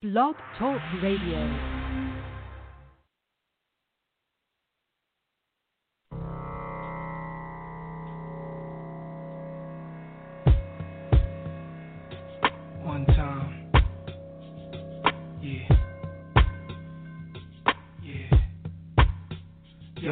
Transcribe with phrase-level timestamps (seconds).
[0.00, 1.77] Blog Talk Radio.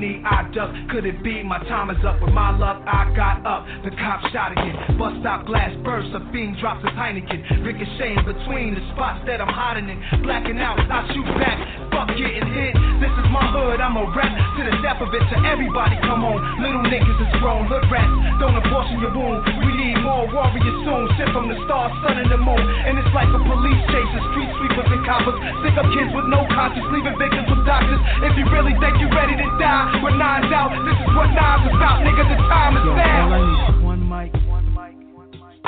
[0.00, 0.72] I duck.
[0.88, 2.24] Could it be my time is up?
[2.24, 3.68] With my luck, I got up.
[3.84, 4.96] The cop shot again.
[4.96, 6.08] Bust out glass burst.
[6.16, 7.60] A fiend drops his Heineken.
[7.60, 10.00] Ricocheting between the spots that I'm hiding in.
[10.24, 11.60] Blacking out, I shoot back.
[11.92, 12.72] Fuck getting hit.
[12.96, 13.84] This is my hood.
[13.84, 15.20] I'm a rap to the death of it.
[15.20, 16.40] To everybody, come on.
[16.64, 17.68] Little niggas is grown.
[17.68, 18.08] Hood rats.
[18.40, 19.44] Don't abortion your wound.
[19.68, 21.12] We need more warriors soon.
[21.20, 22.64] Sent from the stars, sun, and the moon.
[22.88, 24.10] And it's like a police chase.
[24.16, 25.36] The street sweepers and coppers.
[25.60, 26.88] Stick up kids with no conscience.
[26.88, 28.00] Leaving victims with doctors.
[28.24, 31.66] If you really think you're ready to die, with nines out, this is what nines
[31.66, 32.04] about.
[32.06, 33.30] Nigga, the time is now.
[33.30, 35.58] all I need is one mic, one mic, one mic.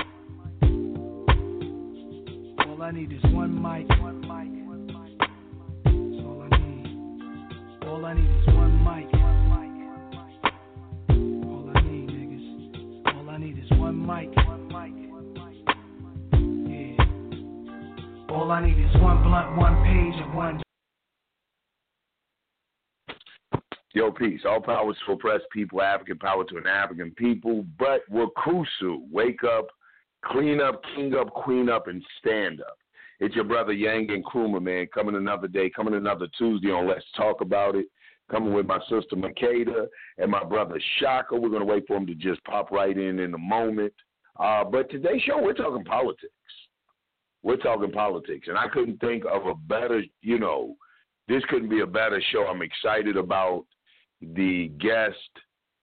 [2.67, 5.19] All I need is one mic, one mic, one mic.
[5.85, 6.87] That's all I need.
[7.87, 10.35] All I need is one mic, one mic, one mic.
[11.47, 12.47] All I need, niggas.
[13.17, 15.57] All I need is one mic, one mic, one mic.
[16.71, 18.35] Yeah.
[18.35, 20.63] All I need is one blunt, one page, and one
[23.95, 24.41] Yo, peace.
[24.49, 27.67] All powers to oppressed people, African power to an African people.
[27.79, 29.67] But Wakusu, wake up,
[30.25, 32.79] clean up, king up, queen up, and stand up.
[33.21, 34.87] It's your brother Yang and Krumah, man.
[34.95, 37.87] Coming another day, coming another Tuesday on Let's Talk About It.
[38.31, 41.37] Coming with my sister Makeda and my brother Shaka.
[41.37, 43.93] We're going to wait for him to just pop right in in a moment.
[44.41, 46.33] Uh, but today's show, we're talking politics.
[47.43, 48.49] We're talking politics.
[48.49, 50.77] And I couldn't think of a better, you know,
[51.29, 52.47] this couldn't be a better show.
[52.47, 53.67] I'm excited about
[54.35, 55.17] the guest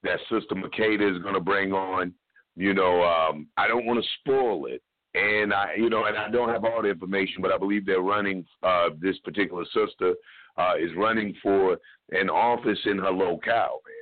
[0.03, 2.13] that Sister Makeda is going to bring on.
[2.55, 4.81] You know, um, I don't want to spoil it,
[5.13, 8.01] and I, you know, and I don't have all the information, but I believe they're
[8.01, 8.45] running.
[8.63, 10.13] Uh, this particular sister
[10.57, 11.77] uh, is running for
[12.11, 13.95] an office in her locale, man.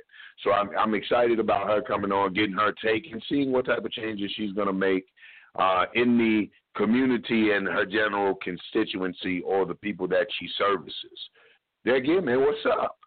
[0.44, 3.84] So I'm, I'm excited about her coming on, getting her take, and seeing what type
[3.84, 5.06] of changes she's going to make
[5.56, 10.94] uh, in the community and her general constituency or the people that she services.
[11.84, 12.97] There again, man, what's up?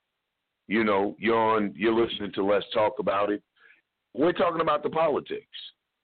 [0.68, 3.42] You know, you're on, you're listening to Let's Talk About It.
[4.14, 5.46] We're talking about the politics.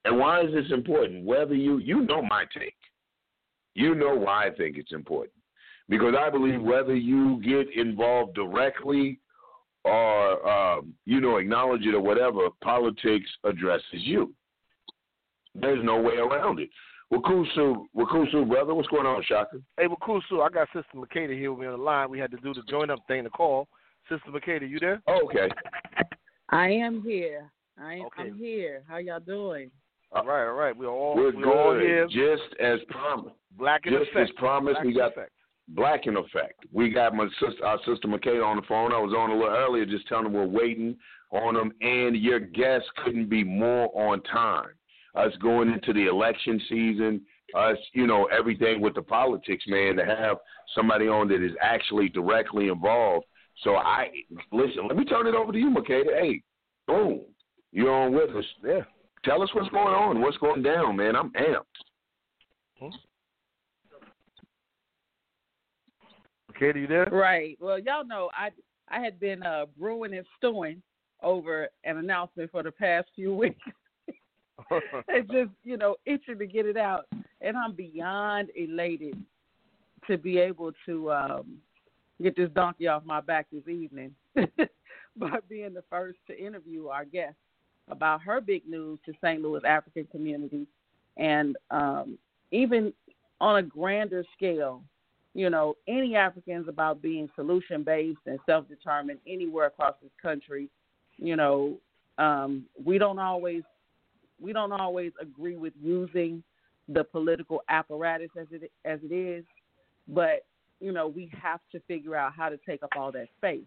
[0.04, 1.24] And why is this important?
[1.24, 2.74] Whether you, you know my take.
[3.74, 5.34] You know why I think it's important.
[5.88, 9.20] Because I believe whether you get involved directly
[9.84, 14.34] or, um, you know, acknowledge it or whatever, politics addresses you.
[15.54, 16.68] There's no way around it.
[17.12, 19.58] Wakusu, Wakusu, brother, what's going on, Shaka?
[19.78, 22.10] Hey, Wakusu, I got Sister Makeda here with me on the line.
[22.10, 23.66] We had to do the join up thing to call.
[24.08, 25.02] Sister McKay, are you there?
[25.06, 25.48] Oh, okay.
[26.50, 27.50] I am here.
[27.78, 28.30] I am Okay.
[28.30, 28.82] I'm here.
[28.88, 29.70] How y'all doing?
[30.12, 30.74] All right, all right.
[30.74, 32.06] We're all We're we're all here.
[32.06, 33.36] Just as promised.
[33.58, 34.06] Black in effect.
[34.06, 34.30] Just effect.
[34.30, 35.32] as promised, Black we got effect.
[35.68, 36.64] Black in effect.
[36.72, 38.92] We got my sister, our sister McKay on the phone.
[38.92, 40.96] I was on a little earlier, just telling them we're waiting
[41.30, 44.70] on them, and your guest couldn't be more on time.
[45.14, 47.20] Us going into the election season,
[47.54, 49.96] us, you know, everything with the politics, man.
[49.96, 50.38] To have
[50.74, 53.26] somebody on that is actually directly involved.
[53.64, 54.08] So I
[54.52, 54.86] listen.
[54.86, 56.20] Let me turn it over to you, Makeda.
[56.20, 56.42] Hey,
[56.86, 57.22] boom,
[57.72, 58.44] you're on with us.
[58.64, 58.80] Yeah.
[59.24, 61.16] Tell us what's going on, what's going down, man.
[61.16, 62.92] I'm amped.
[66.52, 67.08] Makeda, you there?
[67.10, 67.58] Right.
[67.60, 68.50] Well, y'all know I
[68.88, 70.82] I had been uh, brewing and stewing
[71.22, 73.60] over an announcement for the past few weeks.
[75.08, 77.06] it's just you know itching to get it out,
[77.40, 79.20] and I'm beyond elated
[80.06, 81.58] to be able to um,
[82.22, 84.14] get this donkey off my back this evening
[85.16, 87.36] by being the first to interview our guest
[87.90, 89.40] about her big news to St.
[89.40, 90.66] Louis African community,
[91.16, 92.18] and um,
[92.50, 92.92] even
[93.40, 94.82] on a grander scale,
[95.34, 100.68] you know, any Africans about being solution based and self determined anywhere across this country,
[101.16, 101.78] you know,
[102.18, 103.62] um, we don't always
[104.40, 106.42] we don't always agree with using
[106.88, 109.44] the political apparatus as it as it is,
[110.08, 110.44] but
[110.80, 113.64] you know, we have to figure out how to take up all that space.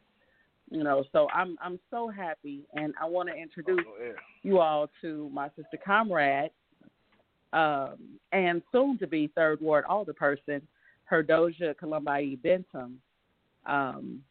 [0.70, 4.14] You know, so I'm I'm so happy, and I want to introduce Oh, yeah.
[4.44, 6.52] you all to my sister comrade
[7.54, 7.96] um,
[8.32, 10.62] and soon to be third ward alderperson,
[11.12, 13.02] Herdoja Columbi Bentham,
[13.66, 14.22] um,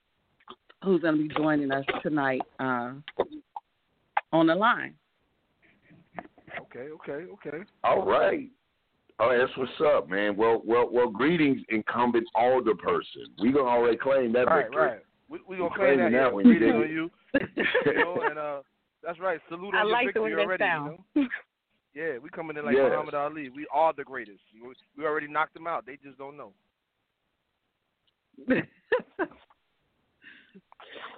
[0.83, 2.93] who's going to be joining us tonight uh,
[4.33, 4.95] on the line.
[6.63, 7.59] Okay, okay, okay.
[7.85, 8.49] All right.
[9.23, 10.35] Oh, that's what's up, man.
[10.37, 11.09] Well, well, well.
[11.11, 13.27] Greetings, incumbent alder person.
[13.43, 14.83] We gonna already claim that Right, victory.
[14.87, 14.99] right.
[15.29, 16.11] We we gonna You claim that.
[16.11, 16.29] claiming that yeah.
[16.33, 16.83] one, you Greetings did.
[16.85, 17.11] on you.
[17.87, 18.63] you know, and uh,
[19.03, 19.39] that's right.
[19.49, 20.63] Salute on I your like the victory way that already.
[20.65, 20.99] sounds.
[21.15, 21.29] You know?
[21.93, 22.89] Yeah, we coming in like Yes.
[22.91, 23.49] Muhammad Ali.
[23.51, 24.41] We are the greatest.
[24.55, 25.85] We- We already knocked them out.
[25.87, 26.53] They just don't know.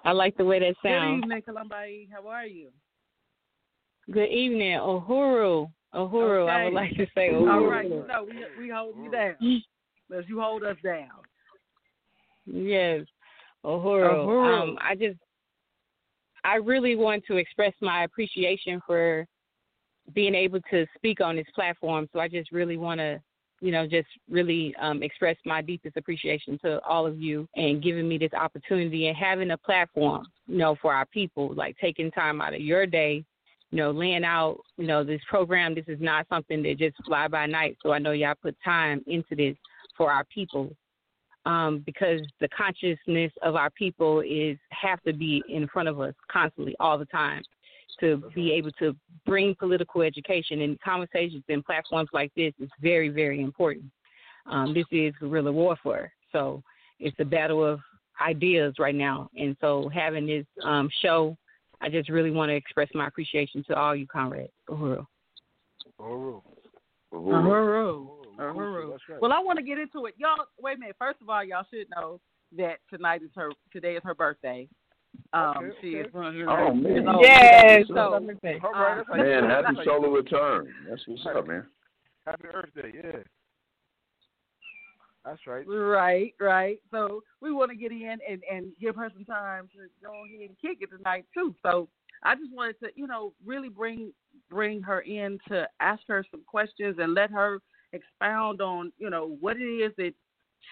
[0.05, 0.83] I like the way that sounds.
[0.83, 1.23] Good sounds.
[1.25, 2.09] evening, Columbi.
[2.13, 2.71] How are you?
[4.11, 5.71] Good evening, Uhuru.
[5.95, 6.49] Uhuru.
[6.49, 7.53] I would like to say Uhuru.
[7.53, 9.37] All right, know we we hold you down.
[10.17, 11.09] As you hold us down.
[12.47, 13.03] Yes,
[13.65, 14.27] Uhuru.
[14.27, 14.63] Uhuru.
[14.63, 15.19] Um, I just,
[16.45, 19.27] I really want to express my appreciation for
[20.15, 22.09] being able to speak on this platform.
[22.13, 23.21] So I just really want to,
[23.61, 28.09] you know, just really um, express my deepest appreciation to all of you and giving
[28.09, 32.41] me this opportunity and having a platform, you know, for our people, like taking time
[32.41, 33.25] out of your day.
[33.73, 35.75] You know, laying out, you know, this program.
[35.75, 37.77] This is not something that just fly by night.
[37.83, 39.57] So I know y'all put time into this
[39.97, 40.77] for our people
[41.45, 46.15] um, because the consciousness of our people is have to be in front of us
[46.31, 47.43] constantly, all the time,
[48.01, 48.95] to be able to
[49.27, 53.87] bring political education and conversations and platforms like this is very, very important.
[54.47, 56.63] Um, this is guerrilla warfare, so
[56.99, 57.81] it's a battle of
[58.21, 61.37] ideas right now, and so having this um, show,
[61.83, 64.53] I just really want to express my appreciation to all you comrades.
[64.71, 65.05] Uhuru.
[66.01, 66.41] Uhuru.
[67.13, 67.13] Uhuru.
[67.13, 68.07] Uhuru.
[68.39, 68.91] Uhuru.
[68.91, 69.21] That's right.
[69.21, 70.47] Well, I want to get into it, y'all.
[70.61, 70.97] Wait a minute.
[70.99, 72.21] First of all, y'all should know
[72.57, 73.51] that tonight is her.
[73.73, 74.69] Today is her birthday.
[75.35, 76.11] Um, Okay, she is okay.
[76.13, 76.93] one hundred Oh, man.
[76.95, 77.21] years old.
[77.23, 77.85] Yes.
[77.89, 78.13] So, All
[78.73, 80.73] right, that's Man, happy how you- solar return.
[80.89, 81.67] That's what's up, man.
[82.27, 82.93] Happy Earth Day.
[82.95, 83.23] Yeah.
[85.25, 85.65] That's right.
[85.67, 86.79] Right, right.
[86.91, 90.49] So we want to get in and and give her some time to go ahead
[90.49, 91.55] and kick it tonight too.
[91.63, 91.89] So
[92.25, 94.13] I just wanted to, you know, really bring
[94.51, 97.61] bring her in to ask her some questions and let her
[97.93, 100.13] expound on, you know, what it is that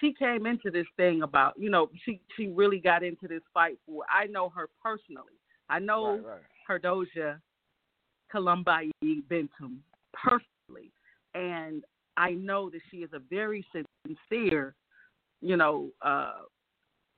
[0.00, 1.54] she came into this thing about.
[1.56, 4.02] You know, she she really got into this fight for.
[4.12, 5.38] I know her personally.
[5.68, 6.40] I know Right, right.
[6.66, 7.38] her Doja
[8.34, 8.90] Columbi
[9.28, 9.82] Bentham
[10.12, 10.92] personally.
[11.34, 11.84] And
[12.20, 14.74] I know that she is a very sincere,
[15.40, 16.32] you know, uh,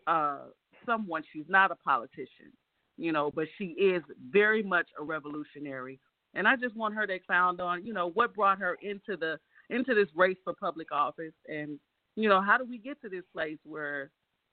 [0.06, 0.38] uh,
[0.87, 1.25] someone.
[1.32, 2.52] She's not a politician,
[2.96, 5.99] you know, but she is very much a revolutionary.
[6.34, 9.38] And I just want her to expound on, you know, what brought her into the
[9.70, 11.81] into this race for public office, and
[12.14, 14.10] you know, how do we get to this place where,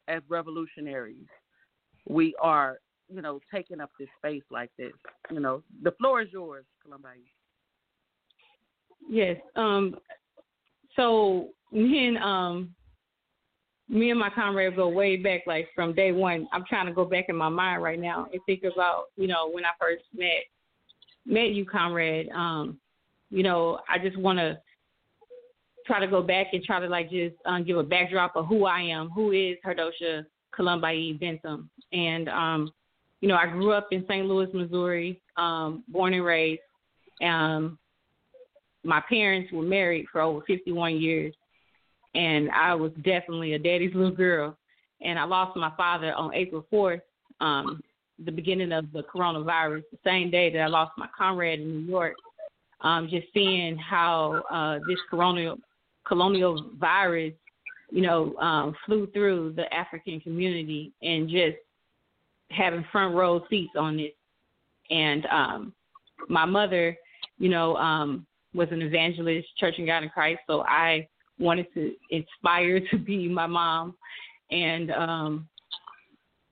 [0.07, 1.28] as revolutionaries,
[2.07, 2.80] we are,
[3.13, 4.94] you know, taking up this space like this.
[5.30, 7.22] You know, the floor is yours, Columbine.
[9.10, 9.38] Yes.
[9.56, 9.95] Um.
[10.95, 12.75] So me and um,
[13.89, 16.47] me and my comrade go way back, like from day one.
[16.51, 19.50] I'm trying to go back in my mind right now and think about, you know,
[19.51, 20.44] when I first met
[21.25, 22.30] met you, comrade.
[22.30, 22.80] Um,
[23.30, 24.59] you know, I just want to
[25.86, 28.65] try to go back and try to like just um, give a backdrop of who
[28.65, 30.25] I am, who is Herdosha
[30.57, 32.71] Columbi Bentham, and um,
[33.21, 34.25] you know, I grew up in St.
[34.25, 36.62] Louis, Missouri, um, born and raised.
[37.21, 37.77] Um,
[38.84, 41.34] my parents were married for over 51 years,
[42.16, 44.58] and I was definitely a daddy's little girl.
[45.02, 47.02] And I lost my father on April 4th,
[47.40, 47.81] um,
[48.26, 51.90] the beginning of the coronavirus, the same day that I lost my comrade in New
[51.90, 52.16] York.
[52.81, 55.57] Um, just seeing how uh, this colonial
[56.07, 57.33] colonial virus,
[57.92, 61.57] you know, um, flew through the African community, and just
[62.52, 64.12] having front row seats on this.
[64.90, 65.74] And um,
[66.30, 66.98] my mother,
[67.38, 68.26] you know, um,
[68.59, 70.42] was an evangelist, Church and God in Christ.
[70.45, 71.07] So I
[71.39, 73.95] wanted to inspire to be my mom.
[74.51, 75.47] And um,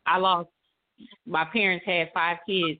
[0.06, 0.50] I lost,
[1.26, 2.80] my parents had five kids,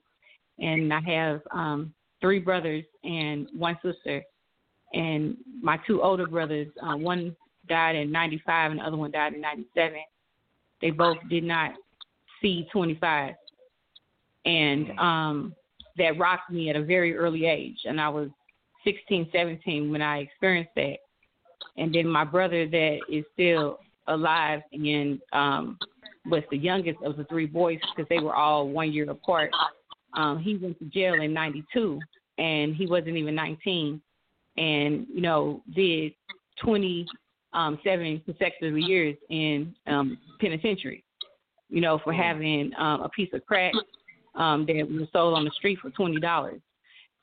[0.60, 4.24] and I have um, three brothers and one sister.
[4.94, 7.36] And my two older brothers, uh, one
[7.68, 9.98] died in 95 and the other one died in 97.
[10.82, 11.74] They both did not
[12.42, 13.34] see 25.
[14.46, 15.56] And um,
[15.98, 17.80] that rocked me at a very early age.
[17.84, 18.30] And I was
[18.88, 20.98] 16, 17 when I experienced that.
[21.76, 25.78] And then my brother that is still alive and um,
[26.26, 29.52] was the youngest of the three boys because they were all one year apart.
[30.14, 32.00] Um, he went to jail in 92
[32.38, 34.02] and he wasn't even 19
[34.56, 36.14] and, you know, did
[36.64, 37.08] 27
[37.54, 37.78] um,
[38.26, 41.04] consecutive years in um, penitentiary,
[41.70, 43.74] you know, for having um, a piece of crack
[44.36, 46.62] um, that was sold on the street for $20.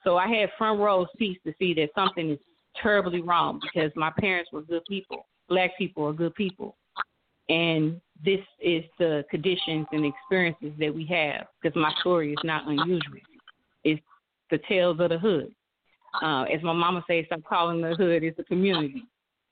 [0.05, 2.39] So I had front row seats to see that something is
[2.81, 6.77] terribly wrong because my parents were good people black people are good people,
[7.49, 11.47] and this is the conditions and experiences that we have.
[11.61, 13.19] Because my story is not unusual;
[13.85, 14.01] it's
[14.51, 15.55] the tales of the hood.
[16.23, 18.23] Uh, as my mama says, I'm calling the hood.
[18.23, 19.05] It's the community.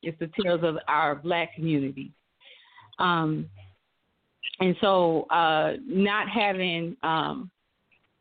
[0.02, 2.12] It's the tales of our black community.
[2.98, 3.48] Um,
[4.60, 7.50] and so, uh, not having um,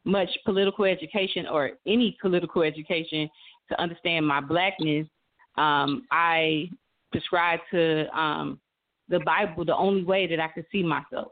[0.04, 3.30] much political education or any political education
[3.70, 5.08] to understand my blackness,
[5.58, 6.70] um, I
[7.12, 8.60] prescribed to um,
[9.10, 11.32] the Bible the only way that I could see myself.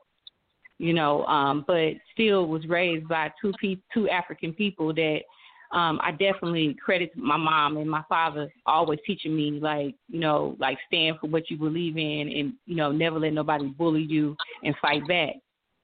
[0.77, 5.19] You know, um, but still was raised by two pe- two African people that
[5.71, 10.55] um, I definitely credit my mom and my father always teaching me like, you know,
[10.57, 14.35] like stand for what you believe in and, you know, never let nobody bully you
[14.63, 15.35] and fight back.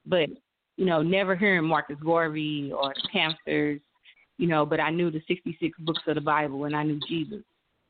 [0.05, 0.29] But,
[0.77, 3.81] you know, never hearing Marcus Garvey or the Panthers,
[4.37, 7.43] you know, but I knew the 66 books of the Bible and I knew Jesus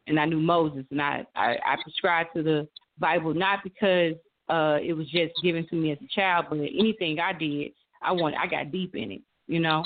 [0.08, 2.68] and I knew Moses and I, I, I prescribed to the
[3.00, 4.14] Bible not because
[4.50, 8.12] uh, it was just given to me as a child, but anything I did, I
[8.12, 9.84] want, I got deep in it, you know?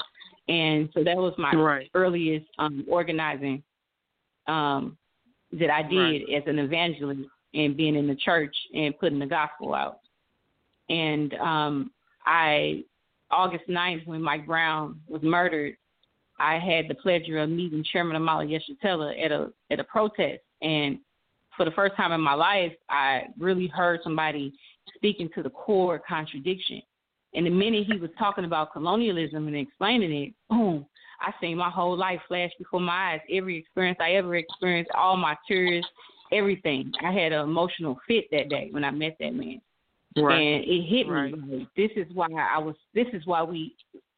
[0.49, 1.89] and so that was my right.
[1.93, 3.61] earliest um, organizing
[4.47, 4.97] um,
[5.53, 6.35] that I did right.
[6.35, 7.21] as an evangelist
[7.53, 9.99] and being in the church and putting the gospel out.
[10.89, 11.91] And um,
[12.29, 12.83] I,
[13.31, 15.75] August 9th, when Mike Brown was murdered,
[16.39, 20.99] I had the pleasure of meeting Chairman Omali Yeshitela at a at a protest, and
[21.57, 24.53] for the first time in my life, I really heard somebody
[24.95, 26.81] speaking to the core contradiction
[27.33, 30.85] and the minute he was talking about colonialism and explaining it, boom,
[31.21, 33.19] I seen my whole life flash before my eyes.
[33.31, 35.85] Every experience I ever experienced, all my tears,
[36.31, 36.91] everything.
[37.03, 39.61] I had an emotional fit that day when I met that man.
[40.17, 40.39] Right.
[40.39, 41.37] And it hit right.
[41.37, 41.59] me.
[41.59, 42.75] Like, this is why I was.
[42.93, 43.75] This is why we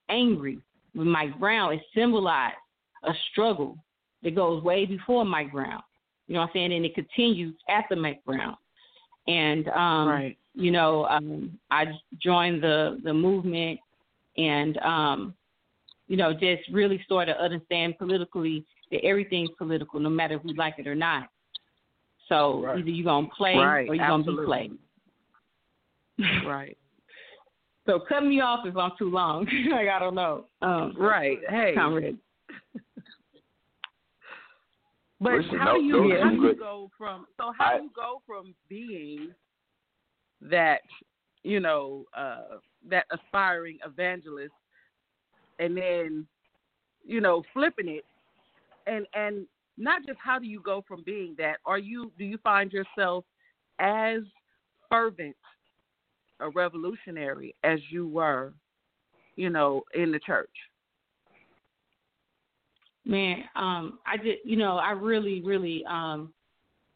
[0.10, 0.60] angry
[0.96, 1.74] with Mike Brown.
[1.74, 2.56] It symbolized
[3.04, 3.78] a struggle
[4.24, 5.82] that goes way before Mike Brown.
[6.28, 6.74] You know what I'm saying?
[6.74, 8.56] And it continues after Mike Brown.
[9.28, 11.86] And um, right you know, um, I
[12.22, 13.80] joined the the movement,
[14.38, 15.34] and um,
[16.08, 20.54] you know, just really started to understand politically that everything's political, no matter if we
[20.54, 21.30] like it or not.
[22.28, 22.80] So right.
[22.80, 24.36] either you're gonna play or you're Absolutely.
[24.36, 24.72] gonna be played.
[26.46, 26.78] Right.
[27.86, 29.46] So cut me off if I'm too long.
[29.72, 30.46] like I don't know.
[30.62, 31.40] Um, right.
[31.50, 31.74] Hey.
[31.76, 32.18] Comrade.
[35.20, 37.84] But Listen, how no, do you how do you go from so how I- do
[37.84, 39.30] you go from being
[40.42, 40.82] that
[41.44, 42.58] you know uh
[42.90, 44.54] that aspiring evangelist
[45.60, 46.26] and then
[47.06, 48.04] you know flipping it
[48.88, 49.46] and and
[49.78, 53.24] not just how do you go from being that are you do you find yourself
[53.78, 54.22] as
[54.90, 55.36] fervent
[56.42, 58.54] a revolutionary as you were
[59.36, 60.50] you know in the church
[63.06, 66.34] Man, um, I just you know, I really, really um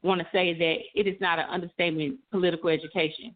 [0.04, 3.36] want to say that it is not an understatement political education.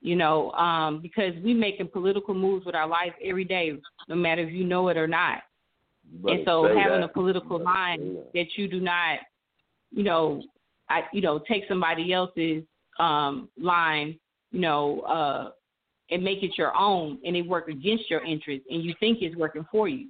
[0.00, 3.72] You know, um, because we making political moves with our life every day,
[4.08, 5.42] no matter if you know it or not.
[6.22, 7.10] Better and so say having that.
[7.10, 8.30] a political Better line say that.
[8.34, 9.18] that you do not,
[9.90, 10.42] you know,
[10.88, 12.62] I you know, take somebody else's
[13.00, 14.16] um line,
[14.50, 15.50] you know, uh
[16.10, 19.36] and make it your own and it work against your interest, and you think it's
[19.36, 20.08] working for you.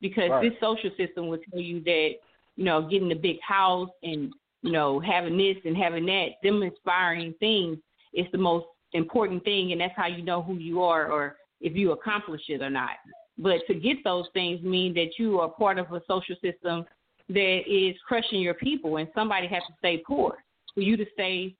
[0.00, 0.50] Because Right.
[0.50, 2.10] this social system will tell you that,
[2.56, 4.32] you know, getting a big house and,
[4.62, 7.78] you know, having this and having that, them inspiring things
[8.14, 11.76] is the most important thing and that's how you know who you are or if
[11.76, 12.96] you accomplish it or not.
[13.36, 16.84] But to get those things mean that you are part of a social system
[17.28, 20.38] that is crushing your people and somebody has to stay poor
[20.74, 21.54] for you to stay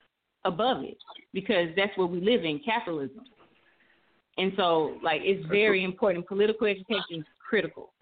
[0.49, 0.99] above it
[1.33, 3.21] because that's what we live in, capitalism.
[4.37, 6.27] And so like it's very important.
[6.27, 7.93] Political education is critical.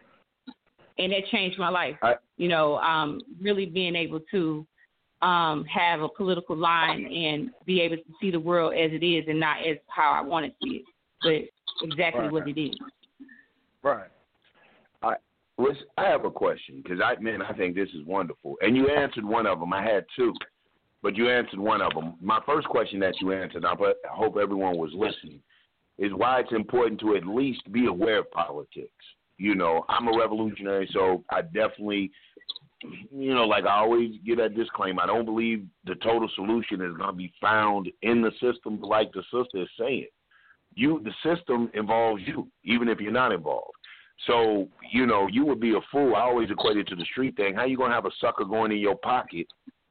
[0.99, 1.97] And that changed my life.
[2.03, 4.67] I- you know, um, really being able to
[5.23, 9.25] um, have a political line and be able to see the world as it is
[9.29, 10.85] and not as how I want to see it,
[11.23, 12.33] but exactly Right.
[12.33, 12.76] what it is.
[13.83, 14.11] Right.
[15.03, 15.15] I
[15.59, 18.88] listen, I have a question because I man, I think this is wonderful, and you
[18.88, 19.73] answered one of them.
[19.73, 20.35] I had two,
[21.07, 22.15] but you answered one of them.
[22.21, 23.77] My first question that you answered, I
[24.11, 25.39] hope everyone was listening,
[25.99, 28.91] is why it's important to at least be aware of politics.
[29.39, 32.11] You know, I'm a revolutionary, so I definitely,
[33.17, 35.01] you know, like I always give that disclaimer.
[35.01, 39.13] I don't believe the total solution is going to be found in the system, like
[39.13, 40.09] the sister is saying.
[40.75, 43.77] You, the system involves you, even if you're not involved.
[44.27, 46.17] So, you know, you would be a fool.
[46.17, 47.55] I always equate it to the street thing.
[47.55, 49.47] How you gonna have a sucker going in your pocket?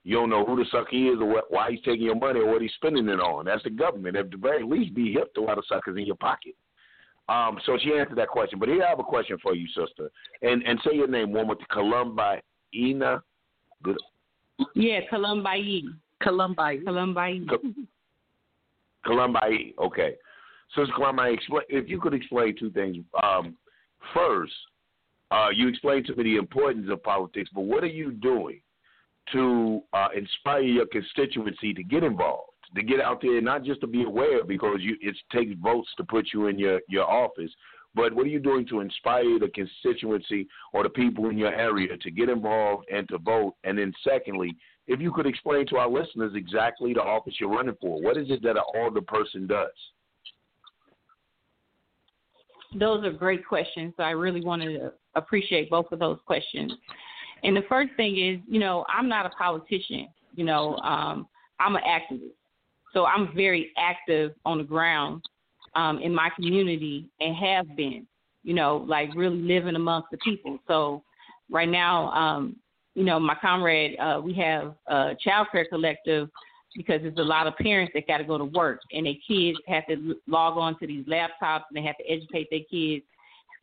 [0.06, 2.46] You don't know who the sucker is or what, why he's taking your money or
[2.46, 3.46] what he's spending it on.
[3.46, 4.16] That's the government.
[4.16, 6.54] At the very least, be hip to why the sucker's in your pocket.
[7.28, 8.60] Um, so she answered that question.
[8.60, 10.12] But here I have a question for you, sister.
[10.44, 11.66] And and say your name one more time.
[11.72, 12.40] Columba
[12.76, 13.24] Ina.
[13.82, 13.98] Good.
[14.76, 15.86] Yeah, Columbi.
[16.22, 16.84] Columbi.
[16.84, 17.48] Columbi.
[19.08, 19.74] Columbi.
[19.80, 20.16] Okay.
[20.76, 23.04] So, Columbi, explain, if you could explain two things.
[23.24, 23.56] Um,
[24.14, 24.54] first,
[25.32, 28.62] uh, you explained to me the importance of politics, but what are you doing
[29.32, 33.88] to uh, inspire your constituency to get involved, to get out there, not just to
[33.88, 37.52] be aware because you, it takes votes to put you in your, your office,
[37.96, 41.96] but what are you doing to inspire the constituency or the people in your area
[41.98, 43.56] to get involved and to vote?
[43.64, 44.54] And then, secondly,
[44.88, 48.30] if you could explain to our listeners exactly the office you're running for, what is
[48.30, 49.70] it that an alder person does?
[52.78, 53.94] Those are great questions.
[53.98, 56.74] I really want to appreciate both of those questions.
[57.46, 60.08] And the first thing is, you know, I'm not a politician.
[60.34, 61.28] You know, um,
[61.60, 62.32] I'm an activist.
[62.92, 65.22] So I'm very active on the ground
[65.76, 68.08] um, in my community and have been,
[68.44, 70.58] you know, like really living amongst the people.
[70.68, 71.04] So
[71.50, 72.56] right now, um,
[72.96, 76.30] you know, my comrade, uh, we have a child care collective
[76.76, 79.58] because there's a lot of parents that got to go to work and their kids
[79.68, 83.06] have to log on to these laptops and they have to educate their kids.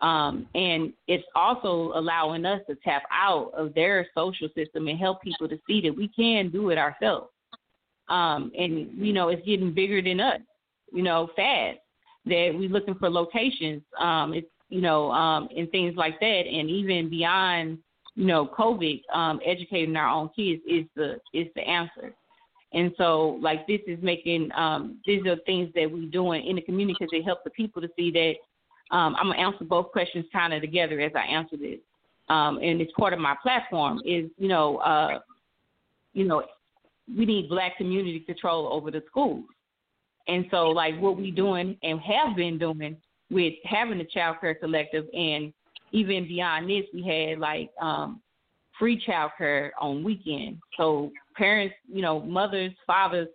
[0.02, 5.22] Um, and it's also allowing us to tap out of their social system and help
[5.22, 7.28] people to see that we can do it ourselves.
[8.08, 10.40] Um, and you know, it's getting bigger than us,
[10.92, 11.78] you know, fast
[12.26, 16.70] that we're looking for locations, um, it's you know, um, and things like that, and
[16.70, 17.78] even beyond,
[18.14, 22.14] you know, COVID, um, educating our own kids is the is the answer.
[22.72, 26.62] And so, like this is making um, these are things that we're doing in the
[26.62, 28.34] community because they help the people to see that.
[28.92, 31.80] Um, I'm gonna answer both questions kind of together as I answer this,
[32.28, 34.00] um, and it's part of my platform.
[34.04, 35.18] Is you know, uh,
[36.12, 36.44] you know,
[37.16, 39.44] we need Black community control over the schools.
[40.28, 42.96] And so, like what we doing and have been doing
[43.30, 45.52] with having the child care collective, and
[45.92, 48.20] even beyond this, we had like um,
[48.78, 50.60] free child care on weekends.
[50.76, 53.28] So parents, you know, mothers, fathers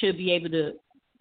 [0.00, 0.72] should be able to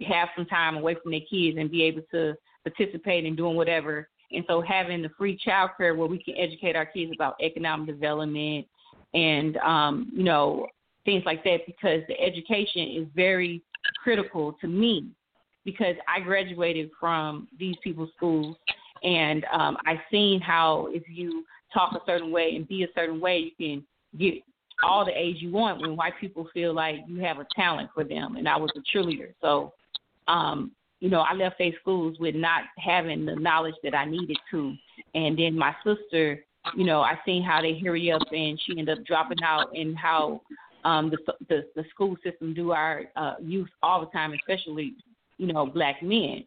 [0.08, 4.08] have some time away from their kids and be able to participate in doing whatever.
[4.32, 7.88] And so having the free child care where we can educate our kids about economic
[7.88, 8.66] development
[9.14, 10.68] and um, you know,
[11.04, 13.62] things like that because the education is very
[14.04, 15.08] critical to me
[15.66, 18.56] because I graduated from these people's schools
[19.04, 23.20] and um, I've seen how if you talk a certain way and be a certain
[23.20, 23.86] way, you can
[24.20, 24.44] get
[24.84, 28.04] all the age you want when white people feel like you have a talent for
[28.04, 28.36] them.
[28.36, 29.34] And I was a cheerleader.
[29.42, 29.74] So,
[30.28, 34.38] um, you know, I left these schools with not having the knowledge that I needed
[34.52, 34.74] to.
[35.16, 36.46] And then my sister,
[36.78, 39.98] you know, I seen how they hurry up and she ended up dropping out and
[39.98, 40.42] how
[40.84, 41.18] um, the,
[41.50, 44.94] the the school system do our uh, youth all the time, especially
[45.38, 46.44] you know black men.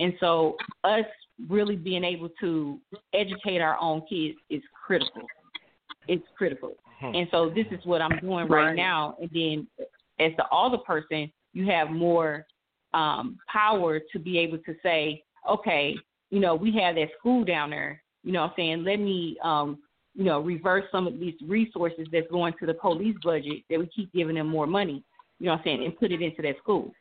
[0.00, 1.04] And so us
[1.48, 2.80] really being able to
[3.14, 5.22] educate our own kids is critical.
[6.08, 6.74] It's critical.
[7.00, 7.14] Hmm.
[7.14, 9.16] And so this is what I'm doing right, right now.
[9.20, 9.68] And then
[10.18, 12.46] as the alder person, you have more
[12.94, 15.94] um, power to be able to say, okay,
[16.30, 18.02] you know, we have that school down there.
[18.24, 19.78] You know, I'm saying, let me um,
[20.18, 23.86] you know, reverse some of these resources that's going to the police budget that we
[23.86, 25.04] keep giving them more money,
[25.38, 26.92] you know what I'm saying, and put it into that school.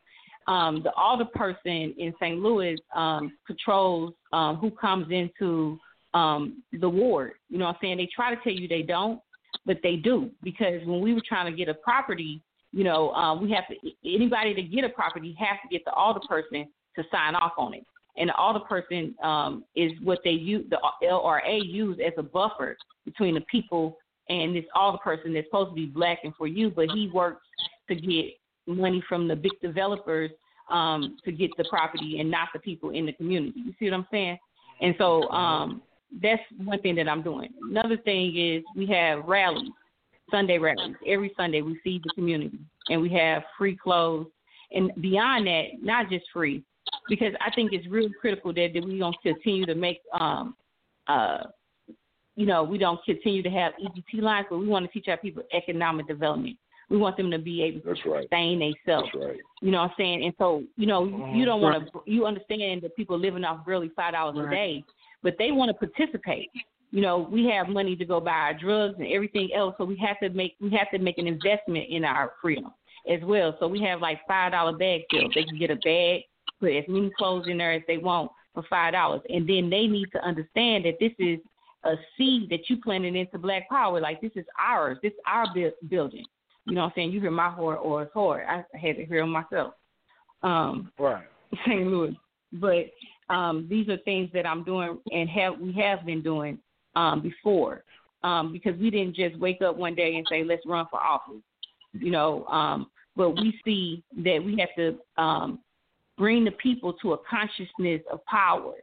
[0.48, 2.40] Um, the person in St.
[2.40, 5.80] Louis um, controls um, who comes into
[6.14, 7.34] um, the ward.
[7.50, 7.98] You know what I'm saying?
[7.98, 9.20] They try to tell you they don't,
[9.66, 12.42] but they do because when we were trying to get a property,
[12.78, 15.92] you know, uh, we have to anybody to get a property has to get the
[15.92, 17.84] alder person to sign off on it
[18.18, 22.76] and the alder person um, is what they use the LRA use as a buffer
[23.06, 23.98] between the people
[24.30, 27.46] and this alder person that's supposed to be black and for you, but he works
[27.88, 28.26] to get
[28.66, 30.32] money from the big developers
[30.70, 33.60] um, to get the property and not the people in the community.
[33.66, 34.38] You see what I'm saying?
[34.82, 35.82] And so um,
[36.22, 37.50] that's one thing that I'm doing.
[37.70, 39.70] Another thing is we have rallies,
[40.32, 40.96] Sunday rallies.
[41.08, 42.60] Every Sunday we feed the community,
[42.90, 44.28] and we have free clothes.
[44.72, 46.64] And beyond that, not just free,
[47.08, 50.56] because I think it's really critical that, that we don't continue to make um
[51.08, 51.44] uh
[52.36, 55.18] you know, we don't continue to have EBT lines, but we want to teach our
[55.18, 56.56] people economic development.
[56.88, 58.22] We want them to be able to That's right.
[58.24, 59.10] sustain themselves.
[59.16, 59.38] Right.
[59.62, 60.24] You know what I'm saying?
[60.24, 61.36] And so, you know, Mm-hmm.
[61.36, 62.00] you don't want to.
[62.06, 64.84] You understand that people living off barely five dollars a day,
[65.24, 66.50] but they want to participate.
[66.92, 69.98] You know, we have money to go buy our drugs and everything else, so we
[69.98, 72.72] have to make we have to make an investment in our freedom
[73.12, 73.56] as well.
[73.60, 75.32] So we have like five dollar bag sales.
[75.36, 76.22] They can get a bag,
[76.60, 79.88] put as many clothes in there as they want for five dollars, and then they
[79.88, 81.40] need to understand that this is
[81.84, 84.00] a seed that you planted into Black Power.
[84.00, 84.98] Like this is ours.
[85.04, 86.26] This is our bu- building.
[86.66, 87.12] You know what I'm saying?
[87.12, 88.46] You hear my horror or it's horror.
[88.46, 89.74] I had to hear it myself.
[90.44, 91.24] Um, Right.
[91.66, 91.88] St.
[91.88, 92.18] Louis.
[92.54, 92.88] But
[93.34, 96.58] um, these are things that I'm doing and have we have been doing
[96.98, 97.84] um, before
[98.24, 101.42] um, because we didn't just wake up one day and say let's run for office.
[101.94, 105.60] You know, um, but we see that we have to um,
[106.18, 108.74] bring the people to a consciousness of power.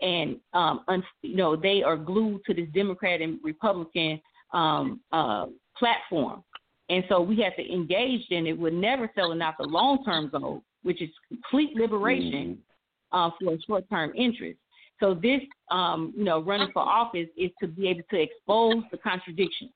[0.00, 4.20] And um, un- you know they are glued to this Democrat and Republican
[4.52, 5.46] um, uh,
[5.78, 6.42] platform,
[6.88, 8.58] and so we have to engage in it.
[8.58, 12.58] We're never selling out the long term goal, which is complete liberation
[13.12, 13.16] mm-hmm.
[13.16, 14.58] uh, for a short term interest.
[15.00, 18.98] So this, um, you know, running for office is to be able to expose the
[18.98, 19.72] contradictions.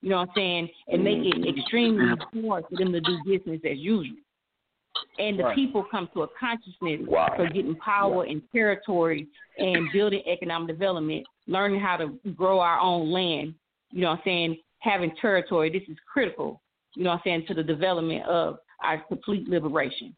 [0.00, 1.58] You know what I'm saying, and make it mm-hmm.
[1.58, 4.16] extremely hard for them to do business as usual.
[5.18, 5.54] And the right.
[5.56, 7.32] people come to a consciousness wow.
[7.36, 9.26] for getting power and territory
[9.58, 13.54] and building economic development, learning how to grow our own land.
[13.90, 15.70] You know what I'm saying, having territory.
[15.70, 16.60] This is critical.
[16.94, 20.14] You know what I'm saying to the development of our complete liberation.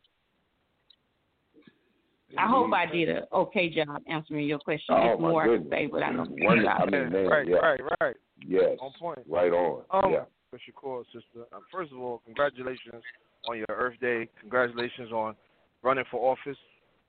[2.39, 4.95] I hope I did a okay job answering your question.
[4.97, 5.69] Oh, There's more goodness.
[5.73, 6.27] I can say, but I know.
[6.29, 7.57] One, I mean, man, right, yeah.
[7.57, 8.17] right, right.
[8.47, 8.79] Yes.
[8.81, 9.19] On point.
[9.29, 9.83] Right on.
[9.91, 10.25] Um, yeah.
[10.55, 11.47] Shakur, sister.
[11.53, 13.03] Uh, first of all, congratulations
[13.49, 14.29] on your Earth Day.
[14.41, 15.35] Congratulations on
[15.83, 16.59] running for office.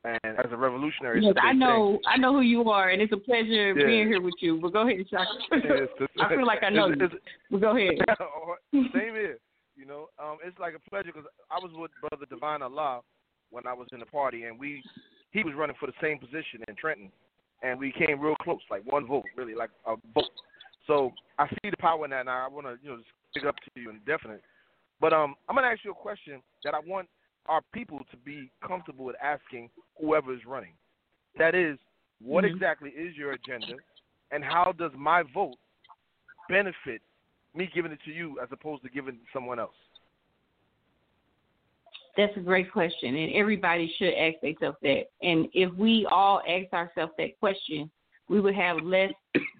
[0.03, 1.99] And as a revolutionary, yes, I know, thing.
[2.07, 3.85] I know who you are, and it's a pleasure yeah.
[3.85, 4.59] being here with you.
[4.59, 5.29] But go ahead, Shaka.
[5.51, 7.05] Yes, I feel like I know it's, you.
[7.05, 7.15] It's,
[7.51, 7.99] but go ahead.
[8.73, 9.37] Same here.
[9.75, 13.01] You know, um, it's like a pleasure because I was with Brother Divine Allah
[13.51, 14.81] when I was in the party, and we
[15.31, 17.11] he was running for the same position in Trenton,
[17.63, 20.29] and we came real close, like one vote, really, like a vote.
[20.87, 23.45] So I see the power in that, and I want to, you know, just pick
[23.45, 24.41] up to you in definite.
[24.99, 27.07] But um, I'm gonna ask you a question that I want
[27.47, 30.73] our people to be comfortable with asking whoever is running.
[31.37, 31.77] That is,
[32.21, 32.53] what mm-hmm.
[32.53, 33.75] exactly is your agenda,
[34.31, 35.55] and how does my vote
[36.49, 37.01] benefit
[37.55, 39.75] me giving it to you as opposed to giving it to someone else?
[42.17, 45.03] That's a great question, and everybody should ask themselves that.
[45.21, 47.89] And if we all ask ourselves that question,
[48.27, 49.11] we would have less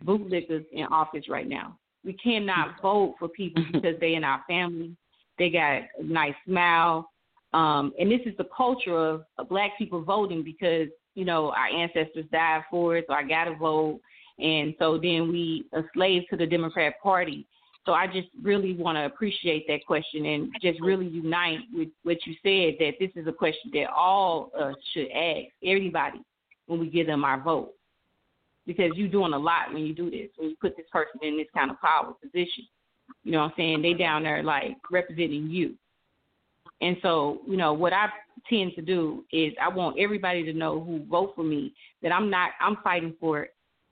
[0.05, 1.77] bootlickers in office right now.
[2.03, 4.95] We cannot vote for people because they in our family,
[5.37, 7.09] they got a nice smile,
[7.53, 11.67] um, and this is the culture of, of black people voting because you know our
[11.67, 13.99] ancestors died for it, so I got to vote,
[14.39, 17.45] and so then we a slave to the Democrat Party.
[17.85, 22.17] So I just really want to appreciate that question and just really unite with what
[22.27, 26.21] you said that this is a question that all uh, should ask everybody
[26.67, 27.73] when we give them our vote.
[28.67, 31.37] Because you're doing a lot when you do this, when you put this person in
[31.37, 32.65] this kind of power position.
[33.23, 33.81] You know what I'm saying?
[33.81, 35.73] They down there like representing you.
[36.81, 38.09] And so, you know, what I
[38.47, 42.29] tend to do is I want everybody to know who vote for me that I'm
[42.29, 43.47] not I'm fighting for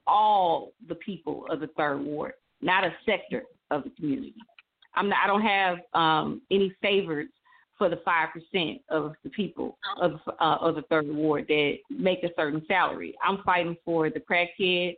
[0.06, 4.36] all the people of the third ward, not a sector of the community.
[4.96, 7.34] I'm not, I don't have um, any favorites
[7.78, 12.24] for the five percent of the people of uh, of the third ward that make
[12.24, 13.16] a certain salary.
[13.24, 14.98] I'm fighting for the crackhead,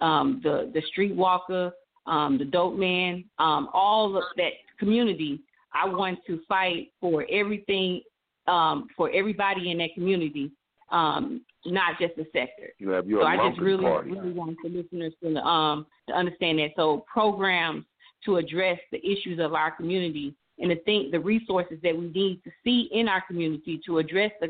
[0.00, 1.72] um, the the streetwalker,
[2.06, 5.40] um, the dope man, um, all of that community.
[5.72, 8.02] I want to fight for everything
[8.46, 10.50] um, for everybody in that community,
[10.90, 12.72] um, not just the sector.
[12.78, 14.12] You have your so I just really, party.
[14.12, 16.70] really want the listeners to um to understand that.
[16.76, 17.84] So programs
[18.24, 22.42] to address the issues of our community and to think the resources that we need
[22.44, 24.48] to see in our community to address the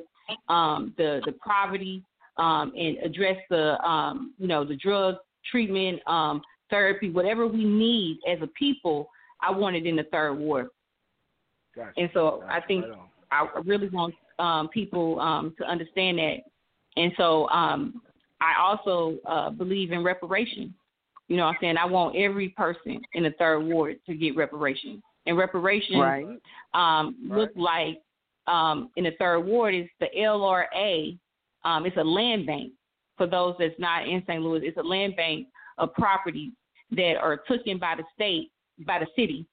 [0.52, 2.04] um, the, the poverty
[2.36, 5.16] um, and address the um, you know the drug
[5.50, 9.08] treatment um, therapy whatever we need as a people
[9.40, 10.68] I want it in the third ward
[11.74, 11.92] gotcha.
[11.96, 12.52] and so gotcha.
[12.52, 12.98] I think right
[13.32, 16.38] I really want um, people um, to understand that
[16.96, 18.02] and so um,
[18.40, 20.72] I also uh, believe in reparations
[21.30, 21.76] you know what I'm saying?
[21.76, 25.00] I want every person in the third ward to get reparations.
[25.26, 26.26] And reparations right.
[26.74, 27.38] um, right.
[27.38, 28.02] look like
[28.48, 31.16] um, in the third ward is the LRA.
[31.64, 32.72] Um, it's a land bank.
[33.16, 34.42] For those that's not in St.
[34.42, 35.46] Louis, it's a land bank
[35.78, 36.50] of properties
[36.90, 38.50] that are taken by the state,
[38.84, 39.46] by the city,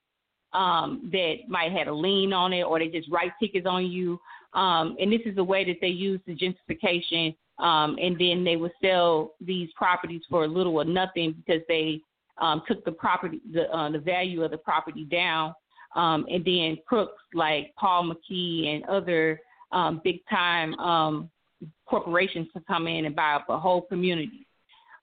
[0.53, 4.19] um, that might have a lien on it or they just write tickets on you.
[4.53, 8.55] Um, and this is a way that they use the gentrification um, and then they
[8.55, 12.01] would sell these properties for little or nothing because they
[12.39, 15.53] um, took the property, the uh, the value of the property down,
[15.95, 19.41] um, and then crooks like Paul McKee and other
[19.71, 21.29] um, big time um,
[21.87, 24.45] corporations to come in and buy up a whole community.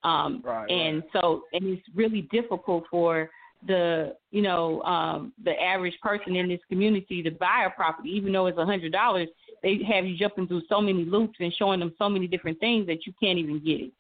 [0.05, 1.11] Um, right, and right.
[1.13, 3.31] so, and it's really difficult for
[3.67, 8.33] the you know um, the average person in this community to buy a property, even
[8.33, 9.29] though it's a hundred dollars
[9.65, 12.87] they have you jumping through so many loops and showing them so many different things
[12.87, 13.93] that you can't even get it.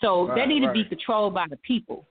[0.00, 0.74] So right, that need right.
[0.74, 2.08] to be controlled by the people.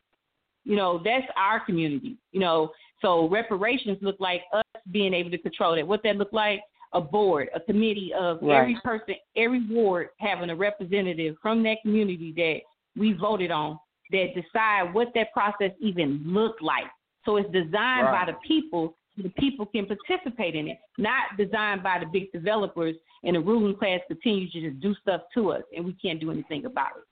[0.64, 2.18] You know, that's our community.
[2.32, 2.72] You know,
[3.02, 5.88] so reparations look like us being able to control that.
[5.88, 6.62] What that look like?
[6.94, 8.60] A board, a committee of right.
[8.60, 12.60] every person, every ward having a representative from that community that
[13.00, 13.80] we voted on
[14.12, 16.84] that decide what that process even looked like.
[17.26, 22.00] So it's designed by the people the people can participate in it, not designed by
[22.00, 25.86] the big developers and the ruling class continues to just do stuff to us and
[25.86, 27.04] we can't do anything about it.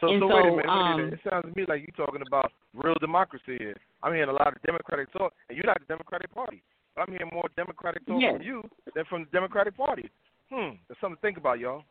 [0.00, 1.00] So, And so, wait a minute, um.
[1.12, 3.76] It sounds to me like you're talking about real democracy here.
[4.02, 6.62] I'm hearing a lot of Democratic talk, and you're not the Democratic Party.
[6.94, 8.36] But I'm hearing more Democratic talk Yes.
[8.36, 8.62] from you
[8.94, 10.08] than from the Democratic Party.
[10.50, 11.82] Hmm, that's something to think about, y'all.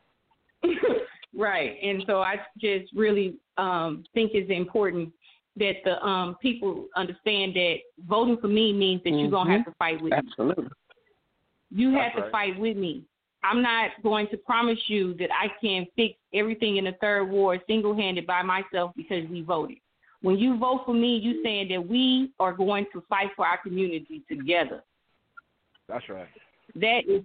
[1.37, 1.77] right.
[1.83, 5.11] And so I just really um, think it's important
[5.57, 9.73] that the um, people understand that voting for me means that you're gonna have to
[9.79, 10.17] fight with me.
[10.17, 10.67] Absolutely.
[11.69, 12.31] You have That's to right.
[12.31, 13.03] fight with me.
[13.43, 17.61] I'm not going to promise you that I can fix everything in the third ward
[17.67, 19.77] single handed by myself because we voted.
[20.21, 23.57] When you vote for me, you saying that we are going to fight for our
[23.61, 24.83] community together.
[25.87, 26.27] That's right.
[26.75, 27.21] That is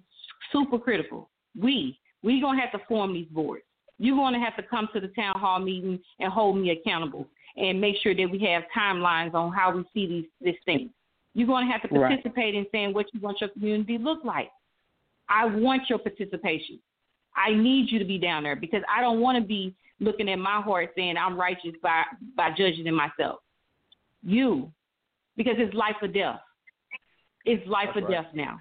[0.52, 1.28] super critical.
[1.58, 3.64] We we gonna have to form these boards.
[3.98, 7.80] You're gonna have to come to the town hall meeting and hold me accountable and
[7.80, 10.90] make sure that we have timelines on how we see these this thing.
[11.34, 12.10] You're gonna have to Right.
[12.10, 14.50] participate in saying what you want your community to look like.
[15.28, 16.80] I want your participation.
[17.34, 20.38] I need you to be down there because I don't want to be looking at
[20.38, 22.04] my heart saying I'm righteous by
[22.36, 23.40] by judging in myself.
[24.22, 24.70] You,
[25.36, 26.40] because it's life or death.
[27.44, 28.24] It's life That's or right.
[28.24, 28.60] death now.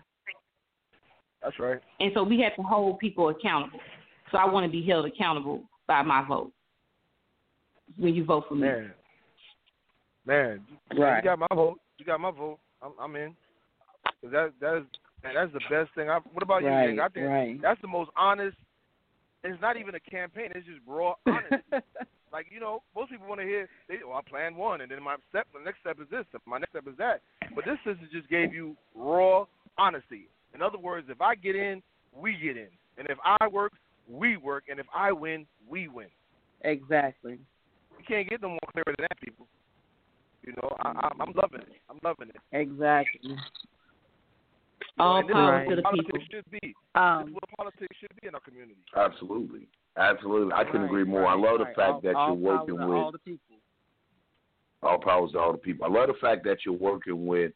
[1.44, 1.82] That's right.
[2.00, 3.80] And so we have to hold people accountable.
[4.32, 6.54] So I want to be held accountable by my vote
[7.98, 8.62] when you vote for me.
[8.62, 8.92] Man,
[10.26, 11.18] man, you, Right.
[11.18, 11.80] you got my vote.
[11.98, 12.60] You got my vote.
[12.82, 13.36] I'm, I'm in.
[14.22, 14.86] 'Cause That that's
[15.24, 16.10] man, that's the best thing.
[16.10, 16.18] I.
[16.20, 17.00] What about Right, you, King?
[17.00, 17.62] I think right.
[17.62, 18.58] that's the most honest.
[19.44, 20.52] It's not even a campaign.
[20.54, 21.58] It's just raw honesty.
[22.32, 25.02] like you know, most people want to hear, they, "Oh, I plan one, and then
[25.02, 27.22] my step, the next step is this, my next step is that."
[27.56, 29.46] But this system just gave you raw
[29.78, 30.28] honesty.
[30.54, 31.82] In other words, if I get in,
[32.16, 33.74] we get in, and if I work,
[34.10, 36.08] we work, and if I win, we win.
[36.62, 37.40] exactly.
[38.02, 39.46] You can't get no more clearer than that, people.
[40.44, 41.68] You know, I, I, I'm loving it.
[41.88, 42.42] I'm loving it.
[42.52, 43.20] Exactly.
[43.22, 43.36] You
[44.98, 46.26] know, All and power is to the politics people.
[46.32, 46.60] should be.
[46.64, 48.82] This is Um, what politics should be in our community.
[48.96, 49.68] Absolutely.
[49.98, 50.54] Absolutely.
[50.54, 51.22] I couldn't right, agree more.
[51.22, 51.76] right, I love the right.
[51.76, 53.58] fact all, that all you're working with all the people.
[54.82, 55.86] all powers to all the people.
[55.86, 57.52] I love the fact that you're working with,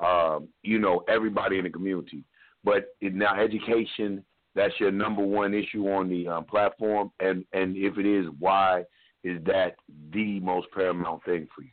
[0.00, 2.24] um, you know, everybody in the community.
[2.64, 7.76] But it, now, education that's your number one issue on the um, platform, and and
[7.76, 8.84] if it is, why
[9.24, 9.76] is that
[10.12, 11.70] the most paramount thing for you?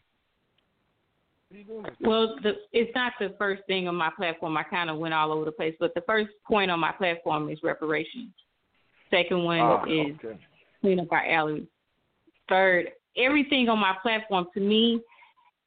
[1.50, 1.86] What are you doing?
[2.02, 4.58] Well, the, it's not the first thing on my platform.
[4.58, 7.50] I kind of went all over the place, but the first point on my platform
[7.50, 8.32] is reparations.
[9.10, 10.38] Second one Ah, is okay.
[10.82, 11.64] clean up our alleys.
[12.50, 15.02] Third, everything on my platform to me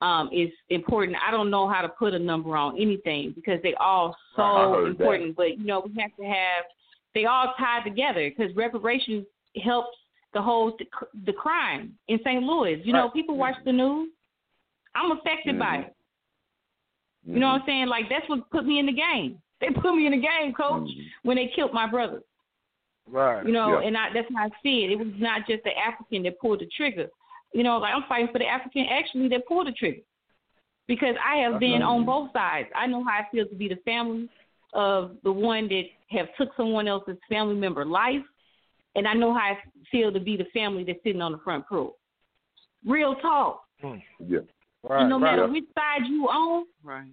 [0.02, 1.16] um, is important.
[1.26, 4.84] I don't know how to put a number on anything because they all so heard
[4.84, 4.90] that.
[4.90, 5.36] important.
[5.36, 6.64] But you know, we have to have
[7.14, 9.26] they all tied together because reparations
[9.64, 9.96] helps
[10.32, 10.76] the whole
[11.24, 12.42] the crime in St.
[12.42, 12.80] Louis.
[12.84, 13.12] You know, Right.
[13.12, 14.10] people watch the news.
[14.94, 15.86] I'm affected by Mhm.
[15.86, 15.96] it.
[17.26, 17.86] You know what I'm saying?
[17.86, 19.40] Like that's what put me in the game.
[19.60, 21.06] They put me in the game, coach, Mhm.
[21.22, 22.22] when they killed my brother.
[23.06, 23.44] Right.
[23.44, 23.86] You know, Yeah.
[23.88, 24.90] and I, that's how I see it.
[24.92, 27.10] It was not just the African that pulled the trigger.
[27.52, 30.00] You know, like I'm fighting for the African actually that pulled the trigger.
[30.86, 32.68] Because I have That's been on both sides.
[32.74, 34.28] I know how it feels to be the family
[34.72, 38.24] of the one that have took someone else's family member life,
[38.96, 39.59] and I know how I
[39.90, 41.94] feel to be the family that's sitting on the front row.
[42.87, 43.62] Real talk.
[43.81, 43.96] Hmm.
[44.26, 44.40] Yeah.
[44.83, 45.00] Right.
[45.03, 45.37] and no right.
[45.37, 47.11] matter which side you on, Right.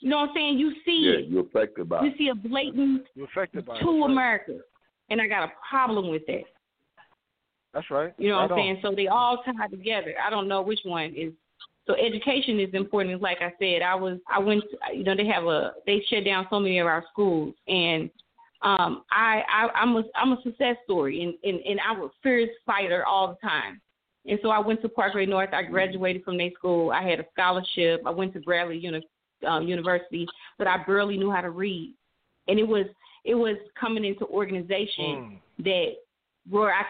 [0.00, 3.06] you know what I'm saying, you see Yeah, you're affected by You see a blatant
[3.14, 3.80] You're affected by it.
[3.80, 4.58] to America.
[5.10, 6.42] And I got a problem with that.
[7.72, 8.12] That's right.
[8.18, 8.64] You know right what I'm on.
[8.64, 8.78] saying?
[8.82, 10.14] So they all tie together.
[10.24, 11.32] I don't know which one is.
[11.86, 13.20] So education is important.
[13.20, 14.62] Like I said, I was I went.
[14.62, 18.08] To, you know they have a they shut down so many of our schools, and
[18.64, 22.22] um I, I I'm a I'm a success story, and and and I was a
[22.22, 23.80] fierce fighter all the time.
[24.26, 25.50] And so I went to Parkway North.
[25.52, 26.90] I graduated from their school.
[26.90, 28.02] I had a scholarship.
[28.06, 29.06] I went to Bradley Uni,
[29.46, 31.94] um, University, but I barely knew how to read.
[32.48, 32.86] And it was
[33.24, 35.38] it was coming into organization Mm.
[35.58, 35.88] that
[36.48, 36.84] where I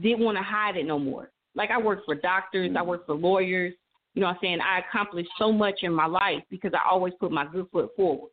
[0.00, 1.30] didn't want to hide it no more.
[1.54, 3.74] Like I worked for doctors, I worked for lawyers.
[4.14, 4.58] You know what I'm saying?
[4.60, 8.30] I accomplished so much in my life because I always put my good foot forward.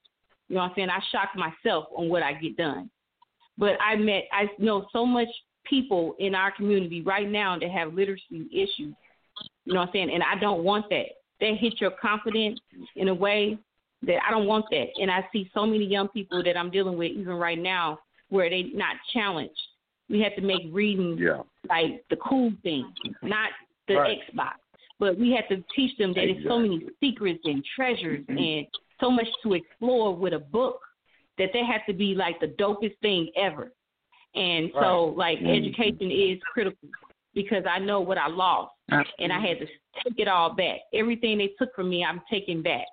[0.49, 0.89] You know what I'm saying?
[0.89, 2.89] I shock myself on what I get done.
[3.57, 5.27] But I met I know so much
[5.63, 8.95] people in our community right now that have literacy issues.
[9.65, 10.12] You know what I'm saying?
[10.12, 11.05] And I don't want that.
[11.39, 12.59] That hits your confidence
[12.95, 13.57] in a way
[14.03, 14.88] that I don't want that.
[14.99, 18.49] And I see so many young people that I'm dealing with even right now where
[18.49, 19.59] they not challenged.
[20.09, 21.43] We have to make reading Yeah.
[21.69, 23.51] like the cool thing, not
[23.88, 24.19] the Right.
[24.21, 24.55] Xbox.
[24.99, 28.38] But we have to teach them that there's so many secrets and treasures mm-hmm.
[28.38, 28.67] and
[28.99, 30.79] so much to explore with a book
[31.38, 33.71] that they have to be like the dopest thing ever.
[34.35, 35.57] And so, like, Mhm.
[35.57, 36.89] education is critical
[37.33, 38.73] because I know what I lost
[39.19, 39.65] and I had to
[40.03, 40.81] take it all back.
[40.93, 42.85] Everything they took from me, I'm taking back.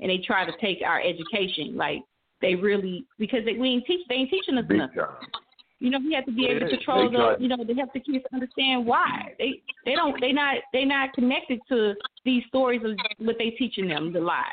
[0.00, 1.76] and they try to take our education.
[1.76, 2.02] Like
[2.40, 4.98] they really because they, we ain't teach they ain't teaching us Big nothing.
[4.98, 5.30] time.
[5.78, 7.36] You know, we have to be able to control the.
[7.38, 11.12] You know, they have the kids understand why they they don't they not they not
[11.12, 11.94] connected to
[12.24, 14.44] these stories of what they teaching them the lies.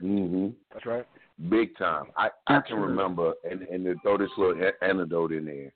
[0.00, 1.06] Hmm That's right.
[1.48, 2.06] Big time.
[2.16, 5.72] I I can remember, and and to throw this little a- anecdote in there,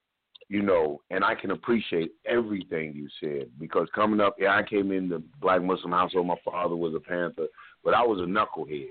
[0.49, 4.93] you know, and I can appreciate everything you said because coming up, yeah, I came
[4.93, 6.27] in the black Muslim household.
[6.27, 7.47] My father was a Panther,
[7.83, 8.89] but I was a knucklehead.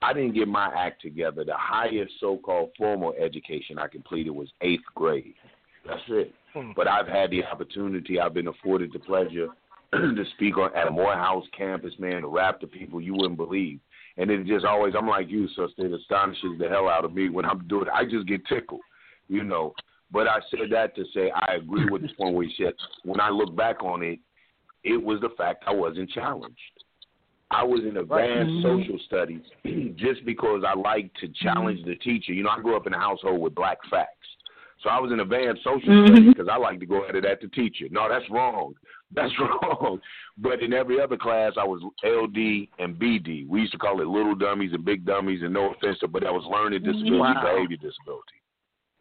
[0.00, 1.44] I didn't get my act together.
[1.44, 5.34] The highest so-called formal education I completed was eighth grade.
[5.86, 6.34] That's it.
[6.54, 6.72] Hmm.
[6.74, 8.18] But I've had the opportunity.
[8.18, 9.48] I've been afforded the pleasure
[9.92, 13.78] to speak on at a Morehouse campus, man, to rap to people you wouldn't believe.
[14.18, 15.72] And it just always, I'm like you, sister.
[15.78, 17.86] It astonishes the hell out of me when I'm doing.
[17.86, 17.92] it.
[17.94, 18.80] I just get tickled,
[19.28, 19.74] you know.
[20.10, 23.20] But I said that to say I agree with this point where he said when
[23.20, 24.18] I look back on it,
[24.84, 26.58] it was the fact I wasn't challenged.
[27.50, 28.62] I was in advanced Mhm.
[28.62, 29.42] social studies
[29.96, 32.32] just because I like to challenge the teacher.
[32.32, 34.28] You know, I grew up in a household with black facts.
[34.82, 36.06] So I was in advanced social Mhm.
[36.08, 37.86] studies because I like to go at it at the teacher.
[37.90, 38.74] No, that's wrong.
[39.14, 40.00] That's wrong.
[40.38, 43.46] But in every other class, I was LD and BD.
[43.46, 46.26] We used to call it little dummies and big dummies, and no offense, to- but
[46.26, 47.42] I was learning disability, Wow.
[47.42, 48.40] behavior disability.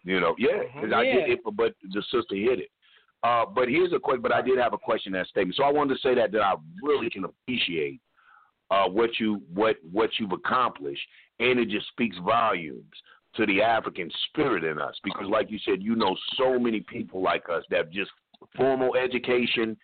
[0.03, 0.93] You know, yeah, Mhm.
[0.93, 2.71] I did it, but the sister hit it.
[3.23, 4.21] Uh, but here's a question.
[4.21, 5.55] But I did have a question in that statement.
[5.55, 7.99] So I wanted to say that that I really can appreciate
[8.71, 11.07] uh, what you what what you've accomplished,
[11.39, 12.91] and it just speaks volumes
[13.35, 14.99] to the African spirit in us.
[15.03, 18.11] Because, like you said, you know so many people like us that have just
[18.57, 19.77] formal education.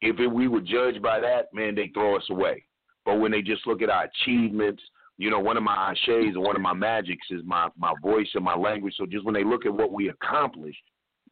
[0.00, 2.64] If it, we were judged by that, man, they throw us away.
[3.04, 4.82] But when they just look at our achievements,
[5.16, 8.28] you know, one of my shades and one of my magics is my my voice
[8.34, 8.94] and my language.
[8.96, 10.78] So just when they look at what we accomplished,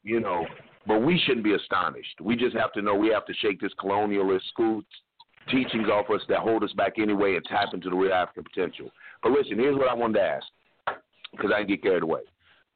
[0.03, 0.45] you know,
[0.87, 2.21] but we shouldn't be astonished.
[2.21, 4.83] We just have to know we have to shake this colonialist school
[5.51, 8.91] teachings off us that hold us back anyway and tap into the real African potential.
[9.23, 10.47] But listen, here's what I wanted to ask
[11.31, 12.23] because I get carried away.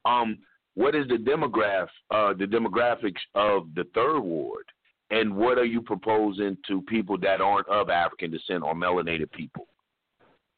[0.05, 0.37] Um,
[0.75, 4.65] what is the demograph, uh, the demographics of the third ward,
[5.11, 9.67] and what are you proposing to people that aren't of African descent or melanated people?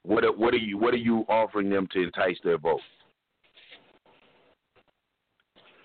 [0.03, 2.81] What are, what are you what are you offering them to entice their vote?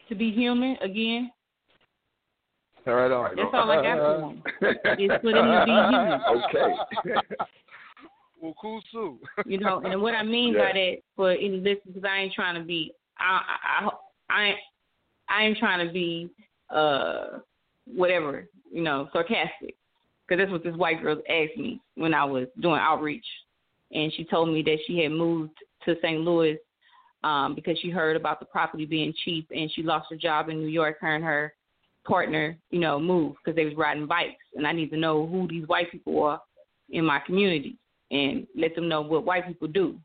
[0.09, 1.31] To be human again,
[2.87, 3.37] All right on.
[3.37, 4.43] that's all I got for them.
[4.99, 6.21] It's for them to be human.
[7.05, 7.21] Okay.
[8.41, 9.19] well, cool, Sue.
[9.47, 10.61] You know, and what I mean Yeah.
[10.61, 13.41] by that for any listeners, because I ain't trying to be, I,
[13.81, 14.55] I, I, I,
[15.29, 16.31] I ain't trying to be,
[16.71, 17.39] uh,
[17.95, 19.75] whatever, you know, sarcastic.
[20.27, 23.25] Because that's what this white girl asked me when I was doing outreach,
[23.93, 25.53] and she told me that she had moved
[25.87, 26.21] to St.
[26.21, 26.59] Louis
[27.25, 30.59] um, because she heard about the property being cheap, and she lost her job in
[30.61, 30.99] New York.
[31.01, 31.55] Her and her
[32.07, 35.49] partner, you know, moved because they was riding bikes, and I need to know who
[35.49, 36.41] these white people are
[36.91, 37.77] in my community
[38.11, 39.99] and let them know what white people do.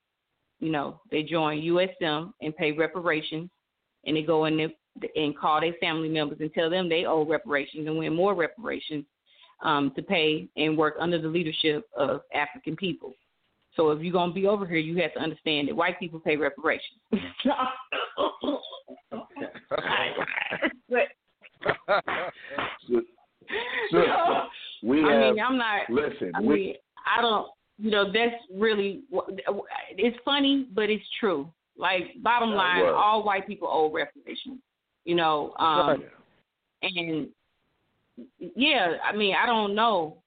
[0.59, 3.49] You know, they join USM and pay reparations,
[4.05, 4.69] and they go in there
[5.15, 9.05] and call their family members and tell them they owe reparations and win more reparations
[9.63, 13.13] um, to pay and work under the leadership of African people.
[13.75, 16.35] So if you're gonna be over here, you have to understand that white people pay
[16.35, 16.99] reparations.
[20.89, 21.07] but
[23.91, 23.99] So,
[24.83, 25.89] we have I mean, I'm not.
[25.89, 26.31] listen.
[26.35, 26.77] I we,
[27.17, 27.47] I don't.
[27.79, 29.01] You know, that's really.
[29.97, 31.49] It's funny, but it's true.
[31.77, 34.59] Like bottom line, all white people owe reparations.
[35.05, 36.03] You know, um,
[36.81, 37.27] and
[38.39, 40.17] yeah, I mean, I don't know.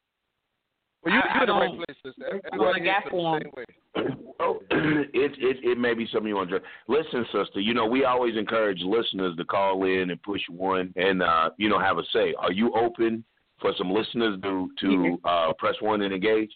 [1.05, 2.27] Well, you, I- I you're in the right place, sister.
[2.53, 3.53] Everybody all I got is for the 'em.
[3.53, 3.65] same way.
[4.39, 7.59] Oh, it, it it may be something you want to listen, sister.
[7.59, 11.71] You know, we always encourage listeners to call in and push one and uh, you
[11.71, 12.35] know have a say.
[12.39, 13.25] Are you open
[13.63, 16.51] for some listeners to to uh, press one and engage?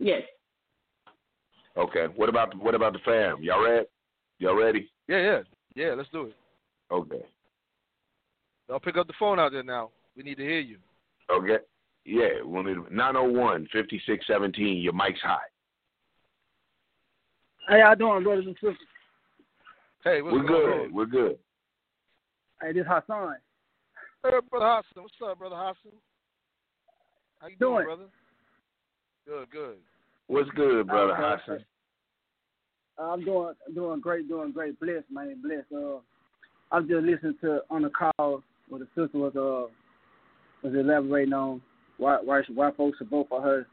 [0.00, 0.22] Yes.
[1.76, 2.06] Okay.
[2.16, 3.40] What about what about the fam?
[3.40, 3.86] Y'all ready?
[4.40, 4.90] Y'all ready?
[5.06, 5.38] Yeah, yeah,
[5.76, 5.94] yeah.
[5.94, 6.34] Let's do it.
[6.90, 7.24] Okay.
[8.70, 9.90] I'll pick up the phone out there now.
[10.16, 10.78] We need to hear you.
[11.30, 11.58] Okay.
[12.04, 12.42] Yeah.
[12.44, 14.78] One nine zero one fifty six seventeen.
[14.78, 15.40] Your mic's hot.
[17.68, 18.76] Hey how y'all doing, brothers and sisters?
[20.04, 20.80] Hey, what's We're good.
[20.86, 20.94] on?
[20.94, 21.38] We're good.
[22.62, 23.36] Hey, this Hassan.
[24.22, 25.02] Hey, brother Hassan.
[25.02, 25.92] What's up, brother Hassan?
[27.40, 27.84] How you doing, Doing?
[27.86, 28.04] brother?
[29.26, 29.76] Good, good.
[30.28, 31.42] What's good, brother Okay.
[31.44, 31.64] Hassan?
[32.98, 34.78] I'm doing doing great, doing great.
[34.80, 35.66] Blessed, man, blessed.
[35.74, 35.98] Uh,
[36.72, 39.70] I'm just listening to on the call where the sister was uh
[40.66, 41.60] was elaborating on
[41.98, 43.66] why why she, why folks should vote for her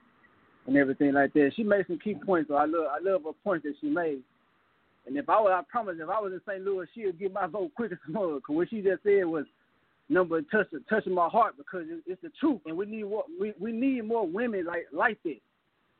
[0.68, 1.52] and everything like that.
[1.56, 2.50] She made some key points.
[2.50, 4.22] So I love I love her points that she made.
[5.06, 6.64] And if I was, I promise, if I was in St.
[6.64, 8.39] Louis, she would get my vote quicker than her.
[8.39, 9.46] Cause what she just said was
[10.08, 13.54] number touching touching my heart because it, it's the truth, and we need what we
[13.60, 15.39] we need more women like like that.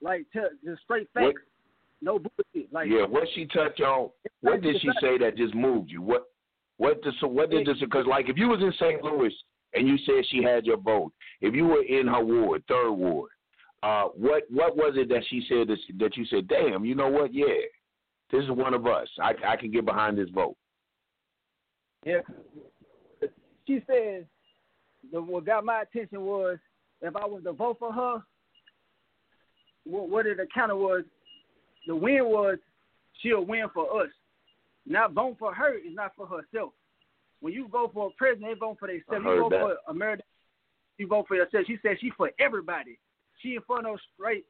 [0.02, 1.36] like tell, just straight facts, What-
[2.02, 2.72] no bullshit.
[2.72, 4.10] Like yeah, what she touch on?
[4.41, 6.02] What did she say that just moved you?
[6.02, 6.28] What
[6.84, 7.78] what did so what did this?
[7.80, 9.02] Because like if you was in St.
[9.02, 9.34] Louis
[9.74, 13.30] and you said she had your vote, if you were in her ward, third ward,
[13.82, 17.08] uh, what what was it that she said that, that you said, damn, you know
[17.08, 17.34] what?
[17.34, 17.46] Yeah,
[18.34, 19.08] this is one of us.
[19.22, 20.58] I I can get behind this vote.
[22.06, 22.20] Yeah.
[23.66, 24.26] She says
[25.10, 26.58] the what got my attention was
[27.02, 28.22] if I was to vote for her,
[29.86, 31.06] what, what it accounted was
[31.88, 32.58] the win was
[33.22, 34.10] she'll win for us.
[34.86, 36.74] Not voting for her is not for herself.
[37.40, 39.26] When you vote for a president, they vote for themselves.
[39.26, 39.62] You vote that.
[39.62, 40.24] for America,
[40.98, 41.66] you vote for yourself.
[41.68, 43.00] She said she for everybody.
[43.42, 44.46] She ain't for no straight,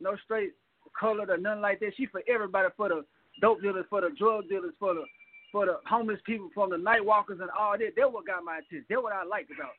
[0.00, 0.52] no straight
[0.98, 1.92] colored or nothing like that.
[1.96, 3.04] She for everybody, for the
[3.40, 5.04] dope dealers, for the drug dealers, for the
[5.52, 7.92] for the homeless people, from the night walkers and all that.
[7.96, 8.84] That's what got my attention.
[8.88, 9.72] That's what I like about.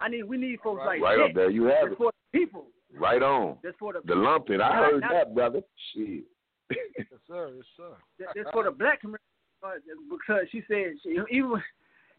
[0.00, 1.24] I need we need folks like Right that.
[1.24, 1.98] up there, you have That's it.
[1.98, 2.66] for the people.
[2.96, 3.58] Right on.
[3.62, 4.60] That's for the The lumping.
[4.60, 5.62] I heard not- that, brother.
[5.92, 6.24] Shit.
[6.70, 7.52] Yes, sir.
[7.56, 7.92] Yes, sir.
[8.34, 9.22] that's for the black community
[9.64, 11.62] uh, because she said she even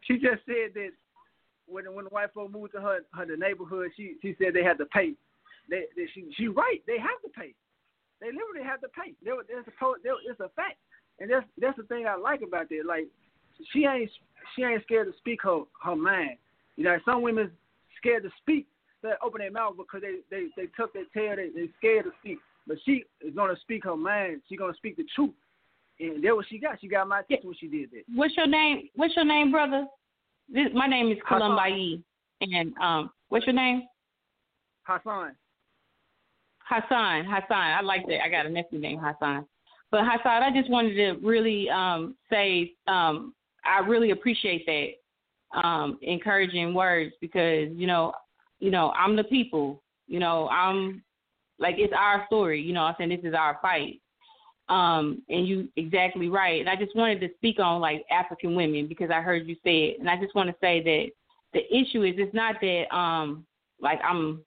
[0.01, 0.89] she just said that
[1.67, 4.63] when when the white folk moved to her her the neighborhood, she she said they
[4.63, 5.13] had to pay.
[5.69, 6.81] They, they she she right.
[6.87, 7.53] They have to pay.
[8.21, 9.13] They literally have to pay.
[9.23, 10.77] They, were- there's a pro- there, it's a fact,
[11.19, 12.83] and that's that's the thing I like about that.
[12.87, 13.07] Like
[13.71, 14.09] she ain't
[14.55, 16.37] she ain't scared to speak her her mind.
[16.77, 17.51] You know, some women
[17.97, 18.67] scared to speak,
[19.01, 21.35] they open their mouth because they they they tuck their tail.
[21.35, 22.39] They they scared to speak.
[22.67, 24.41] But she is gonna speak her mind.
[24.49, 25.33] She gonna speak the truth,
[25.99, 26.79] and that's what she got.
[26.81, 28.03] She got my attention when she did that.
[28.13, 28.89] What's your name?
[28.95, 29.85] What's your name, brother?
[30.51, 31.51] This, my name is Hassan.
[31.51, 32.01] Columbai,
[32.41, 33.83] and um, what's your name?
[34.83, 35.35] Hassan.
[36.59, 37.25] Hassan.
[37.25, 37.47] Hassan.
[37.51, 38.23] I like that.
[38.23, 39.45] I got a nephew named Hassan.
[39.91, 43.33] But Hassan, I just wanted to really um, say um,
[43.65, 48.13] I really appreciate that um, encouraging words because you know,
[48.59, 49.81] you know, I'm the people.
[50.07, 51.03] You know, I'm
[51.59, 52.61] like it's our story.
[52.61, 54.01] You know, I'm saying this is our fight.
[54.67, 56.59] Um, and you exactly right.
[56.59, 59.85] And I just wanted to speak on like African women because I heard you say
[59.85, 61.11] it, and I just want to say that
[61.53, 63.45] the issue is it's not that um
[63.79, 64.41] like I'm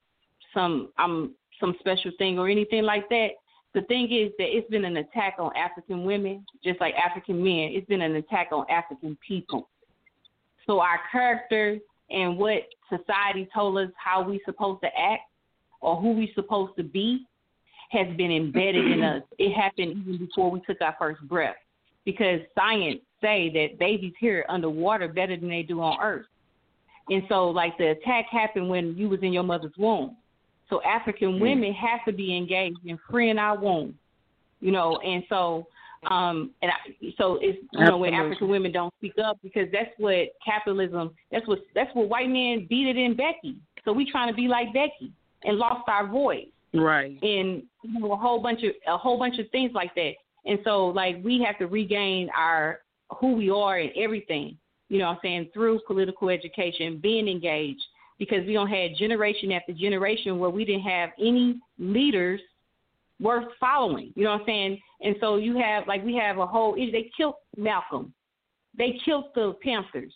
[0.53, 3.29] some I'm some special thing or anything like that.
[3.73, 7.71] The thing is that it's been an attack on African women, just like African men.
[7.73, 9.69] It's been an attack on African people.
[10.65, 11.77] So our character
[12.09, 15.23] and what society told us how we supposed to act
[15.81, 17.25] or who we supposed to be
[17.89, 19.23] has been embedded in us.
[19.37, 21.55] It happened even before we took our first breath.
[22.05, 26.25] Because science say that babies hear underwater better than they do on earth.
[27.09, 30.15] And so like the attack happened when you was in your mother's womb.
[30.69, 33.97] So African women have to be engaged in freeing our womb.
[34.61, 35.67] You know, and so
[36.09, 38.35] um and I, so it's you know when Absolutely.
[38.35, 42.67] African women don't speak up because that's what capitalism that's what that's what white men
[42.69, 43.57] beat it in Becky.
[43.83, 45.11] So we trying to be like Becky
[45.43, 47.17] and lost our voice Right.
[47.23, 50.13] and you know, a whole bunch of a whole bunch of things like that.
[50.45, 52.81] And so like we have to regain our
[53.19, 54.57] who we are and everything,
[54.89, 57.81] you know what I'm saying, through political education, being engaged
[58.19, 62.41] because we don't have generation after generation where we didn't have any leaders
[63.19, 64.11] worth following.
[64.15, 64.81] You know what I'm saying?
[65.01, 68.13] And so you have like we have a whole they killed Malcolm.
[68.77, 70.13] They killed the Panthers.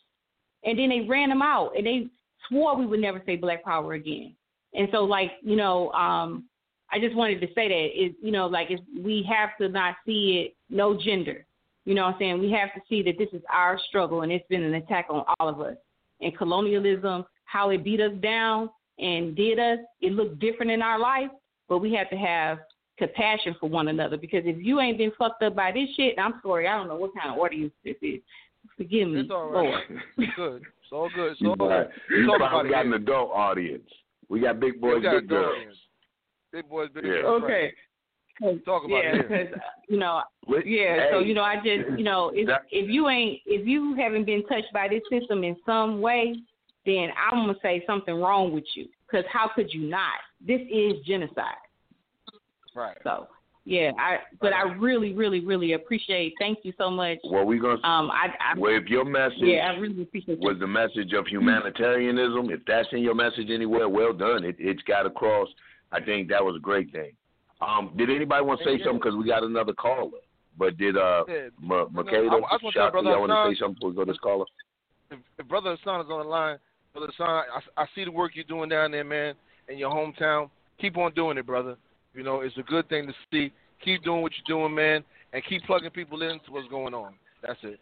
[0.66, 2.08] And then they ran them out and they
[2.48, 4.36] swore we would never say black power again.
[4.76, 6.46] And so like, you know, um
[6.92, 9.96] I just wanted to say that is you know, like it's, we have to not
[10.06, 11.46] see it no gender.
[11.86, 12.40] You know what I'm saying?
[12.40, 15.26] We have to see that this is our struggle and it's been an attack on
[15.40, 15.76] all of us.
[16.22, 18.70] And colonialism, how it beat us down
[19.00, 21.30] and did us, it looked different in our life,
[21.68, 22.60] but we have to have
[22.98, 26.36] compassion for one another because if you ain't been fucked up by this shit, I'm
[26.44, 28.20] sorry, I don't know what kind of audience this is.
[28.78, 29.64] Forgive me, It's all right.
[29.64, 29.84] Lord.
[30.18, 30.62] It's good.
[30.62, 31.32] It's all good.
[31.34, 31.70] It's You all good.
[31.70, 33.90] got, We you probably got an adult audience.
[34.34, 35.56] We got big boys, got big adult girls.
[35.56, 35.78] audience.
[36.52, 37.22] Big boys, big Yeah.
[37.22, 37.44] girls.
[37.44, 37.74] Okay.
[38.66, 41.12] Talk about yeah, because you know, What- yeah.
[41.12, 44.24] So you know, I just you know, if That- if you ain't if you haven't
[44.24, 46.36] been touched by this system in some way,
[46.84, 48.90] then I'm gonna say something wrong with you.
[49.06, 50.20] Because how could you not?
[50.42, 51.56] This is genocide.
[52.74, 52.98] Right.
[53.04, 53.28] So
[53.66, 56.34] yeah, I but I really, really, really appreciate.
[56.40, 57.20] Thank you so much.
[57.24, 57.82] Well, we gonna.
[57.84, 60.40] Um, I, I well, if your message yeah, I really appreciate.
[60.40, 64.44] was the message of humanitarianism, if that's in your message anywhere, well done.
[64.44, 65.48] It, it's got across.
[65.92, 67.12] I think that was a great thing.
[67.62, 69.00] Um, did anybody want to say something?
[69.00, 70.12] Because we got another caller.
[70.58, 71.48] But did uh, Yeah.
[71.62, 73.96] M- I- I Makeda, just wanna tell Brother I want to say something before we
[73.96, 74.46] go to this caller?
[75.12, 76.58] if, if Brother Hassan is on the line,
[76.94, 77.30] Brother Hassan,
[77.78, 79.36] I, I see the work you're doing down there, man,
[79.70, 80.50] in your hometown.
[80.80, 81.78] Keep on doing it, brother.
[82.14, 83.52] You know, it's a good thing to see.
[83.84, 85.04] Keep doing what you're doing, man,
[85.34, 87.16] and keep plugging people into what's going on.
[87.46, 87.80] That's it.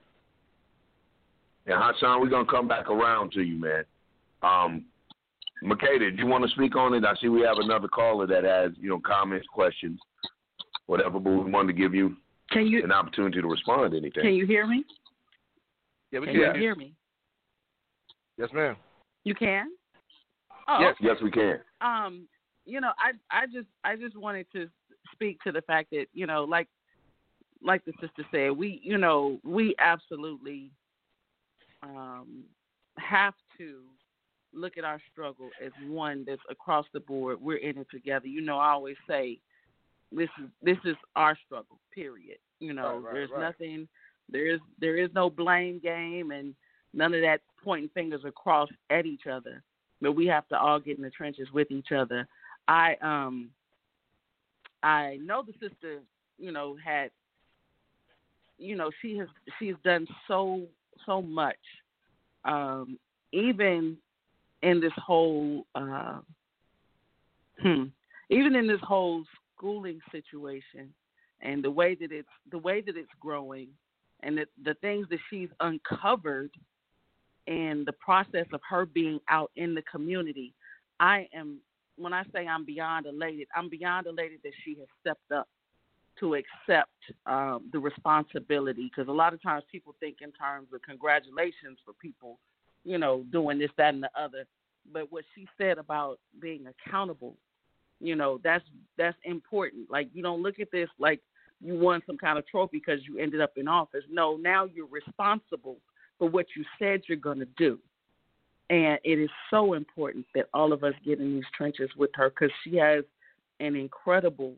[1.68, 3.84] And Hassan, we're gonna come back around to you, man.
[4.42, 4.86] Um,
[5.64, 7.06] Makeda, do you want to speak on it?
[7.06, 10.00] I see we have another caller that has, you know, comments, questions.
[10.88, 11.20] whatever.
[11.20, 12.16] But we wanted to give you
[12.50, 14.24] Can you an opportunity to respond to anything.
[14.24, 14.84] can you hear me?
[16.12, 16.56] Yeah, we Can can.
[16.56, 16.94] you hear me?
[18.38, 18.76] Yes, ma'am.
[19.24, 19.68] You can?
[20.68, 20.96] Oh, Yes.
[21.00, 21.60] Yes, we can.
[21.82, 22.28] um
[22.72, 24.68] you know i i just i just wanted to
[25.12, 26.68] speak to the fact that you know like
[27.64, 30.72] like the sister said we you know we absolutely
[31.84, 32.44] um
[32.98, 33.82] have to
[34.54, 38.42] look at our struggle as one that's across the board we're in it together you
[38.42, 39.38] know i always say
[40.12, 43.42] this is this is our struggle period you know Right, right, there's right.
[43.42, 43.88] nothing
[44.30, 46.56] there is there is no blame game and
[46.94, 49.62] none of that pointing fingers across at each other
[50.02, 52.28] but we have to all get in the trenches with each other.
[52.68, 53.50] I um
[54.84, 56.00] I know the sister,
[56.38, 57.12] you know, had
[58.58, 59.28] you know, she has
[59.60, 60.64] she's done so
[61.06, 61.56] so much.
[62.46, 62.98] Um
[63.32, 63.98] even
[64.62, 66.20] in this whole uh
[67.62, 67.86] hmm,
[68.30, 69.24] even in this whole
[69.56, 70.94] schooling situation
[71.42, 73.68] and the way that it's the way that it's growing
[74.22, 76.52] and the the things that she's uncovered
[77.48, 80.54] in the process of her being out in the community,
[81.00, 81.60] I am
[81.98, 85.48] when I say I'm beyond elated, I'm beyond elated that she has stepped up
[86.20, 86.92] to accept
[87.26, 88.90] um, the responsibility.
[88.90, 92.40] Because a lot of times people think in terms of congratulations for people,
[92.84, 94.46] you know, doing this, that, and the other.
[94.92, 97.36] But what she said about being accountable,
[98.00, 98.66] you know, that's
[98.98, 99.92] that's important.
[99.92, 101.22] Like you don't look at this like
[101.62, 104.04] you won some kind of trophy because you ended up in office.
[104.10, 105.78] No, now you're responsible
[106.18, 107.80] for what you said you're going to do.
[108.72, 112.30] And it is so important that all of us get in these trenches with her
[112.30, 113.04] because she has
[113.60, 114.54] an incredible,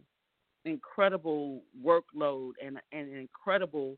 [0.65, 3.97] incredible workload and, and an incredible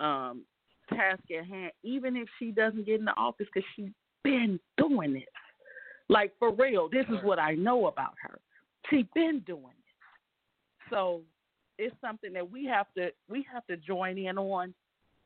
[0.00, 0.42] um,
[0.90, 3.92] task at hand, even if she doesn't get in the office because she's
[4.24, 5.22] been doing this.
[6.08, 8.40] Like, for real, this is what I know about her.
[8.90, 10.90] She's been doing it.
[10.90, 11.20] So
[11.78, 14.74] it's something that we have to we have to join in on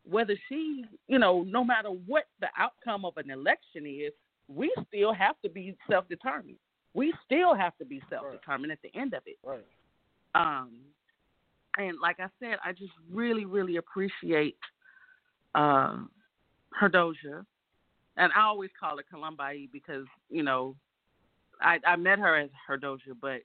[0.08, 4.12] whether she, you know, no matter what the outcome of an election is,
[4.48, 6.56] we still have to be self determined.
[6.94, 9.36] We still have to be self determined at the end of it.
[9.44, 9.64] Right.
[10.34, 10.70] Um,
[11.78, 14.56] and like I said, I just really, really appreciate
[15.54, 15.98] uh,
[16.72, 17.44] her doja.
[18.16, 20.74] And I always call her Columbai because, you know,
[21.60, 23.40] I, I met her as her doja, but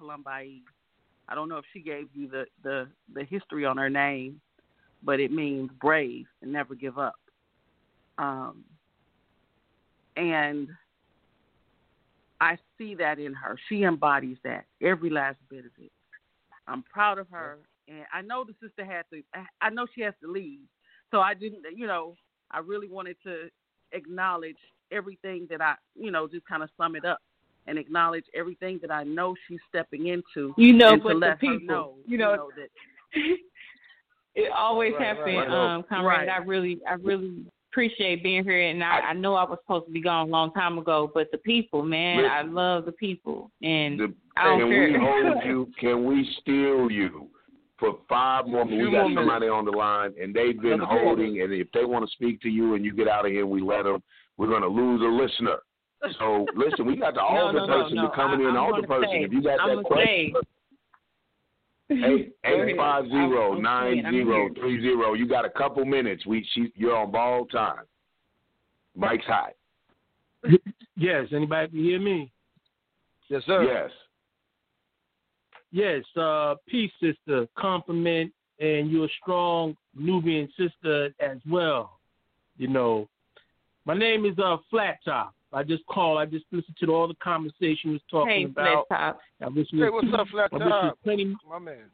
[0.00, 0.62] Columbai,
[1.28, 4.40] I don't know if she gave you the, the, the history on her name,
[5.02, 7.16] but it means brave and never give up.
[8.16, 8.64] Um,
[10.16, 10.68] and
[12.40, 13.58] I see that in her.
[13.68, 15.92] She embodies that, every last bit of it.
[16.68, 17.58] I'm proud of her,
[17.88, 19.22] and I know the sister had to.
[19.60, 20.60] I know she has to leave,
[21.10, 21.62] so I didn't.
[21.74, 22.16] You know,
[22.50, 23.48] I really wanted to
[23.92, 24.56] acknowledge
[24.90, 27.20] everything that I, you know, just kind of sum it up
[27.66, 30.54] and acknowledge everything that I know she's stepping into.
[30.56, 32.68] You know, and to but the let her people, know, you know, that
[34.34, 35.74] it always Right, has right, right.
[35.76, 36.26] um, Conrad.
[36.26, 36.28] Right.
[36.28, 37.44] I really, I really
[37.76, 40.50] appreciate being here, and I, I know I was supposed to be gone a long
[40.54, 42.30] time ago, but the people, man, Listen.
[42.32, 44.92] I love the people, and The, I don't can care.
[44.92, 45.68] we hold you?
[45.78, 47.28] Can we steal you
[47.78, 48.86] for five more minutes?
[48.86, 49.20] We got more minutes.
[49.28, 51.42] somebody on the line, and they've been Another few more holding.
[51.42, 53.60] And if they want to speak to you, and you get out of here, we
[53.60, 54.02] let them.
[54.38, 55.58] We're going to lose a listener.
[56.18, 58.08] So listen, we got the No, alder no, no, person no.
[58.08, 59.08] to coming in, I- I'm alder person.
[59.12, 60.32] say- if you got I'm that gonna question,
[61.90, 62.76] eight Go eight ahead.
[62.76, 64.50] five zero I'm- I'm nine saying, I'm zero here.
[64.54, 65.14] three zero.
[65.14, 66.26] You got a couple minutes.
[66.26, 67.84] We she, you're on ball time.
[68.96, 69.52] Mike's hot.
[70.96, 72.32] Yes, anybody can hear me?
[73.28, 73.62] Yes, sir.
[73.64, 73.90] Yes.
[75.72, 77.46] Yes, uh, peace, sister.
[77.58, 81.98] Compliment, and you're a strong Nubian sister as well.
[82.56, 83.08] You know,
[83.84, 85.34] my name is uh Flat Top.
[85.56, 86.18] I just called.
[86.18, 88.86] I just listened to all the conversation you was talking hey, about.
[88.88, 89.20] Flat Top.
[89.40, 90.98] I wish Hey, what's up, Flat I wish you Top?
[91.02, 91.36] plenty.
[91.48, 91.84] My man.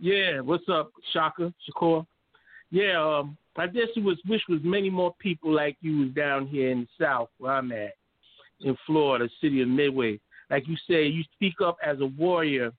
[0.00, 2.04] Yeah, what's up, Shaka Shakur?
[2.70, 6.70] Yeah, um, I just was wish was many more people like you was down here
[6.70, 7.94] in the South where I'm at,
[8.62, 10.18] in Florida, city of Midway.
[10.50, 12.72] Like you say, you speak up as a warrior,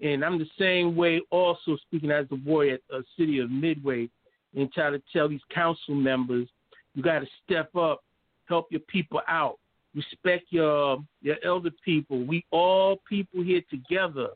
[0.00, 1.20] and I'm the same way.
[1.30, 4.08] Also speaking as a warrior at the city of Midway,
[4.56, 6.48] and try to tell these council members,
[6.94, 8.02] you got to step up,
[8.48, 9.58] help your people out,
[9.94, 12.24] respect your your elder people.
[12.24, 14.28] We all people here together.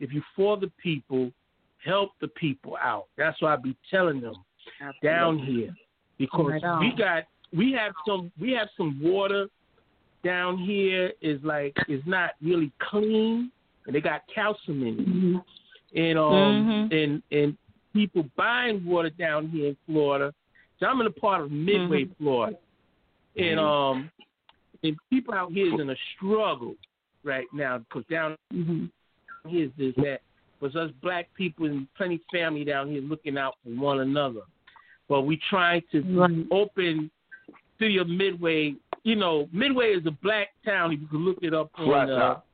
[0.00, 1.32] If you for the people,
[1.84, 3.06] help the people out.
[3.16, 4.34] That's what I be telling them
[5.02, 5.74] down here
[6.18, 6.80] because on.
[6.80, 7.24] we got
[7.56, 9.46] we have some we have some water
[10.24, 13.50] down here is like is not really clean
[13.86, 15.44] and they got calcium in it Mhm.
[15.94, 16.92] and um Mhm.
[16.92, 17.58] and and
[17.94, 20.34] people buying water down here in Florida.
[20.78, 22.16] So I'm in a part of Midway, Mhm.
[22.18, 22.58] Florida,
[23.38, 24.10] and um
[24.82, 26.74] and people out here is in a struggle
[27.24, 28.90] right now because down Mhm.
[29.46, 30.20] here is this that
[30.60, 34.40] but us black people and plenty family down here looking out for one another.
[35.08, 36.46] But we trying to Right.
[36.50, 37.10] open
[37.78, 38.74] city of Midway.
[39.04, 40.90] You know, Midway is a black town.
[40.90, 42.46] You can look it up Flat on uh, top.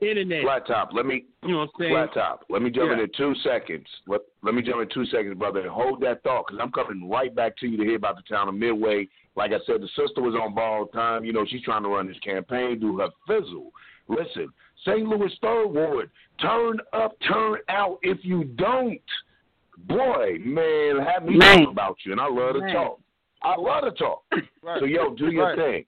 [0.00, 0.42] Internet.
[0.42, 0.90] Flat top.
[0.92, 1.92] Let me You know what I'm saying?
[1.92, 2.44] flat top.
[2.50, 2.94] Let me jump Yeah.
[2.94, 3.86] in in two seconds.
[4.06, 5.68] Let, let me jump in two seconds, brother.
[5.68, 8.48] Hold that thought because I'm coming right back to you to hear about the town
[8.48, 9.08] of Midway.
[9.36, 11.24] Like I said, the sister was on ball time.
[11.24, 13.70] You know, she's trying to run this campaign, do her fizzle.
[14.08, 14.48] Listen,
[14.84, 15.06] St.
[15.06, 17.98] Louis Third Ward, turn up, turn out.
[18.02, 19.00] If you don't,
[19.78, 21.64] boy, man, have me Man.
[21.64, 22.12] talk about you.
[22.12, 22.74] And I love to Man.
[22.74, 23.00] talk.
[23.42, 24.22] I love to talk.
[24.62, 24.80] Right.
[24.80, 25.56] So, yo, do your Right.
[25.58, 25.84] thing.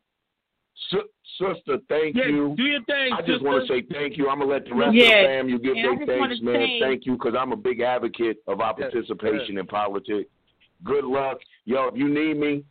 [0.91, 0.99] Si-
[1.39, 2.55] sister, thank Yeah, you.
[2.57, 3.13] do your thing.
[3.13, 4.29] I just want to say thank you.
[4.29, 5.05] I'm gonna let the rest Yeah.
[5.05, 6.55] of the fam you give And I their thanks, man.
[6.55, 10.31] say- Thank you, because I'm a big advocate of our Yes, participation in politics.
[10.85, 11.89] Good luck, yo.
[11.89, 12.65] If you need me,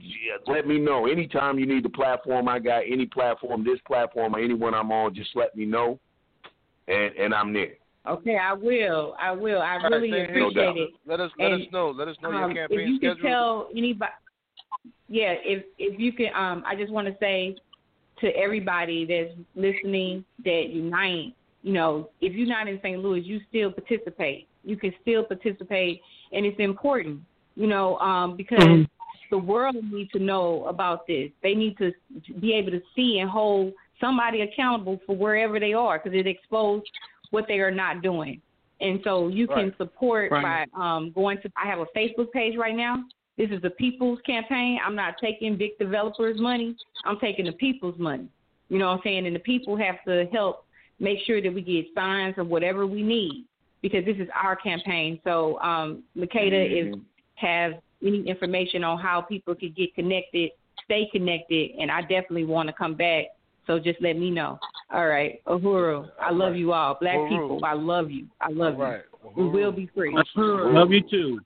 [0.00, 1.06] yeah, let me know.
[1.06, 5.14] Anytime you need the platform I got, any platform, this platform, or anyone I'm on,
[5.14, 5.98] just let me know,
[6.88, 7.74] and and I'm there.
[8.06, 9.14] Okay, I will.
[9.18, 9.62] I will.
[9.62, 10.38] I All right, really same here.
[10.40, 10.90] No appreciate it.
[11.06, 11.90] Let us let And, us know.
[11.90, 13.14] Let us know Um, your if campaign you schedule.
[13.16, 14.12] can tell anybody,
[15.08, 17.56] yeah, if if you can, um, I just want to say
[18.20, 21.34] to everybody that's listening that unite.
[21.62, 23.02] You know, if you're not in St.
[23.02, 24.46] Louis, you still participate.
[24.64, 26.02] You can still participate,
[26.32, 27.20] and it's important.
[27.56, 28.88] You know, um, because Mhm.
[29.30, 31.30] the world needs to know about this.
[31.42, 31.92] They need to
[32.40, 36.88] be able to see and hold somebody accountable for wherever they are, because it exposes
[37.30, 38.40] what they are not doing.
[38.80, 40.68] And so you can support Right.
[40.74, 41.50] by um, going to.
[41.56, 43.04] I have a Facebook page right now.
[43.36, 44.78] This is the people's campaign.
[44.84, 46.76] I'm not taking big developers' money.
[47.04, 48.28] I'm taking the people's money.
[48.68, 49.26] You know what I'm saying?
[49.26, 50.64] And the people have to help
[51.00, 53.46] make sure that we get signs or whatever we need
[53.82, 55.20] because this is our campaign.
[55.24, 56.94] So um, Makeda is
[57.34, 57.72] have
[58.02, 60.50] any information on how people could get connected,
[60.84, 63.26] stay connected, and I definitely want to come back.
[63.66, 64.58] So just let me know.
[64.92, 66.96] All right, Uhuru, I love you all.
[67.00, 67.28] Black Uhuru.
[67.28, 68.26] people, I love you.
[68.40, 69.02] I love All right.
[69.36, 69.44] you.
[69.44, 70.16] We will be free.
[70.36, 71.40] Love you too.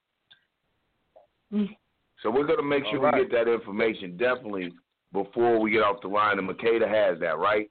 [2.23, 3.15] So we're gonna make sure All right.
[3.15, 4.73] we get that information definitely
[5.13, 6.39] before we get off the line.
[6.39, 7.71] And Makeda has that, right?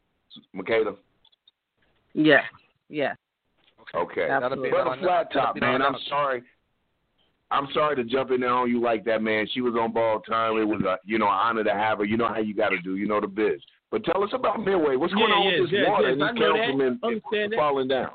[0.56, 0.96] Makeda.
[2.14, 2.42] Yeah,
[2.90, 3.14] yeah.
[3.96, 4.28] Okay.
[4.28, 6.44] That'll be Brother Flat Top, man, I'm sorry.
[7.50, 9.48] I'm sorry to jump in there on you like that, man.
[9.54, 10.58] She was on ball time.
[10.58, 12.06] It was a you know an honor to have her.
[12.06, 12.98] You know how you got to do.
[12.98, 13.62] You know the biz.
[13.90, 14.98] But tell us about Midway.
[14.98, 16.18] What's going Yeah, on yes, with this yes, water yes.
[16.20, 17.00] and these know that.
[17.00, 18.12] councilmen falling down?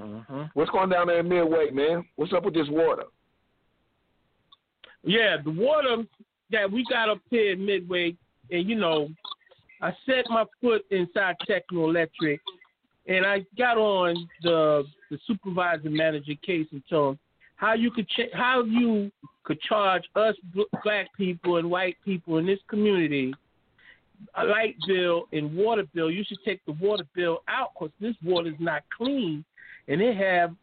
[0.00, 0.46] Uh-huh.
[0.54, 2.04] What's going down there in Midway, man?
[2.16, 3.04] What's up with this water?
[5.04, 6.04] Yeah, the water
[6.50, 8.16] that we got up here in Midway,
[8.50, 9.08] and you know,
[9.80, 12.40] I set my foot inside Talquin Electric,
[13.06, 17.18] and I got on the the supervisor manager case and told him
[17.56, 19.12] how you could ch- how you
[19.44, 20.34] could charge us
[20.82, 23.34] black people and white people in this community
[24.36, 26.10] a light bill and water bill.
[26.10, 29.44] You should take the water bill out because this water is not clean,
[29.88, 30.54] and they have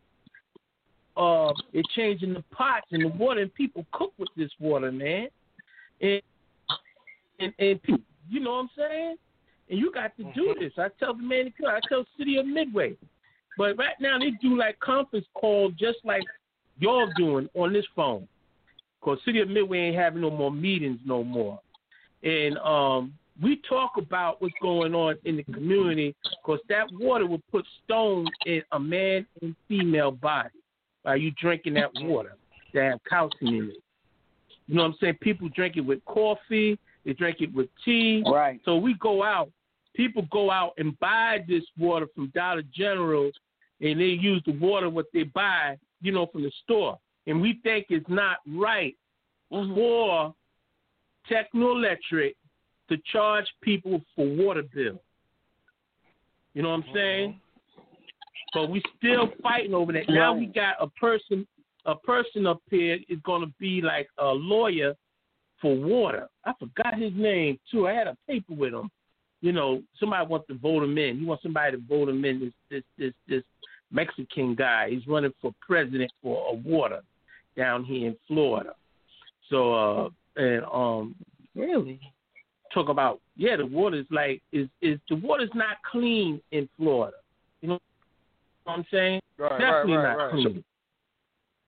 [1.18, 5.28] uh it changing the pots and the water and people cook with this water, man.
[6.02, 6.22] And
[7.40, 9.16] and, and people, you know what I'm saying?
[9.70, 10.74] And you got to do this.
[10.78, 12.96] I tell the man, I tell City of Midway.
[13.58, 16.24] But right now they do like conference call just like
[16.80, 18.28] y'all doing on this phone.
[19.02, 21.60] Cause City of Midway ain't having no more meetings no more.
[22.24, 27.42] And um we talk about what's going on in the community because that water will
[27.52, 30.50] put stones in a man and female body
[31.04, 32.36] by you drinking that water
[32.74, 33.78] that have calcium in it.
[34.68, 35.18] You know what I'm saying?
[35.22, 38.24] People drink it with coffee, they drink it with tea.
[38.26, 38.60] Right.
[38.64, 39.50] So we go out,
[39.96, 43.32] people go out and buy this water from Dollar General
[43.82, 47.00] and they use the water what they buy, you know, from the store.
[47.28, 48.96] And we think it's not right
[49.50, 50.34] for
[51.30, 52.36] Talquin Electric
[52.92, 55.02] to charge people for water bill.
[56.54, 57.40] You know what I'm saying?
[58.54, 60.10] But we still fighting over that.
[60.10, 61.48] Now we got a person
[61.86, 64.94] a person up here is gonna be like a lawyer
[65.62, 66.28] for water.
[66.46, 67.88] I forgot his name too.
[67.88, 68.92] I had a paper with him.
[69.40, 71.20] You know, somebody wants to vote him in.
[71.20, 72.40] He wants somebody to vote him in.
[72.42, 73.44] This this this this
[73.90, 74.90] Mexican guy.
[74.90, 77.00] He's running for president for a water
[77.56, 78.74] down here in Florida.
[79.50, 81.16] So uh and um
[81.56, 82.00] Really?
[82.74, 87.18] Talk about yeah, the water's like is is the water's not clean in Florida.
[87.62, 87.80] You know
[88.64, 89.22] what I'm saying?
[89.38, 90.32] Right, Definitely right, not right, right.
[90.32, 90.64] clean.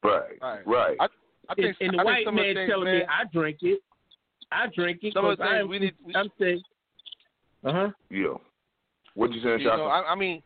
[0.04, 0.68] Right, Right.
[0.68, 0.98] right.
[1.00, 1.08] I,
[1.50, 3.24] I think, and, and the I white some of man things, telling man, me I
[3.32, 3.80] drink it.
[4.52, 6.62] I drink it Some of because the things I'm, we need- we- I'm saying,
[7.66, 7.90] uh huh.
[8.10, 8.34] Yeah.
[9.16, 9.78] What you saying, you Shaka?
[9.78, 10.42] know, I, I mean,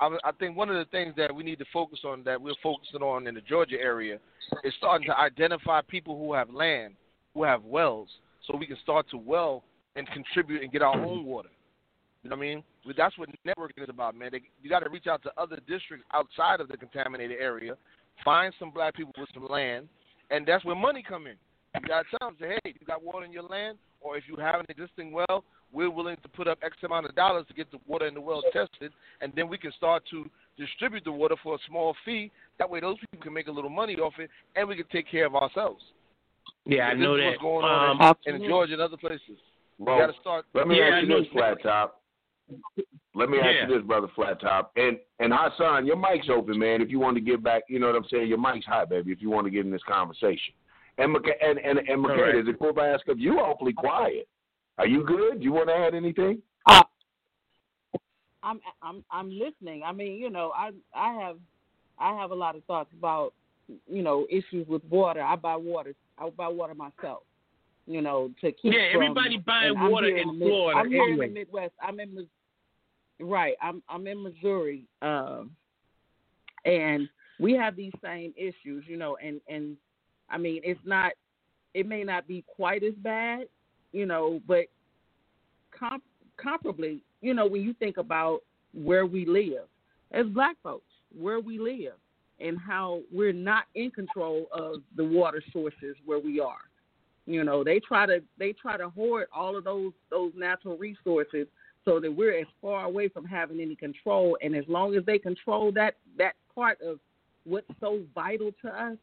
[0.00, 2.54] I, I think one of the things that we need to focus on, that we're
[2.62, 4.18] focusing on in the Georgia area,
[4.64, 6.94] is starting to identify people who have land,
[7.34, 8.08] who have wells,
[8.46, 9.62] so we can start to well
[9.96, 11.48] and contribute and get our own water.
[12.22, 12.64] You know what I mean?
[12.96, 14.30] That's what networking is about, man.
[14.32, 17.74] They, you got to reach out to other districts outside of the contaminated area,
[18.24, 19.88] find some black people with some land,
[20.30, 21.36] and that's where money come in.
[21.80, 24.24] You got to tell them, say, hey, you got water in your land, or if
[24.26, 27.54] you have an existing well, we're willing to put up X amount of dollars to
[27.54, 31.12] get the water in the well tested, and then we can start to distribute the
[31.12, 32.32] water for a small fee.
[32.58, 35.10] That way, those people can make a little money off it, and we can take
[35.10, 35.82] care of ourselves.
[36.64, 37.26] Yeah, I know that.
[37.26, 39.38] What's going on um, in, in Georgia and other places?
[39.78, 40.44] Well, we got to start.
[40.54, 42.02] Let me Yeah, ask you I know this, Flat Top.
[43.14, 43.68] Let me ask Yeah.
[43.68, 44.72] you this, brother Flat Top.
[44.76, 46.80] And and Hassan, your mic's open, man.
[46.82, 48.28] If you want to get back, you know what I'm saying.
[48.28, 49.12] Your mic's hot, baby.
[49.12, 50.54] If you want to get in this conversation.
[50.98, 52.34] And Mc- and and, and All McKay, right.
[52.36, 54.28] is it cool if I ask if you awfully quiet?
[54.78, 55.42] Are you good?
[55.42, 56.40] You want to add anything?
[56.66, 56.82] Uh,
[58.42, 59.82] I'm I'm I'm listening.
[59.84, 61.36] I mean, you know, I I have
[61.98, 63.32] I have a lot of thoughts about
[63.88, 65.20] you know issues with water.
[65.22, 65.94] I buy water.
[66.18, 67.22] I buy water myself.
[67.88, 71.02] You know, to keep Yeah, from- everybody buying and water in Mid- Florida I'm here
[71.04, 71.26] anyway.
[71.26, 71.72] in the Midwest.
[71.82, 72.28] I'm in
[73.18, 73.56] right.
[73.62, 75.56] I'm I'm in Missouri, um,
[76.66, 77.08] and
[77.40, 78.84] we have these same issues.
[78.86, 79.76] You know, and and
[80.28, 81.12] I mean, it's not.
[81.74, 83.48] It may not be quite as bad,
[83.92, 84.66] you know, but
[85.70, 86.02] comp-
[86.38, 88.40] comparably, you know, when you think about
[88.74, 89.66] where we live
[90.10, 91.94] as black folks, where we live,
[92.40, 96.58] and how we're not in control of the water sources where we are.
[97.28, 101.46] You know, they try to they try to hoard all of those those natural resources
[101.84, 104.38] so that we're as far away from having any control.
[104.42, 106.98] And as long as they control that that part of
[107.44, 108.96] what's so vital to us,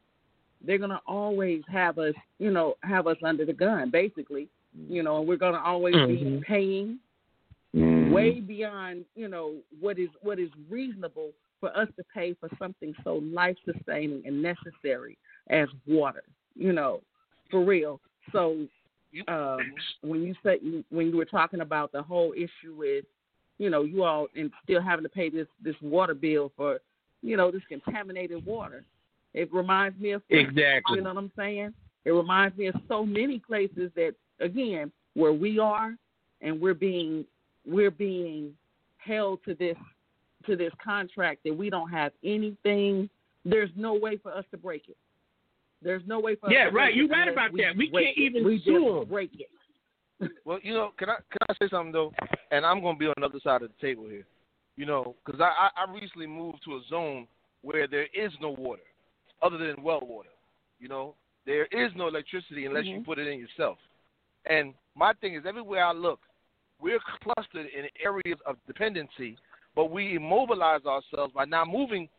[0.66, 4.50] they're gonna always have us, you know, have us under the gun, basically.
[4.90, 6.42] You know, and we're gonna always be Mhm.
[6.42, 7.00] paying
[7.76, 8.12] Mm-hmm.
[8.14, 12.94] way beyond you know what is what is reasonable for us to pay for something
[13.04, 15.18] so life sustaining and necessary
[15.50, 16.24] as water
[16.56, 17.02] you know
[17.52, 18.00] for real
[18.32, 18.66] so
[19.28, 19.60] um
[20.02, 20.58] when you said
[20.90, 23.06] when you were talking about the whole issue with
[23.58, 26.80] you know you all and still having to pay this this water bill for
[27.22, 28.86] you know this contaminated water
[29.36, 30.96] it reminds me of Exactly.
[30.98, 31.74] you know what I'm saying?
[32.06, 35.96] It reminds me of so many places that again, where we are
[36.42, 37.26] and we're being
[37.68, 38.54] we're being
[38.98, 39.76] held to this
[40.46, 43.10] to this contract that we don't have anything
[43.44, 44.98] there's no way for us to break it.
[45.86, 46.96] There's no way for Yeah, to right.
[46.96, 47.78] You're right unless about that.
[47.78, 49.08] We break can't even we sue just 'em.
[49.08, 49.50] break it.
[50.46, 52.12] Well, you know, can I can I say something though?
[52.52, 54.26] And I'm gonna be on the other side of the table here.
[54.78, 57.28] You know, because I, I I recently moved to a zone
[57.62, 58.82] where there is no water,
[59.44, 60.30] other than well water.
[60.80, 61.16] You know,
[61.46, 63.06] there is no electricity unless you Mhm.
[63.06, 63.78] put it in yourself.
[64.46, 66.20] And my thing is, everywhere I look,
[66.80, 69.38] we're clustered in areas of dependency,
[69.76, 72.10] but we immobilize ourselves by not moving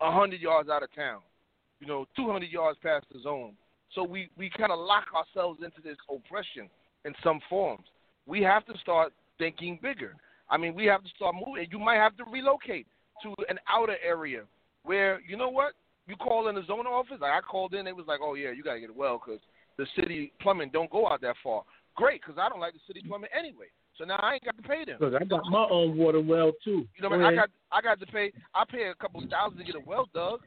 [0.00, 1.20] a hundred yards out of town.
[1.80, 3.52] You know, 200 yards past the zone.
[3.94, 6.68] So we we kind of lock ourselves into this oppression
[7.04, 7.84] in some forms.
[8.26, 10.14] We have to start thinking bigger.
[10.50, 11.68] I mean, we have to start moving.
[11.70, 12.86] You might have to relocate
[13.22, 14.42] to an outer area
[14.84, 15.72] where, you know what?
[16.06, 17.18] You call in the zone office.
[17.20, 19.40] Like I called in, it was like, oh yeah, you gotta get a well because
[19.76, 21.64] the city plumbing don't go out that far.
[21.96, 23.66] Great, because I don't like the city plumbing anyway.
[23.98, 24.98] So now I ain't got to pay them.
[25.00, 26.86] Look, I got my own water well too.
[26.96, 27.38] You know, what I, mean?
[27.38, 28.32] I got I got to pay.
[28.54, 30.40] I pay a couple thousand to get a well dug,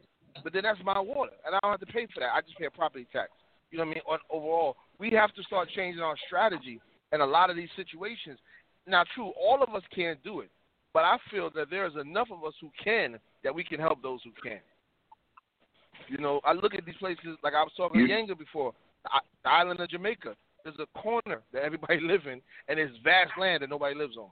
[0.44, 2.34] but then that's my water, and I don't have to pay for that.
[2.34, 3.30] I just pay a property tax.
[3.72, 4.04] You know what I mean?
[4.08, 6.80] On, overall, we have to start changing our strategy
[7.14, 8.40] in a lot of these situations.
[8.88, 10.50] Now, true, all of us can't do it,
[10.94, 14.20] but I feel that there's enough of us who can that we can help those
[14.24, 14.60] who can.
[16.10, 18.74] You know, I look at these places like I was talking to Yanga before,
[19.04, 20.36] the, island of Jamaica.
[20.64, 24.30] There's a corner that everybody live in, and it's vast land that nobody lives on.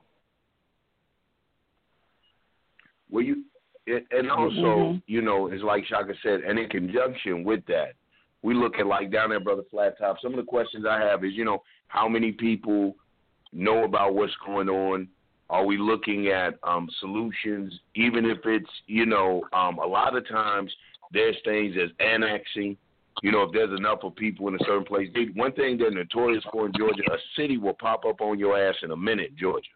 [3.10, 3.44] Well, you
[3.90, 5.04] and- and also, Mhm.
[5.08, 7.94] you know, it's like Shaka said, and in conjunction with that,
[8.42, 10.20] we look at like down there, brother Flat Top.
[10.22, 12.96] Some of the questions I have is, you know, how many people
[13.52, 15.08] know about what's going on?
[15.50, 20.28] Are we looking at um, solutions, even if it's, you know, um, a lot of
[20.28, 20.74] times
[21.12, 22.78] there's things as annexing.
[23.24, 25.92] You know, if there's enough of people in a certain place, they, one thing they're
[25.92, 29.36] notorious for in Georgia, a city will pop up on your ass in a minute,
[29.36, 29.68] Georgia.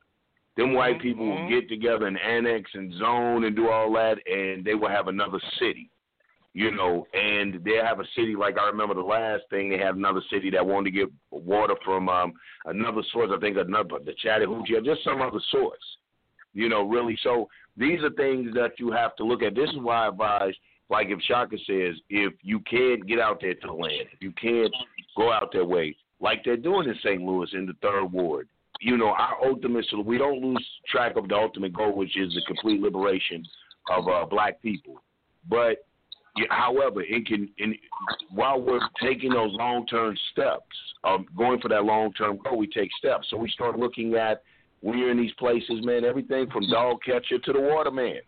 [0.56, 4.20] Them white Mhm, people will get together and annex and zone and do all that,
[4.28, 5.90] and they will have another city.
[6.56, 9.96] You know, and they have a city like I remember the last thing they had
[9.96, 12.34] another city that wanted to get water from um
[12.66, 13.32] another source.
[13.34, 15.98] I think another the Chattahoochee, or just some other source.
[16.54, 17.18] You know, really.
[17.24, 19.56] So these are things that you have to look at.
[19.56, 20.54] This is why I advise,
[20.90, 24.32] like if Shaka says, if you can't get out there to the land, if you
[24.34, 24.72] can't
[25.18, 27.20] go out their way, like they're doing in St.
[27.20, 28.48] Louis in the third ward.
[28.84, 32.34] You know, our ultimate so we don't lose track of the ultimate goal, which is
[32.34, 33.46] the complete liberation
[33.90, 35.02] of uh, black people.
[35.50, 35.86] But
[36.50, 37.76] however, it can in,
[38.30, 40.66] while we're taking those long term steps,
[41.06, 43.28] um, going for that long term goal, we take steps.
[43.30, 44.44] So we start looking at
[44.82, 46.04] when you're in these places, man.
[46.04, 48.20] Everything from dog catcher to the waterman.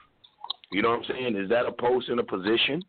[0.72, 1.36] You know what I'm saying?
[1.36, 2.82] Is that a post in a position?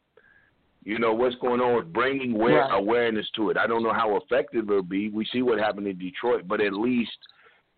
[0.85, 2.69] You know what's going on with bringing right.
[2.71, 3.57] awareness to it.
[3.57, 5.09] I don't know how effective it'll be.
[5.09, 7.11] We see what happened in Detroit, but at least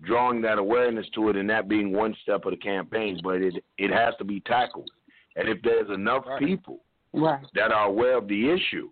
[0.03, 3.21] drawing that awareness to it and that being one step of the campaign.
[3.23, 4.91] But it it has to be tackled.
[5.37, 6.41] And if there's enough right.
[6.41, 6.81] people
[7.13, 7.45] right.
[7.55, 8.91] that are aware of the issue,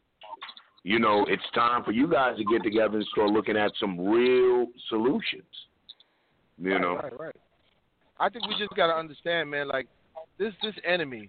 [0.84, 3.98] you know, it's time for you guys to get together and start looking at some
[3.98, 5.42] real solutions.
[6.58, 7.36] You right, know, right, right.
[8.18, 9.68] I think we just got to understand, man.
[9.68, 9.88] Like
[10.38, 11.28] this, this enemy,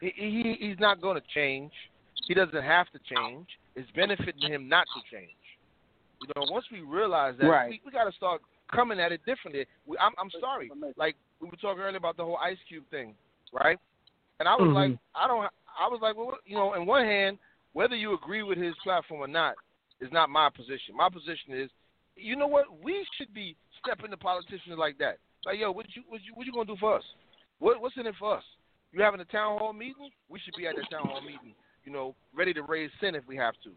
[0.00, 1.72] he, he he's not going to change.
[2.28, 3.46] He doesn't have to change.
[3.74, 5.32] It's benefiting him not to change.
[6.20, 7.70] You know, once we realize that, right.
[7.70, 8.42] we, we got to start
[8.72, 9.66] coming at it differently.
[9.86, 10.70] We, I'm, I'm sorry.
[10.96, 13.14] Like we were talking earlier about the whole Ice Cube thing,
[13.52, 13.78] right?
[14.38, 14.92] And I was mm-hmm.
[14.92, 15.44] like, I don't.
[15.80, 17.38] I was like, well, you know, on one hand,
[17.72, 19.54] whether you agree with his platform or not
[20.00, 20.96] is not my position.
[20.96, 21.70] My position is,
[22.16, 22.66] you know what?
[22.82, 25.18] We should be stepping to politicians like that.
[25.44, 27.04] Like, yo, what you what you what you gonna do for us?
[27.58, 28.44] What what's in it for us?
[28.92, 30.10] You having a town hall meeting?
[30.28, 31.54] We should be at that town hall meeting.
[31.84, 33.70] You know, ready to raise sin if we have to.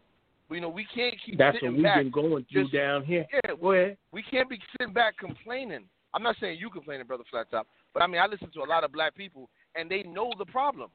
[0.50, 3.26] You know, we can't keep That's what we've been going through just, down here.
[3.32, 3.96] Yeah, go ahead.
[4.12, 5.84] We can't be sitting back complaining.
[6.12, 8.68] I'm not saying you complaining, brother Flat Top, but I mean I listen to a
[8.68, 10.90] lot of black people and they know the problem.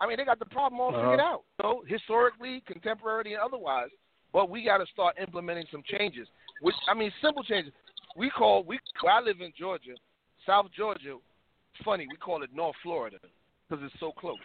[0.00, 1.02] I mean they got the problem all uh-huh.
[1.02, 1.42] figured out.
[1.60, 3.90] So historically, contemporarily, and otherwise.
[4.32, 6.26] But we got to start implementing some changes.
[6.62, 7.72] Which I mean, simple changes.
[8.16, 8.78] We call we.
[9.02, 9.94] Where I live in Georgia,
[10.46, 11.16] South Georgia.
[11.84, 13.16] Funny, we call it North Florida
[13.68, 14.36] because it's so close.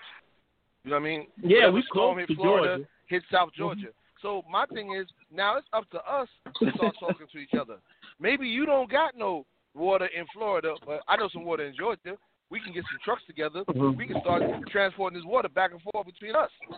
[0.83, 1.27] You know what I mean?
[1.43, 2.89] Yeah, Whatever we close to Florida, Georgia.
[3.07, 3.87] hit South Mm-hmm.
[4.21, 6.27] So my thing is now it's up to us
[6.59, 7.77] to start talking to each other.
[8.19, 9.45] Maybe you don't got no
[9.75, 12.17] water in Florida, but I know some water in Georgia.
[12.49, 13.63] We can get some trucks together.
[13.65, 13.97] Mhm.
[13.97, 14.41] We can start
[14.71, 16.49] transporting this water back and forth between us.
[16.61, 16.77] You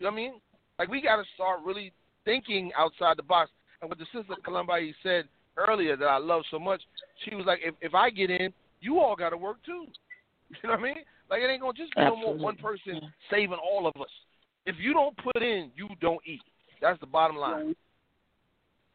[0.00, 0.40] know what I mean?
[0.78, 1.92] Like we got to start really
[2.24, 3.50] thinking outside the box.
[3.80, 5.24] And what the sister Columbi said
[5.56, 6.82] earlier that I love so much,
[7.24, 9.86] she was like, if if I get in, you all got to work too.
[10.62, 11.02] You know what I mean?
[11.28, 14.10] Like it ain't gonna just be no more one person saving all of us.
[14.64, 16.42] If you don't put in, you don't eat.
[16.80, 17.74] That's the bottom line.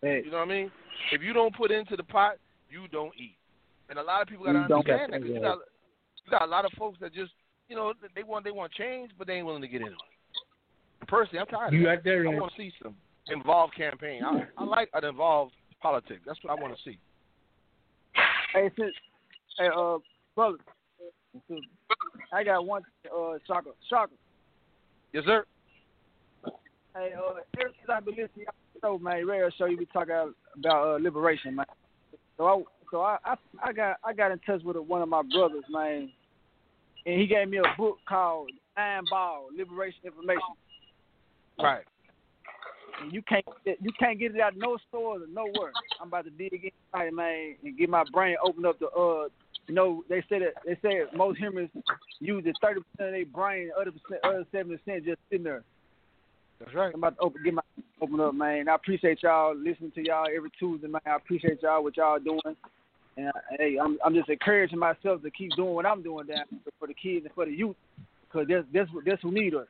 [0.02, 0.72] Hey, You know what I mean?
[1.12, 2.38] If you don't put into the pot,
[2.70, 3.36] you don't eat.
[3.90, 4.80] And a lot of people got to You don't.
[4.90, 5.22] understand that.
[5.22, 5.58] 'cause You got,
[6.26, 7.34] you got a lot of folks that just,
[7.68, 11.08] you know, they want they want change, but they ain't willing to get in it.
[11.08, 11.74] Personally, I'm tired.
[11.74, 12.24] You of got that.
[12.24, 12.96] that I want to see some
[13.28, 14.24] involved campaign.
[14.24, 16.22] I, I like an involved politics.
[16.26, 16.98] That's what I want to see.
[18.54, 18.94] Hey, since,
[19.58, 19.98] hey, uh,
[20.36, 20.58] brother,
[22.34, 24.14] I got one, uh, Shaka, Shaka.
[25.14, 25.46] Yes, sir.
[26.94, 29.86] Hey, uh, ever since I've been listening to y'all show, man, radio show, you be
[29.86, 31.66] talking about uh, liberation, man.
[32.36, 32.62] So I,
[32.92, 36.12] so I, I, I got, I got in touch with one of my brothers, man,
[37.06, 40.42] and he gave me a book called Iron Ball: Liberation Information.
[41.58, 41.86] Right.
[43.02, 45.72] And you can't, you can't get it out of no stores or nowhere.
[46.02, 49.28] I'm about to dig inside, man, and get my brain open up to, uh,
[49.68, 51.70] you know, they said that they said most humans
[52.20, 55.64] use the thirty percent of their brain, other percent, other seventy percent just sitting there.
[56.64, 56.94] That's right.
[56.94, 57.62] I'm about to open, get my
[58.02, 58.70] open up, man.
[58.70, 61.02] I appreciate y'all listening to y'all every Tuesday, man.
[61.06, 62.56] I appreciate y'all what y'all doing,
[63.18, 66.46] and uh, hey, I'm I'm just encouraging myself to keep doing what I'm doing down
[66.80, 67.76] for the kids and for the youth,
[68.28, 69.66] because that's that's what that's who need us.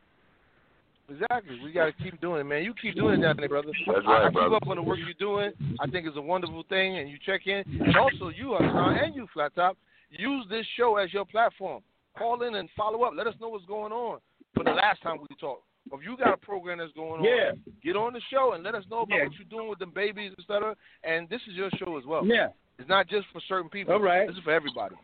[1.09, 1.59] Exactly.
[1.63, 2.63] We got to keep doing it, man.
[2.63, 3.71] You keep doing it down there, brother.
[3.85, 4.55] That's I, right, I keep brother.
[4.55, 5.51] up on the work you're doing.
[5.79, 7.63] I think it's a wonderful thing, and you check in.
[7.81, 9.77] And also, you, Hassan, and you, Flat Top,
[10.09, 11.83] use this show as your platform.
[12.17, 13.13] Call in and follow up.
[13.15, 14.19] Let us know what's going on
[14.53, 15.63] for the last time we talked.
[15.91, 17.51] If you got a program that's going on, Yeah.
[17.83, 19.23] get on the show and let us know about Yeah.
[19.25, 20.75] what you're doing with them babies, et cetera.
[21.03, 22.25] And this is your show as well.
[22.25, 22.49] Yeah.
[22.79, 23.93] It's not just for certain people.
[23.93, 24.27] All right.
[24.27, 24.95] This is for everybody.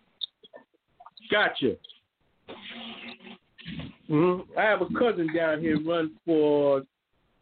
[1.29, 1.77] Gotcha.
[4.07, 6.83] hmm I have a cousin down here run for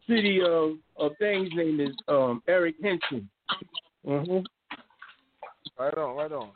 [0.07, 1.49] city of of things.
[1.53, 3.29] Name is um Eric Henson.
[4.03, 4.39] hmm
[5.77, 6.51] Right on, right on.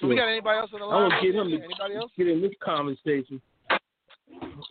[0.00, 0.98] So we got anybody else on the line?
[0.98, 2.10] I want to get him to Anybody else?
[2.18, 3.40] get in this conversation.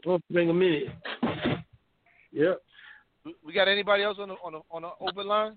[0.06, 0.92] I'll bring him in.
[2.34, 2.62] Yep.
[3.46, 5.54] We got anybody else on the on the on the open line?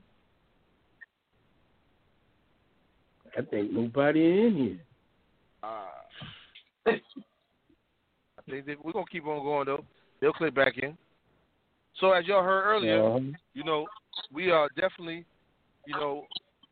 [3.37, 4.79] I think nobody in here.
[5.63, 9.85] Uh, I think that we're gonna keep on going though.
[10.21, 10.97] They'll click back in.
[12.01, 13.19] So as y'all heard earlier,
[13.55, 13.87] you know,
[14.33, 15.25] we are definitely,
[15.87, 16.25] you know,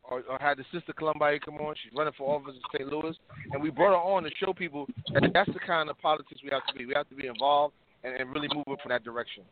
[0.03, 1.75] or, or had the sister Columbia come on.
[1.83, 2.91] She's running for office in St.
[2.91, 3.15] Louis,
[3.51, 6.49] and we brought her on to show people that that's the kind of politics we
[6.51, 6.85] have to be.
[6.85, 9.43] We have to be involved and, and really move it from that direction.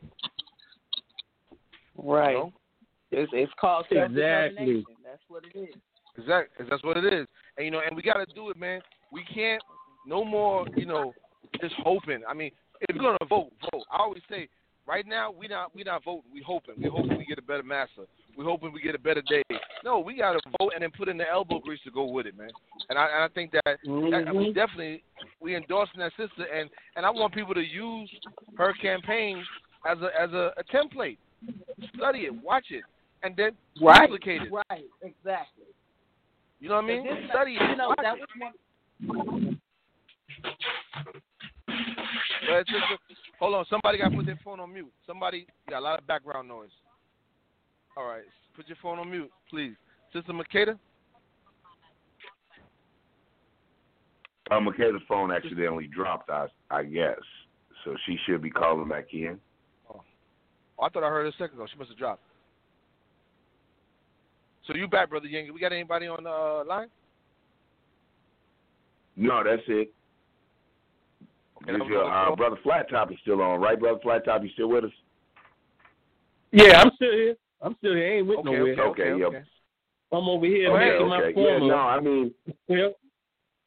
[1.97, 2.31] Right.
[2.31, 2.53] You know?
[3.11, 4.83] It's it's called Exactly.
[5.03, 5.75] That's what it is.
[6.17, 6.65] Exactly.
[6.69, 7.27] That's what it is.
[7.57, 8.81] And you know, and we got to do it, man.
[9.11, 9.61] We can't
[10.05, 11.13] no more, you know,
[11.61, 12.21] just hoping.
[12.27, 13.83] I mean, if you're gonna vote, vote.
[13.91, 14.49] I always say,
[14.87, 16.31] right now we not we not voting.
[16.33, 16.75] We hoping.
[16.77, 18.03] We hoping we get a better master.
[18.37, 19.43] we're hoping we get a better day.
[19.83, 22.25] No, we got to vote and then put in the elbow grease to go with
[22.25, 22.49] it, man.
[22.89, 24.11] And I, and I think that, mm-hmm.
[24.11, 25.03] that we definitely
[25.39, 28.09] we endorsing that sister, and and I want people to use
[28.57, 29.43] her campaign
[29.89, 31.17] as a as a, a template.
[31.95, 32.83] Study it, watch it,
[33.23, 34.01] and then right.
[34.01, 34.51] duplicate it.
[34.51, 35.65] Right, exactly.
[36.59, 37.05] You know what I mean?
[37.29, 37.69] Study it.
[37.69, 38.19] You know that it.
[38.19, 39.59] was one.
[42.47, 42.83] But just,
[43.39, 44.91] hold on, somebody got to put their phone on mute.
[45.07, 46.69] Somebody got a lot of background noise.
[47.95, 48.23] All right,
[48.55, 49.75] put your phone on mute, please.
[50.13, 50.77] Sister Makeda?
[54.51, 57.19] Uh, Makeda's phone accidentally dropped, I, I guess.
[57.83, 59.39] So she should be calling back in.
[60.79, 60.85] Oh.
[60.85, 61.67] I thought I heard her a second ago.
[61.71, 62.21] She must have dropped.
[64.67, 65.53] So you back, Brother Yang.
[65.53, 66.87] We got anybody on the uh, line?
[69.15, 69.93] No, that's it.
[71.61, 73.79] Okay, your, uh, brother Flat Top is still on, right?
[73.79, 74.91] Brother Flat Top, you still with us?
[76.51, 77.35] Yeah, I'm still here.
[77.61, 78.07] I'm still here.
[78.07, 78.73] I ain't with okay, nowhere.
[78.73, 79.43] Okay, okay, okay.
[80.11, 81.27] I'm over here okay, making okay.
[81.27, 81.63] my form.
[81.63, 82.33] Yeah, no, I mean,
[82.67, 82.87] yeah.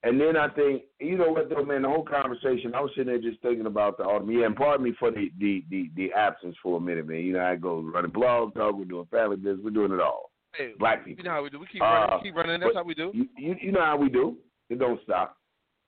[0.07, 3.13] And then I think, you know what though, man, the whole conversation, I was sitting
[3.13, 4.31] there just thinking about the autumn.
[4.31, 7.23] Yeah, and pardon me for the, the, the, the absence for a minute, man.
[7.23, 10.31] You know, I go running blog talk, we're doing family business, we're doing it all.
[10.55, 11.25] Hey, Black people.
[11.25, 11.59] You know how we do.
[11.59, 12.61] We keep running, uh, keep running.
[12.61, 13.11] That's how we do.
[13.13, 14.37] You, you, you know how we do.
[14.71, 15.37] It don't stop.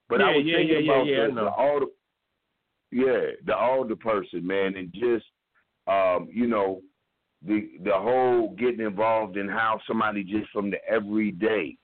[0.09, 1.87] But yeah, I was yeah, thinking yeah, about yeah, the, the alder,
[2.91, 5.27] yeah, the alder person, man, and just,
[5.87, 6.83] um, you know,
[7.47, 11.77] the the whole getting involved in how somebody just from the everyday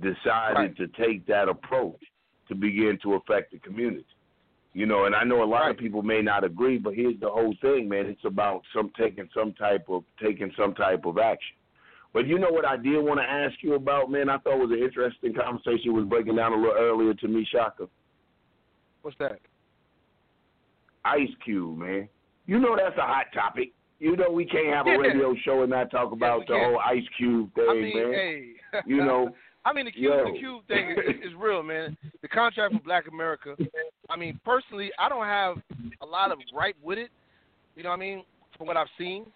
[0.00, 0.76] decided right.
[0.76, 2.00] to take that approach
[2.48, 4.06] to begin to affect the community.
[4.72, 5.70] You know, and I know a lot right.
[5.70, 8.04] of people may not agree, but here's the whole thing, man.
[8.06, 11.56] It's about some taking some type of taking some type of action.
[12.12, 14.28] But you know what I did want to ask you about, man?
[14.28, 17.88] I thought was an interesting conversation was breaking down a little earlier to me, Shaka.
[19.00, 19.38] What's that?
[21.06, 22.08] Ice Cube, man.
[22.46, 23.72] You know that's a hot topic.
[23.98, 24.96] You know we can't have a yeah.
[24.96, 28.12] radio show and not talk about yeah, the whole Ice Cube thing, I mean, man.
[28.12, 28.52] Hey.
[28.86, 29.30] you know.
[29.66, 30.32] I mean, the Cube, Yo.
[30.32, 31.96] the Cube thing is, is real, man.
[32.22, 33.56] The contract for Black America.
[34.08, 35.56] I mean, personally, I don't have
[36.00, 37.10] a lot of gripe with it.
[37.74, 38.24] You know what I mean?
[38.56, 39.26] From what I've seen,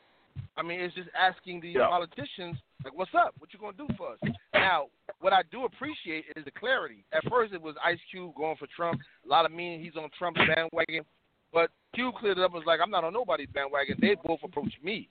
[0.57, 1.89] I mean, it's just asking the Yeah.
[1.89, 3.35] politicians, like, what's up?
[3.39, 4.19] What you gonna do for us?
[4.55, 4.87] Now,
[5.19, 7.05] what I do appreciate is the clarity.
[7.13, 9.01] At first, it was Ice Cube going for Trump.
[9.25, 11.05] A lot of meaning he's on Trump's bandwagon,
[11.53, 13.99] but Cube cleared it up and was like, I'm not on nobody's bandwagon.
[14.01, 15.09] They both approached me,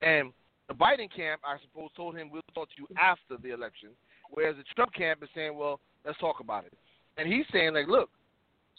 [0.00, 0.32] and
[0.68, 3.90] the Biden camp, I suppose, told him we'll talk to you after the election.
[4.30, 6.72] Whereas the Trump camp is saying, well, let's talk about it.
[7.16, 8.08] And he's saying, like, look,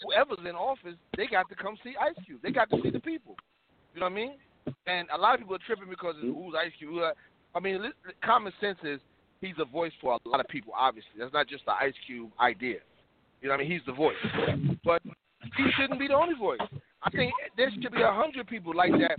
[0.04, 2.40] whoever's in office, they got to come see Ice Cube.
[2.42, 3.36] They got to see the people.
[3.94, 4.34] You know what I mean?
[4.88, 6.92] And a lot of people are tripping because it's who's Ice Cube.
[6.92, 7.14] Who, uh,
[7.54, 7.82] I mean,
[8.24, 9.00] common sense is
[9.42, 11.12] he's a voice for a lot of people, obviously.
[11.20, 12.80] That's not just the Ice Cube idea.
[13.42, 13.72] You know what I mean?
[13.72, 14.16] He's the voice.
[14.86, 15.02] But
[15.58, 16.60] he shouldn't be the only voice.
[17.04, 19.18] I think there should be a hundred people like that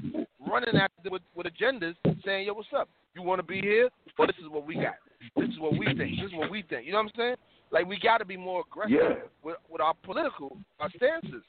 [0.49, 2.89] running after with, with agendas saying, yo, what's up?
[3.15, 3.91] You want to be here?
[4.17, 4.95] Well, this is what we got.
[5.37, 6.17] This is what we think.
[6.21, 6.87] This is what we think.
[6.87, 7.37] You know what I'm saying?
[7.71, 9.15] Like we got to be more aggressive Yeah.
[9.43, 11.43] with with our political our stances.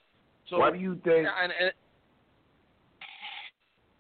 [0.49, 1.27] So why do you think?
[1.27, 1.71] and, and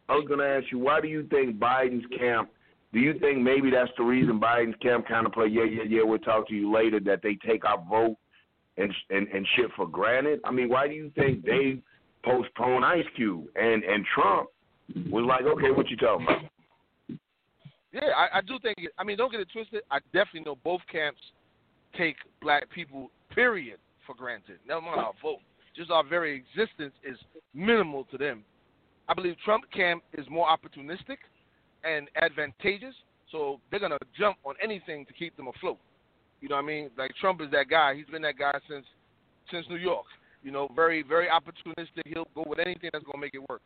[0.09, 2.49] I was going to ask you, why do you think Biden's camp?
[2.91, 6.01] Do you think maybe that's the reason Biden's camp kind of play, yeah, yeah, yeah,
[6.03, 8.17] we'll talk to you later, that they take our vote
[8.77, 10.39] and and and shit for granted?
[10.43, 11.79] I mean, why do you think they
[12.23, 14.49] postpone Ice Cube and and Trump
[15.09, 16.41] was like, okay, what you talking about?
[17.93, 18.77] Yeah, I, I do think.
[18.97, 19.83] I mean, don't get it twisted.
[19.91, 21.21] I definitely know both camps
[21.95, 24.57] take black people, period, for granted.
[24.67, 25.39] Never mind our vote.
[25.75, 27.17] Just our very existence is
[27.53, 28.43] minimal to them.
[29.07, 31.17] I believe Trump camp is more opportunistic
[31.83, 32.95] and advantageous,
[33.31, 35.77] so they're gonna jump on anything to keep them afloat.
[36.41, 36.89] You know what I mean?
[36.97, 37.95] Like Trump is that guy.
[37.95, 38.85] He's been that guy since
[39.51, 40.05] since New York.
[40.43, 42.03] You know, very very opportunistic.
[42.05, 43.61] He'll go with anything that's gonna make it work.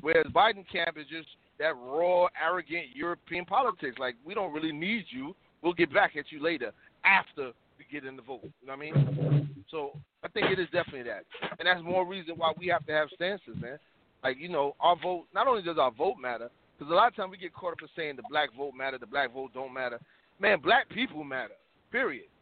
[0.00, 1.28] Whereas Biden camp is just
[1.58, 3.96] that raw, arrogant European politics.
[3.98, 5.34] Like we don't really need you.
[5.62, 6.72] We'll get back at you later
[7.04, 8.40] after we get in the vote.
[8.60, 9.64] You know what I mean?
[9.70, 9.92] So
[10.24, 11.24] I think it is definitely that,
[11.58, 13.78] and that's more reason why we have to have stances, man.
[14.22, 15.26] Like you know, our vote.
[15.34, 17.82] Not only does our vote matter, because a lot of times we get caught up
[17.82, 20.00] in saying the black vote matter, the black vote don't matter.
[20.40, 21.54] Man, black people matter.
[21.90, 22.24] Period.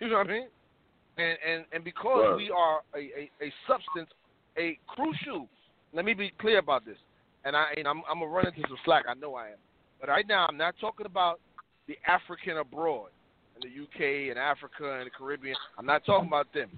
[0.00, 0.46] You know what I mean?
[1.18, 2.36] And and and because Right.
[2.36, 4.10] we are a, a, a substance,
[4.56, 5.48] a crucial.
[5.92, 6.96] Let me be clear about this.
[7.44, 9.04] And I and I'm I'm gonna run into some slack.
[9.08, 9.58] I know I am.
[10.00, 11.40] But right now I'm not talking about
[11.86, 13.10] the African abroad
[13.56, 15.56] in the UK and Africa and the Caribbean.
[15.78, 16.70] I'm not talking about them.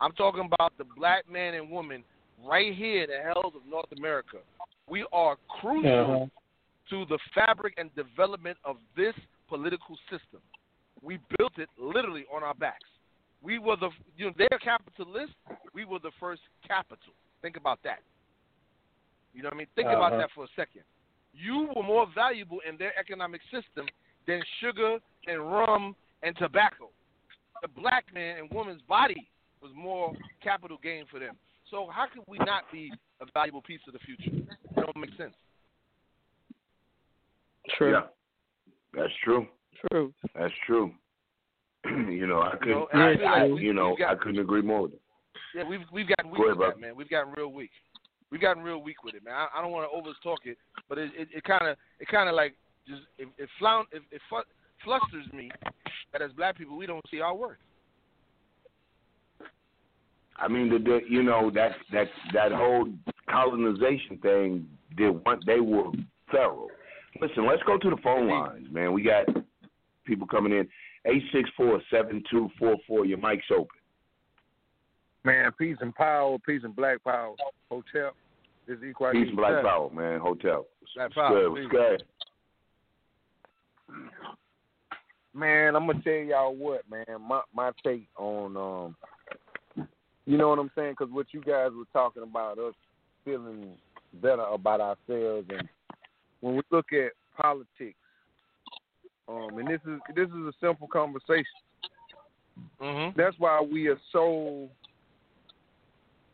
[0.00, 2.02] I'm talking about the black man and woman
[2.44, 4.38] right here in the hells of North America.
[4.88, 6.90] We are crucial uh-huh.
[6.90, 9.14] to the fabric and development of this
[9.48, 10.40] political system.
[11.02, 12.84] We built it literally on our backs.
[13.44, 15.36] We were the you know they're capitalists.
[15.74, 17.12] We were the first capital.
[17.42, 18.00] Think about that.
[19.34, 19.66] You know what I mean?
[19.76, 20.22] Think about Uh-huh.
[20.22, 20.82] that for a second.
[21.36, 23.86] you were more valuable in their economic system
[24.26, 26.88] than sugar and rum and tobacco.
[27.60, 29.28] The black man and woman's body
[29.60, 31.36] was more capital gain for them.
[31.70, 34.30] So how could we not be a valuable piece of the future?
[34.30, 35.34] It don't make sense.
[37.76, 37.92] True.
[37.92, 38.02] Yeah,
[38.94, 39.46] that's true.
[39.90, 40.12] True.
[40.34, 40.94] That's true.
[42.10, 42.70] you know, I couldn't.
[42.70, 45.00] know, I I, I, like we- you know, got- I couldn't agree more with it.
[45.54, 46.70] Yeah, we've we've gotten weak Go ahead, with bro.
[46.70, 46.96] that, man.
[46.96, 47.70] We've gotten real weak.
[48.30, 49.34] We've gotten real weak with it, man.
[49.34, 50.58] I, I don't want to over talk it,
[50.88, 52.54] but it it kind of it kind of like
[52.88, 54.42] just it it, floun- it, it fu-
[54.82, 55.50] flusters me
[56.12, 57.58] that as black people we don't see our worth.
[60.36, 62.88] I mean, the, the you know that that that whole
[63.30, 64.66] colonization thing.
[64.96, 65.90] Did one, they were
[66.30, 66.68] thorough.
[67.20, 68.92] Listen, let's go to the phone lines, man.
[68.92, 69.26] We got
[70.04, 70.68] people coming in.
[71.06, 73.04] Eight six four seven two four four.
[73.04, 73.68] Your mic's open.
[75.24, 77.34] Man, peace and power, peace and black power.
[77.70, 78.12] Hotel.
[78.66, 80.20] This is Equal Peace and black power, man.
[80.20, 80.66] Hotel.
[80.94, 81.50] Black What's power, good?
[81.50, 82.04] What's good?
[85.34, 87.04] Man, I'm gonna tell y'all what, man.
[87.20, 89.86] My my take on, um,
[90.26, 90.94] you know what I'm saying?
[90.98, 92.74] Because what you guys were talking about, us
[93.24, 93.72] feeling
[94.22, 95.68] better about ourselves, and
[96.40, 97.98] when we look at politics,
[99.28, 101.44] um, and this is this is a simple conversation.
[102.80, 103.18] Mm-hmm.
[103.18, 104.68] That's why we are so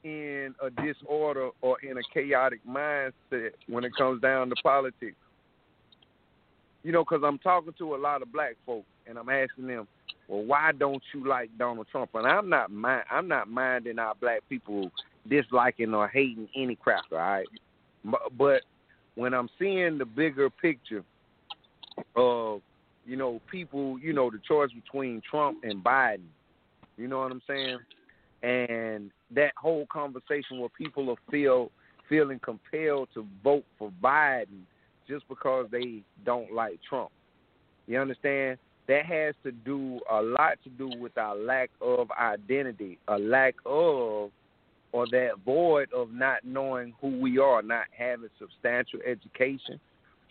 [0.02, 5.16] in a disorder or in a chaotic mindset when it comes down to politics.
[6.82, 9.86] You know, because I'm talking to a lot of black folks and I'm asking them,
[10.28, 14.14] "Well, why don't you like Donald Trump?" And I'm not mind, I'm not minding our
[14.14, 14.90] black people
[15.28, 17.46] disliking or hating any cracker, all right?
[18.04, 18.62] But, but
[19.14, 21.04] when I'm seeing the bigger picture
[22.16, 22.62] of,
[23.10, 26.28] you know, people, you know, the choice between Trump and Biden,
[26.96, 27.78] you know what I'm saying?
[28.44, 31.72] And that whole conversation where people are feel
[32.08, 34.62] feeling compelled to vote for Biden
[35.08, 37.10] just because they don't like Trump.
[37.88, 38.58] You understand?
[38.86, 43.56] That has to do a lot to do with our lack of identity, a lack
[43.66, 44.30] of
[44.92, 49.80] or that void of not knowing who we are, not having substantial education,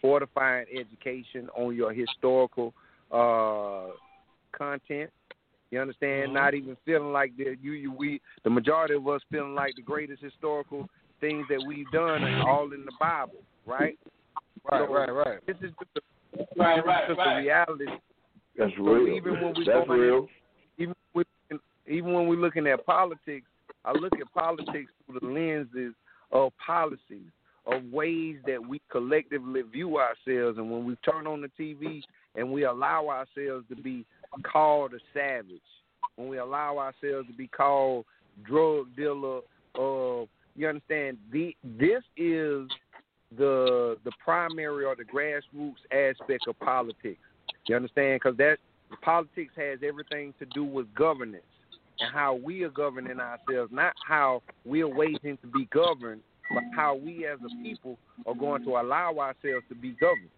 [0.01, 2.73] fortifying education on your historical
[3.11, 3.87] uh,
[4.51, 5.09] content.
[5.71, 6.33] You understand?
[6.33, 9.81] Not even feeling like the you, you we the majority of us feeling like the
[9.83, 10.87] greatest historical
[11.21, 13.97] things that we've done are all in the Bible, right?
[14.71, 15.39] Right, So, right, right.
[15.47, 16.01] This is just a,
[16.59, 17.37] Right, this is just right.
[17.37, 17.85] a reality.
[18.57, 19.15] That's So real.
[19.15, 20.27] even when we That's go in- real.
[20.77, 21.27] even with,
[21.87, 23.47] even when we're looking at politics,
[23.85, 25.93] I look at politics through the lenses
[26.31, 27.29] of policies,
[27.71, 30.57] of ways that we collectively view ourselves.
[30.57, 32.01] And when we turn on the TV
[32.35, 34.05] and we allow ourselves to be
[34.43, 35.61] called a savage,
[36.15, 38.05] when we allow ourselves to be called
[38.43, 39.39] drug dealer,
[39.75, 41.17] uh, you understand?
[41.31, 42.67] The, this is
[43.37, 47.21] the the primary or the grassroots aspect of politics.
[47.67, 48.19] You understand?
[48.21, 48.57] Because that
[49.01, 51.43] politics has everything to do with governance
[51.99, 56.21] and how we are governing ourselves, not how we are waiting to be governed,
[56.53, 60.29] but how we as a people are going to allow ourselves to be governed.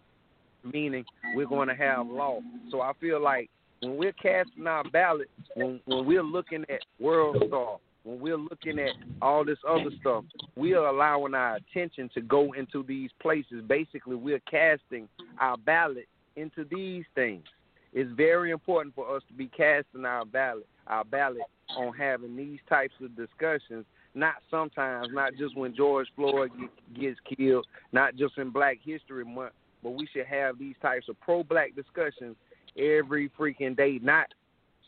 [0.64, 1.04] Meaning,
[1.34, 2.38] we're going to have law.
[2.70, 3.50] So I feel like
[3.80, 8.78] when we're casting our ballot, when when we're looking at World Star, when we're looking
[8.78, 10.24] at all this other stuff,
[10.56, 13.62] we are allowing our attention to go into these places.
[13.66, 15.08] Basically, we're casting
[15.40, 16.06] our ballot
[16.36, 17.44] into these things.
[17.92, 21.42] It's very important for us to be casting our ballot, our ballot
[21.76, 23.84] on having these types of discussions.
[24.14, 29.24] Not sometimes, not just when George Floyd get, gets killed, not just in Black History
[29.24, 29.52] Month,
[29.82, 32.36] but we should have these types of pro-black discussions
[32.76, 33.98] every freaking day.
[34.02, 34.26] Not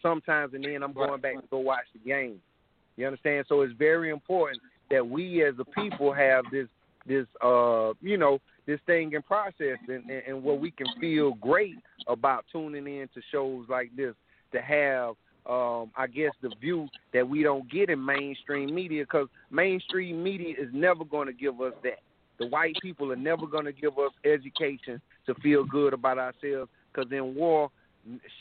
[0.03, 2.41] sometimes, and then I'm going back to go watch the game.
[2.97, 3.47] You understand?
[3.49, 4.61] So it's very important
[4.91, 6.69] that we as a people have this
[7.07, 11.35] this uh you know this thing in process and, and, and where we can feel
[11.35, 11.77] great
[12.07, 14.15] about tuning in to shows like this
[14.53, 15.15] to have
[15.47, 20.55] um I guess the view that we don't get in mainstream media because mainstream media
[20.59, 22.01] is never going to give us that.
[22.39, 26.71] The white people are never going to give us education to feel good about ourselves
[26.93, 27.71] because in war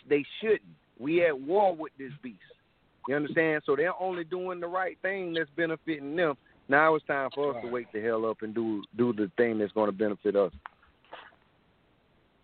[0.10, 0.62] they shouldn't.
[1.00, 2.40] We at war with this beast.
[3.08, 3.64] You understand?
[3.66, 6.36] So they're only doing the right thing that's benefiting them.
[6.70, 9.58] Now it's time for us to wake the hell up and do do the thing
[9.58, 10.54] that's going to benefit us.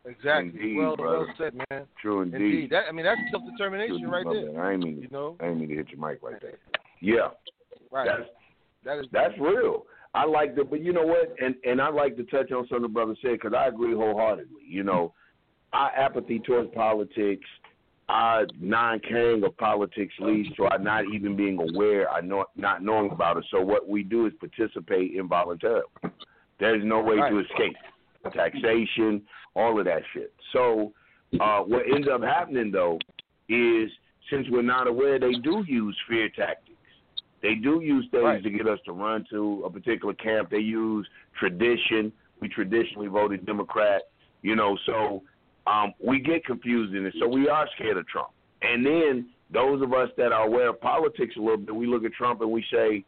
[0.05, 0.49] Exactly.
[0.59, 1.33] Indeed, well, well brother.
[1.37, 1.85] said, man.
[2.01, 2.35] True indeed.
[2.41, 2.69] Indeed.
[2.71, 4.63] That I mean that's self determination right there.
[4.63, 5.35] I ain't mean, You know?
[5.39, 6.57] I ain't mean to hit your mic like that.
[7.01, 7.29] Yeah,
[7.91, 8.07] Right.
[8.07, 8.29] that's
[8.85, 9.85] that is that's real.
[10.15, 11.35] I like the, but you know what?
[11.43, 14.63] And and I like to touch on something the brother said because I agree wholeheartedly.
[14.67, 15.13] You know,
[15.73, 17.45] our apathy towards politics,
[18.07, 23.11] our non-caring of politics leads to our not even being aware, our not not knowing
[23.11, 23.45] about it.
[23.51, 25.83] So what we do is participate involuntarily.
[26.59, 27.75] There's no way to escape.
[28.33, 29.21] taxation,
[29.55, 30.33] all of that shit.
[30.53, 30.93] So
[31.39, 32.99] uh, what ends up happening though
[33.47, 33.89] is
[34.29, 36.75] since we're not aware, they do use fear tactics.
[37.41, 38.43] They do use things Right.
[38.43, 40.49] to get us to run to a particular camp.
[40.49, 41.07] They use
[41.39, 42.11] tradition.
[42.41, 44.03] We traditionally voted Democrat,
[44.41, 45.23] you know, so
[45.67, 47.13] um, we get confused in it.
[47.19, 48.29] So we are scared of Trump.
[48.61, 52.03] And then those of us that are aware of politics a little bit, we look
[52.03, 53.03] at Trump and we say,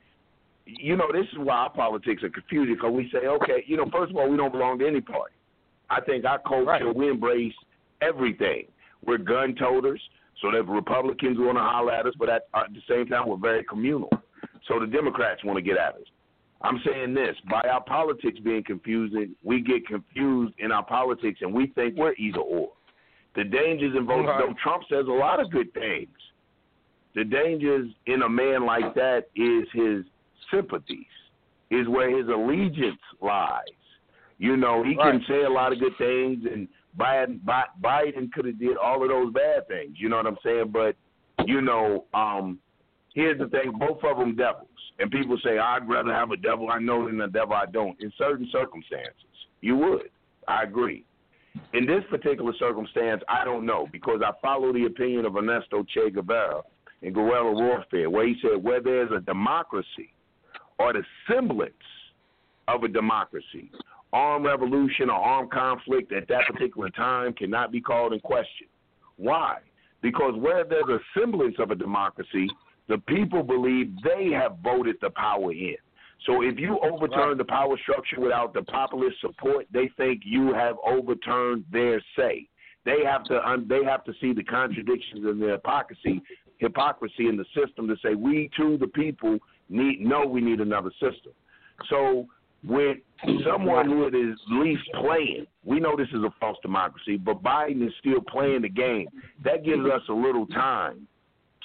[0.65, 3.85] you know, this is why our politics are confusing because we say, okay, you know,
[3.91, 5.33] first of all, we don't belong to any party.
[5.91, 6.95] I think our culture, Right.
[6.95, 7.53] we embrace
[8.01, 8.65] everything.
[9.05, 10.01] We're gun toters,
[10.41, 13.35] so that Republicans want to holler at us, but at, at the same time, we're
[13.37, 14.09] very communal.
[14.67, 16.07] So the Democrats want to get at us.
[16.61, 21.53] I'm saying this by our politics being confusing, we get confused in our politics and
[21.53, 22.69] we think we're either or.
[23.35, 24.39] The dangers in voting, Right.
[24.47, 26.15] though Trump says a lot of good things.
[27.15, 30.05] The dangers in a man like that is his
[30.51, 31.05] sympathies,
[31.71, 33.65] is where his allegiance lies.
[34.41, 36.67] You know, he can say a lot of good things, and
[36.99, 39.97] Biden, Bi- Biden could have did all of those bad things.
[39.99, 40.71] You know what I'm saying?
[40.73, 40.95] But
[41.45, 42.57] you know, um,
[43.13, 44.67] here's the thing: both of them devils.
[44.97, 47.95] And people say, "I'd rather have a devil I know than a devil I don't."
[48.01, 49.13] In certain circumstances,
[49.61, 50.09] you would.
[50.47, 51.05] I agree.
[51.73, 56.09] In this particular circumstance, I don't know because I follow the opinion of Ernesto Che
[56.09, 56.63] Guevara
[57.03, 60.13] in Guerrilla Warfare, where he said, "Where there's a democracy
[60.79, 61.75] or the semblance
[62.67, 63.69] of a democracy,
[64.13, 68.67] armed revolution or armed conflict at that particular time cannot be called in question.
[69.17, 69.57] Why?
[70.01, 72.47] Because where there's a semblance of a democracy,
[72.87, 75.75] the people believe they have voted the power in.
[76.25, 80.75] So if you overturn the power structure without the populist support, they think you have
[80.85, 82.47] overturned their say.
[82.85, 86.21] They have to un- they have to see the contradictions and the hypocrisy
[86.57, 89.37] hypocrisy in the system to say we too the people
[89.69, 91.31] need know we need another system.
[91.89, 92.27] So
[92.65, 92.97] with
[93.45, 97.85] someone who is at least playing, we know this is a false democracy, but Biden
[97.85, 99.07] is still playing the game.
[99.43, 101.07] That gives us a little time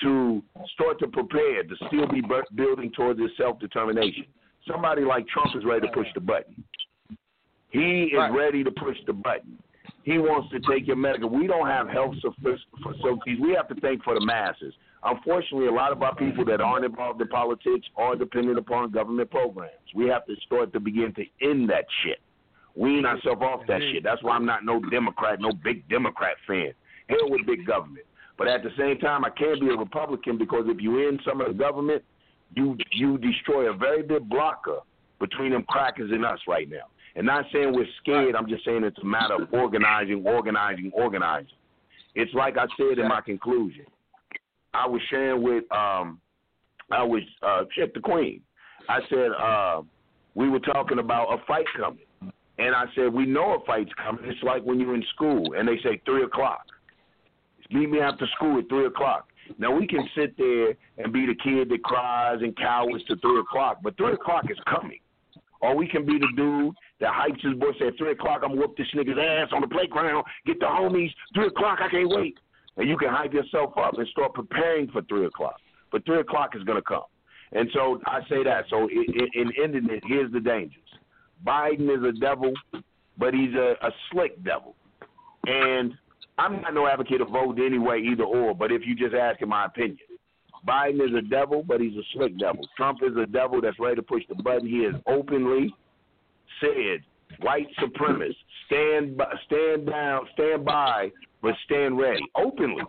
[0.02, 0.42] to
[0.74, 2.22] start to prepare to still be
[2.54, 4.26] building towards this self determination.
[4.70, 6.62] Somebody like Trump is ready to push the button.
[7.70, 8.32] He is Right.
[8.32, 9.58] ready to push the button.
[10.02, 11.28] He wants to take your medical.
[11.28, 13.40] We don't have health facilities.
[13.40, 14.74] We have to think for the masses.
[15.02, 19.30] Unfortunately, a lot of our people that aren't involved in politics are dependent upon government
[19.30, 19.72] programs.
[19.94, 22.18] We have to start to begin to end that shit.
[22.74, 24.02] Wean ourselves off that shit.
[24.02, 26.72] That's why I'm not no Democrat, no big Democrat fan.
[27.08, 28.06] Hell with big government.
[28.36, 31.40] But at the same time, I can't be a Republican because if you end some
[31.40, 32.02] of the government,
[32.54, 34.80] you you destroy a very big blocker
[35.18, 36.86] between them crackers and us right now.
[37.14, 38.36] And not saying we're scared.
[38.36, 41.56] I'm just saying it's a matter of organizing, organizing, organizing.
[42.14, 43.86] It's like I said in my conclusion.
[44.76, 46.20] I was sharing with um,
[46.90, 48.40] I was uh, shit the Queen.
[48.88, 49.82] I said uh,
[50.34, 52.04] we were talking about a fight coming,
[52.58, 54.24] and I said we know a fight's coming.
[54.26, 56.66] It's like when you're in school and they say three o'clock.
[57.70, 59.28] Meet me after school at three o'clock.
[59.58, 63.40] Now we can sit there and be the kid that cries and cowers to three
[63.40, 65.00] o'clock, but three o'clock is coming.
[65.60, 68.60] Or we can be the dude that hypes his boy, say, three o'clock, I'm gonna
[68.60, 72.38] whoop this nigga's ass on the playground, get the homies, three o'clock, I can't wait.
[72.76, 75.56] And you can hype yourself up and start preparing for three o'clock.
[75.90, 77.04] But three o'clock is gonna come.
[77.52, 78.64] And so I say that.
[78.68, 79.04] So in,
[79.34, 80.82] in ending it, here's the dangers.
[81.46, 82.52] Biden is a devil,
[83.18, 84.74] but he's a, a slick devil.
[85.46, 85.94] And
[86.38, 89.48] I'm not no advocate of vote anyway, either or, but if you just ask in
[89.48, 89.98] my opinion.
[90.66, 92.66] Biden is a devil, but he's a slick devil.
[92.76, 94.66] Trump is a devil that's ready to push the button.
[94.66, 95.72] He has openly
[96.60, 97.04] said,
[97.40, 98.34] white supremacists,
[98.66, 101.10] stand by, stand down, stand by,
[101.42, 102.22] but stand ready.
[102.34, 102.82] Openly.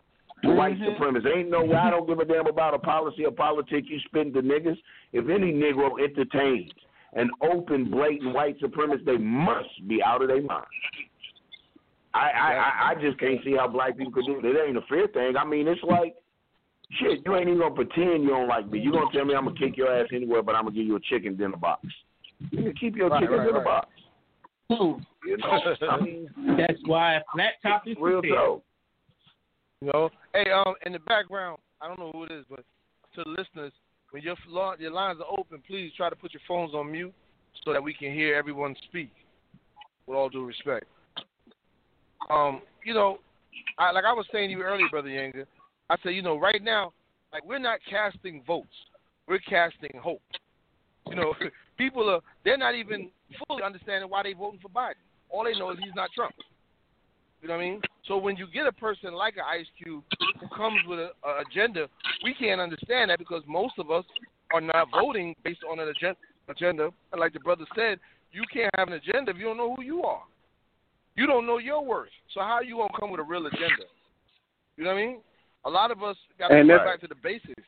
[0.43, 1.01] To white mm-hmm.
[1.01, 1.35] supremacists.
[1.35, 4.33] Ain't no way I don't give a damn about a policy or politics you spend
[4.35, 4.77] to niggas.
[5.11, 6.71] If any Negro entertains
[7.13, 10.67] an open, blatant white supremacist, they must be out of their mind.
[12.13, 14.45] I, I, I, I just can't see how black people could do it.
[14.45, 15.37] It ain't a fair thing.
[15.37, 16.15] I mean, it's like,
[16.99, 18.79] shit, you ain't even gonna pretend you don't like me.
[18.79, 20.95] You gonna tell me I'm gonna kick your ass anywhere, but I'm gonna give you
[20.95, 21.85] a chicken dinner box.
[22.51, 23.65] You can keep your Right, chicken right, dinner right.
[23.65, 23.89] box.
[24.69, 25.01] Cool.
[25.25, 28.39] You know, I mean, That's why flat top is real prepared.
[28.39, 28.63] talk.
[29.81, 32.63] You know, hey, um, in the background, I don't know who it is, but
[33.15, 33.71] to the listeners,
[34.11, 37.13] when your flo- your lines are open, please try to put your phones on mute
[37.63, 39.11] so that we can hear everyone speak.
[40.07, 40.85] With all due respect.
[42.29, 43.19] Um, you know,
[43.77, 45.45] I, like I was saying to you earlier, brother Younger,
[45.89, 46.93] I said, you know, right now,
[47.33, 48.67] like we're not casting votes,
[49.27, 50.21] we're casting hope.
[51.09, 51.33] You know,
[51.77, 53.11] people are they're not even
[53.47, 55.01] fully understanding why they're voting for Biden.
[55.29, 56.33] All they know is he's not Trump.
[57.41, 57.81] You know what I mean?
[58.07, 60.03] So when you get a person like an Ice Cube
[60.39, 61.09] who comes with an
[61.49, 61.87] agenda,
[62.23, 64.05] we can't understand that because most of us
[64.53, 66.17] are not voting based on an agenda.
[66.49, 67.99] Agenda, and like the brother said,
[68.31, 70.23] you can't have an agenda if you don't know who you are.
[71.15, 72.07] You don't know your worth.
[72.33, 73.83] So how are you gonna come with a real agenda?
[74.77, 75.17] You know what I mean?
[75.65, 77.63] A lot of us got to go back to the basics.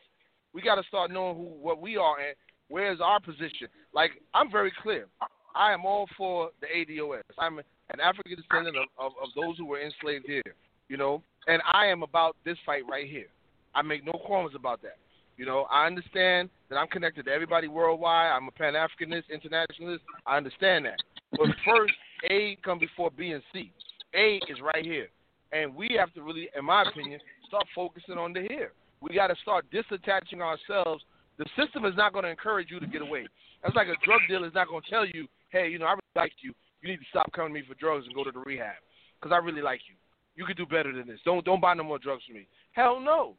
[0.53, 2.35] We got to start knowing who what we are and
[2.69, 3.67] where's our position.
[3.93, 5.07] Like I'm very clear.
[5.55, 7.23] I am all for the ADOS.
[7.37, 10.43] I'm an African descendant of, of, of those who were enslaved here.
[10.87, 13.27] You know, and I am about this fight right here.
[13.75, 14.97] I make no qualms about that.
[15.37, 18.31] You know, I understand that I'm connected to everybody worldwide.
[18.31, 20.03] I'm a Pan Africanist, internationalist.
[20.25, 20.97] I understand that.
[21.31, 21.93] But first,
[22.29, 23.71] A come before B and C.
[24.15, 25.07] A is right here.
[25.51, 28.73] And we have to really, in my opinion, start focusing on the here.
[29.01, 31.03] We got to start disattaching ourselves.
[31.37, 33.25] The system is not going to encourage you to get away.
[33.63, 35.91] That's like a drug dealer is not going to tell you, hey, you know, I
[35.91, 36.53] really like you.
[36.81, 38.79] You need to stop coming to me for drugs and go to the rehab
[39.19, 39.95] because I really like you.
[40.35, 41.19] You could do better than this.
[41.25, 42.47] Don't don't buy no more drugs from me.
[42.71, 43.35] Hell no.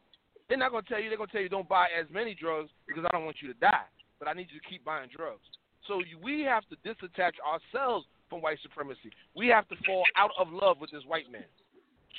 [0.48, 1.08] They're not to tell you.
[1.08, 3.58] They're to tell you don't buy as many drugs because I don't want you to
[3.60, 3.86] die.
[4.18, 5.46] But I need you to keep buying drugs.
[5.88, 9.10] So we have to disattach ourselves from white supremacy.
[9.34, 11.48] We have to fall out of love with this white man.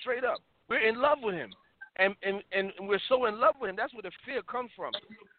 [0.02, 0.40] Straight up.
[0.68, 1.52] We're in love with him.
[1.98, 3.76] And, and and we're so in love with him.
[3.76, 4.94] That's where the fear comes from.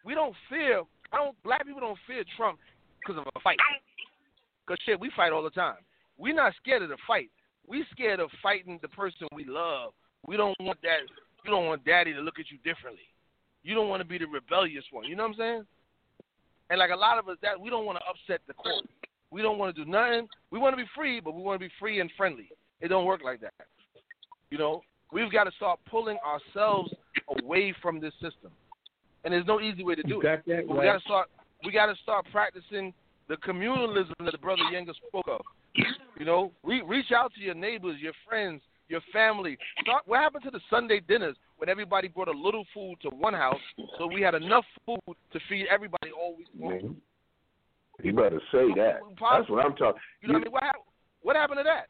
[0.05, 0.83] We don't fear.
[1.11, 1.43] I don't.
[1.43, 2.59] Black people don't fear Trump
[3.01, 3.57] because of a fight.
[4.67, 5.79] Cause shit, we fight all the time.
[6.19, 7.31] We're not scared of the fight.
[7.67, 9.93] We scared of fighting the person we love.
[10.27, 11.01] We don't want that.
[11.45, 13.03] You don't want daddy to look at you differently.
[13.65, 15.05] You don't want to be the rebellious one.
[15.05, 15.63] You know what I'm saying?
[16.71, 18.85] And like a lot of us, that we don't want to upset the court.
[19.31, 20.29] We don't want to do nothing.
[20.51, 22.51] We want to be free, but we want to be free and friendly.
[22.81, 23.55] It don't work like that.
[24.51, 24.83] You know,
[25.13, 26.93] we've got to start pulling ourselves
[27.41, 28.51] away from this system.
[29.25, 30.25] And there's no easy way to do it.
[30.25, 31.29] got that But we got to start.
[31.65, 32.93] We got to start practicing
[33.29, 35.41] the communalism that the brother Yenga spoke of.
[36.19, 39.57] You know, re- reach out to your neighbors, your friends, your family.
[39.81, 43.35] Start, what happened to the Sunday dinners when everybody brought a little food to one
[43.35, 43.61] house,
[43.99, 46.97] so we had enough food to feed everybody all week long?
[48.03, 49.01] You better say that.
[49.21, 50.01] That's what I'm talking.
[50.21, 50.53] You know what I mean?
[50.53, 50.77] What, hap-
[51.23, 51.87] what happened to that?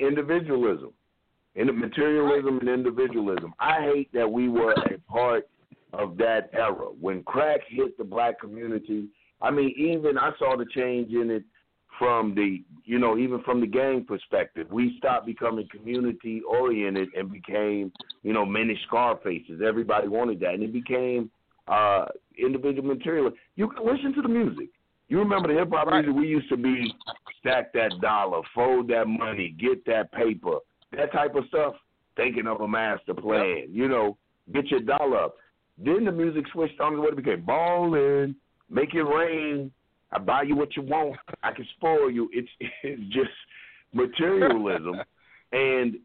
[0.00, 0.92] individualism,
[1.56, 3.54] and materialism and individualism.
[3.60, 5.48] I hate that we were a part
[5.92, 9.06] of that era when crack hit the black community.
[9.42, 11.44] I mean, even I saw the change in it
[11.98, 14.66] from the, you know, even from the gang perspective.
[14.70, 17.92] We stopped becoming community oriented and became,
[18.22, 19.60] you know, many Scarfaces.
[19.66, 21.30] Everybody wanted that, and it became
[21.68, 22.06] uh
[22.38, 23.30] individual material.
[23.56, 24.70] You can listen to the music.
[25.08, 26.14] You remember the hip hop music?
[26.14, 26.94] We used to be
[27.40, 30.58] stack that dollar, fold that money, get that paper,
[30.96, 31.74] that type of stuff.
[32.16, 34.16] Thinking of a master plan, you know,
[34.52, 35.36] get your dollar up.
[35.78, 38.36] Then the music switched on to what it became ballin',
[38.70, 39.70] make it rain.
[40.12, 41.16] I buy you what you want.
[41.42, 42.28] I can spoil you.
[42.32, 42.48] It's
[42.82, 43.30] it's just
[43.92, 44.96] materialism,
[45.52, 45.96] and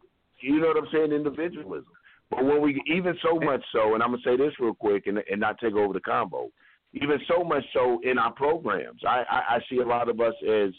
[0.41, 1.91] you know what I'm saying, individualism.
[2.29, 5.19] But when we even so much so, and I'm gonna say this real quick, and
[5.29, 6.49] and not take over the combo.
[6.93, 10.33] Even so much so in our programs, I I, I see a lot of us
[10.47, 10.69] as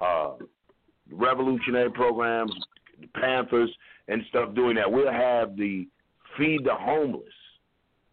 [0.00, 0.34] uh,
[1.10, 2.52] revolutionary programs,
[3.14, 3.70] Panthers
[4.08, 4.90] and stuff doing that.
[4.90, 5.88] We'll have the
[6.36, 7.32] feed the homeless,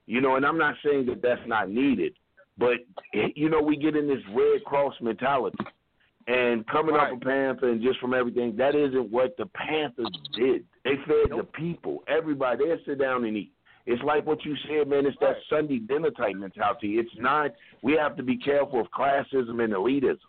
[0.05, 2.13] you know, and I'm not saying that that's not needed,
[2.61, 2.77] but
[3.19, 5.57] eh, you know we get in this Red Cross mentality.
[6.27, 10.07] And coming up a Panther and just from everything, that isn't what the Panthers
[10.37, 10.63] did.
[10.85, 12.65] They fed the people, everybody.
[12.65, 13.51] They sit down and eat.
[13.87, 15.07] It's like what you said, man.
[15.07, 16.99] It's that Sunday dinner type mentality.
[16.99, 17.51] It's not.
[17.81, 20.19] We have to be careful of classism and elitism.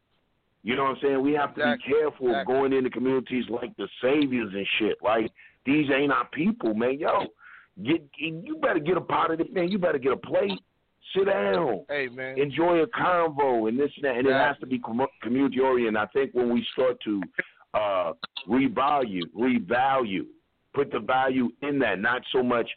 [0.62, 1.22] You know what I'm saying?
[1.22, 1.92] We have to Exactly.
[1.92, 2.54] be careful of Exactly.
[2.54, 4.96] going into communities like the saviors and shit.
[5.02, 5.30] Like
[5.66, 6.98] these ain't our people, man.
[6.98, 7.26] Yo,
[7.84, 9.68] get you better get a pot of it, man.
[9.70, 10.58] You better get a plate.
[11.16, 12.38] Sit down Hey man.
[12.38, 15.96] enjoy a convo and this and that, and it has to be com- community oriented.
[15.96, 17.20] I think when we start to
[17.74, 18.12] uh,
[18.48, 20.26] revalue, revalue,
[20.74, 22.68] put the value in that, not so much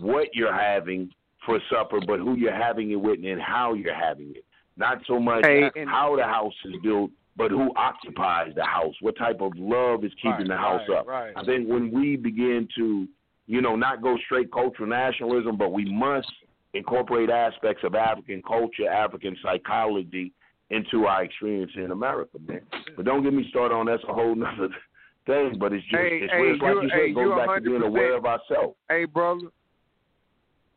[0.00, 1.10] what you're having
[1.46, 4.44] for supper, but who you're having it with and how you're having it.
[4.76, 8.94] Not so much Hey, how the house is built, but who occupies the house.
[9.00, 11.06] What type of love is keeping Right, the house right, up?
[11.06, 11.32] right.
[11.36, 13.06] I think when we begin to,
[13.46, 16.26] you know, not go straight cultural nationalism, but we must
[16.74, 20.32] incorporate aspects of African culture, African psychology
[20.70, 22.62] into our experience in America, man.
[22.96, 24.68] But don't get me started on that's a whole nother
[25.26, 25.56] thing.
[25.58, 27.60] But it's just Hey, it's, hey, it's like you- said, hey, it goes back to
[27.60, 28.76] being aware of ourselves.
[28.88, 29.48] Hey, brother,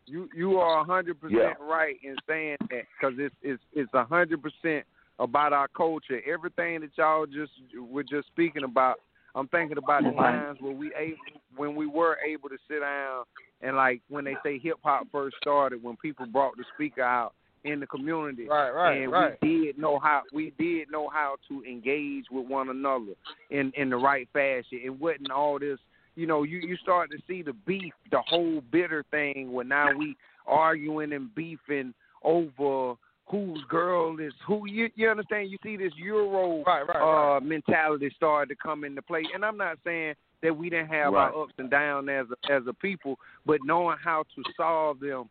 [0.06, 1.52] you you are a hundred Yeah.
[1.54, 4.86] percent right in saying that because it's it's it's a hundred percent
[5.20, 6.22] about our culture.
[6.32, 7.52] Everything that y'all just
[7.90, 9.00] were just speaking about.
[9.38, 11.18] I'm thinking about the times where we able
[11.56, 13.24] when we were able to sit down
[13.62, 17.34] and like when they say hip hop first started, when people brought the speaker out
[17.64, 19.38] in the community, Right, right, and right.
[19.42, 23.14] we did know how we did know how to engage with one another
[23.52, 24.80] in in the right fashion.
[24.84, 25.78] It wasn't all this,
[26.16, 26.42] you know.
[26.44, 30.16] You you start to see the beef, the whole bitter thing, where now we
[30.48, 31.94] arguing and beefing
[32.24, 32.96] over
[33.28, 34.68] whose girl is who.
[34.68, 35.52] You, you understand?
[35.52, 37.44] You see this Euro right, right, uh, right.
[37.44, 41.34] mentality started to come into play, and I'm not saying that we didn't have Right.
[41.34, 45.30] our ups and downs as a, as a people, but knowing how to solve them,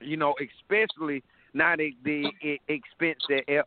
[0.00, 1.22] you know, especially
[1.54, 2.30] not at the
[2.68, 3.18] expense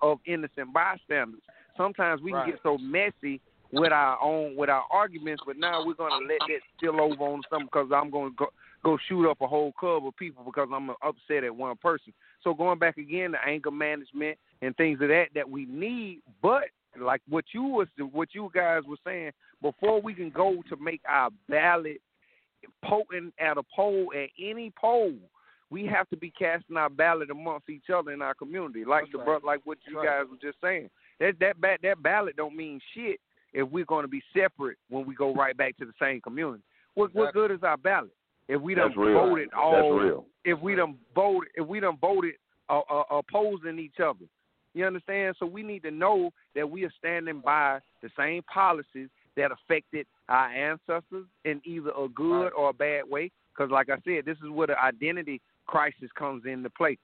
[0.02, 1.41] of innocent bystanders.
[1.76, 2.44] Sometimes we Right.
[2.44, 3.41] can get so messy
[3.72, 7.41] with our own with our arguments, but now we're gonna let that spill over on
[7.49, 8.48] something because I'm gonna go
[8.84, 12.14] go shoot up a whole club of people because I'm upset at one person.
[12.43, 16.65] So going back again to anger management and things of that that we need, but
[16.99, 19.31] like what you was what you guys were saying
[19.61, 22.01] before we can go to make our ballot
[22.84, 25.14] potent at a poll at any poll,
[25.69, 29.11] we have to be casting our ballot amongst each other in our community, like That's
[29.26, 29.43] the right.
[29.43, 30.19] like what you That's right.
[30.22, 30.89] guys were just saying.
[31.19, 33.19] That that ba- that ballot don't mean shit
[33.53, 36.64] if we're going to be separate when we go right back to the same community.
[36.95, 38.11] What what good is our ballot
[38.49, 39.13] if we done That's real.
[39.13, 40.26] voted all That's real.
[40.43, 42.34] if we done voted if we done voted
[42.69, 44.26] uh, uh, opposing each other.
[44.73, 45.35] You understand?
[45.39, 50.05] So we need to know that we are standing by the same policies that affected
[50.27, 52.51] our ancestors in either a good Right.
[52.55, 53.31] or a bad way.
[53.51, 56.97] Because, like I said, this is where the identity crisis comes into play.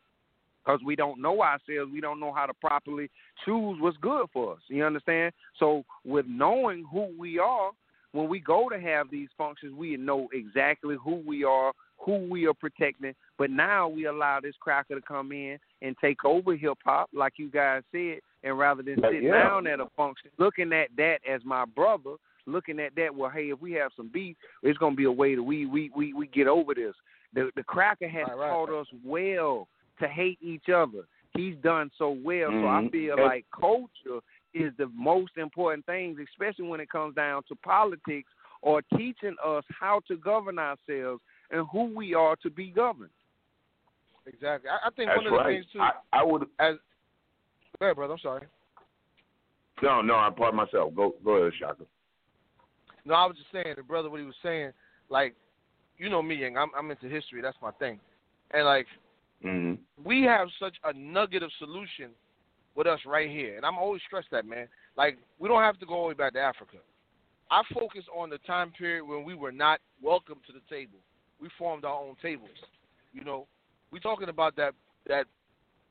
[0.63, 3.09] Because we don't know ourselves, we don't know how to properly
[3.43, 4.59] choose what's good for us.
[4.67, 5.33] You understand?
[5.59, 7.71] So, with knowing who we are,
[8.15, 12.47] when we go to have these functions, we know exactly who we are, who we
[12.47, 13.13] are protecting.
[13.37, 17.33] But now we allow this cracker to come in and take over hip hop, like
[17.37, 19.43] you guys said, and rather than But, sitting yeah.
[19.43, 22.15] down at a function, looking at that as my brother,
[22.45, 25.35] looking at that, well, hey, if we have some beef, it's gonna be a way
[25.35, 26.95] that we we we, we get over this.
[27.33, 28.81] The the cracker has Right, right, taught right.
[28.81, 29.67] us well
[29.99, 31.03] to hate each other.
[31.35, 32.49] He's done so well.
[32.51, 32.91] So I Mhm.
[32.91, 34.21] feel like culture
[34.55, 39.63] is the most important thing, especially when it comes down to politics or teaching us
[39.79, 41.21] how to govern ourselves
[41.51, 43.11] and who we are to be governed.
[44.25, 44.69] Exactly.
[44.69, 45.55] I, I think That's one of the right.
[45.57, 45.81] things too.
[45.81, 46.75] I, I would as
[47.79, 48.13] go ahead, brother.
[48.13, 48.47] I'm sorry.
[49.83, 50.15] no, no.
[50.15, 50.95] I part myself.
[50.95, 51.83] Go, go ahead, Shaka.
[53.03, 54.71] No, I was just saying, the brother, what he was saying,
[55.09, 55.35] like,
[55.99, 57.41] you know me, and I'm, I'm into history.
[57.41, 57.99] That's my thing.
[58.51, 58.87] And like,
[59.43, 59.73] hmm
[60.03, 62.09] we have such a nugget of solution
[62.75, 64.67] with us right here, and I'm always stressed that, man.
[64.97, 66.77] Like, we don't have to go all the way back to Africa.
[67.51, 70.99] I focus on the time period when we were not welcome to the table.
[71.39, 72.49] We formed our own tables.
[73.13, 73.47] You know,
[73.91, 74.73] we're talking about that
[75.07, 75.25] that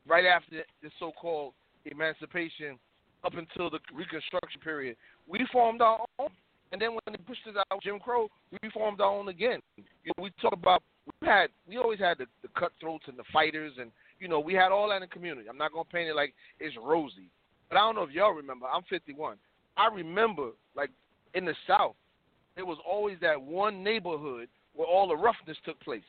[0.07, 1.53] right after the so-called
[1.85, 2.77] emancipation
[3.23, 4.97] up until the Reconstruction period,
[5.27, 6.27] we formed our own.
[6.71, 9.59] And then when they pushed us out, Jim Crow, we formed our own again.
[9.77, 10.83] You know, we talk about
[11.21, 14.53] we had we always had the, the cutthroats and the fighters, and you know we
[14.53, 15.49] had all that in the community.
[15.49, 17.29] I'm not gonna paint it like it's rosy,
[17.69, 18.65] but I don't know if y'all remember.
[18.67, 19.37] I'm 51.
[19.77, 20.89] I remember like
[21.33, 21.95] in the South,
[22.55, 26.03] there was always that one neighborhood where all the roughness took place,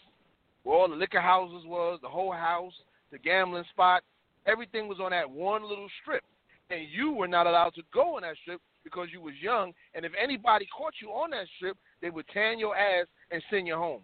[0.62, 2.73] where all the liquor houses was, the whole house,
[3.12, 4.03] the gambling spot,
[4.47, 6.23] everything was on that one little strip,
[6.70, 10.05] and you were not allowed to go on that strip because you was young, and
[10.05, 13.74] if anybody caught you on that strip, they would tan your ass and send you
[13.74, 14.03] home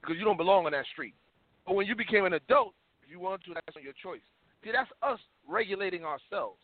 [0.00, 1.14] because you don't belong on that street.
[1.66, 2.74] But when you became an adult,
[3.10, 4.22] you want to, that's your choice.
[4.62, 5.18] See, that's us
[5.48, 6.60] regulating ourselves.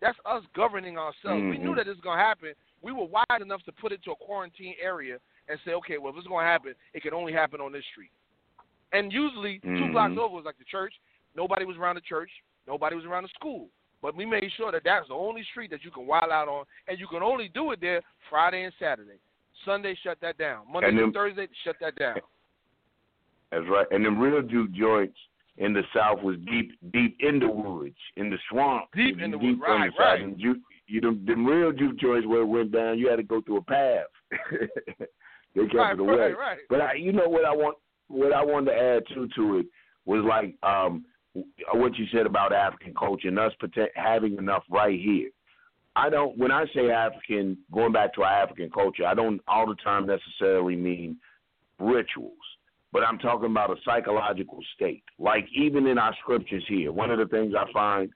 [0.00, 1.42] That's us governing ourselves.
[1.48, 1.76] We knew Mhm.
[1.76, 2.54] that this was going to happen.
[2.82, 5.18] We were wise enough to put it to a quarantine area
[5.48, 7.84] and say, okay, well, if it's going to happen, it can only happen on this
[7.86, 8.10] street.
[8.92, 9.92] And usually, two Mhm.
[9.92, 10.94] blocks over was like the church.
[11.34, 12.30] Nobody was around the church.
[12.66, 13.70] Nobody was around the school.
[14.02, 16.66] But we made sure that that's the only street that you can wild out on,
[16.86, 19.18] and you can only do it there Friday and Saturday.
[19.64, 20.70] Sunday, shut that down.
[20.70, 22.20] Monday And Thursday, shut that down.
[23.50, 23.86] That's right.
[23.90, 25.18] And the real juke joints
[25.58, 29.38] in the South was deep, deep in the woods, in the swamp, Deep in you
[29.38, 30.20] the woods, on right, the right.
[30.22, 33.22] And juke, you know, the real juke joints where it went down, you had to
[33.22, 34.06] go through a path.
[35.54, 36.14] they kept Right, it away.
[36.16, 36.58] right, right.
[36.68, 37.76] But I, you know what I want,
[38.08, 39.66] what I wanted to add too to it
[40.06, 41.04] was like um
[41.72, 45.30] what you said about African culture and us protect, having enough right here.
[45.96, 46.36] I don't.
[46.36, 50.06] When I say African, going back to our African culture, I don't all the time
[50.06, 51.16] necessarily mean
[51.78, 52.32] rituals,
[52.94, 55.02] but I'm talking about a psychological state.
[55.18, 58.10] Like even in our scriptures here, one of the things I find,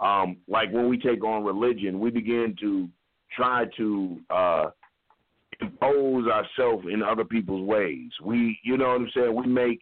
[0.00, 2.88] um, like when we take on religion, we begin to
[3.36, 4.70] try to uh,
[5.60, 8.08] impose ourselves in other people's ways.
[8.24, 9.34] We, you know what I'm saying?
[9.34, 9.80] We make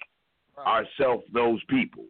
[0.58, 2.06] ourselves those people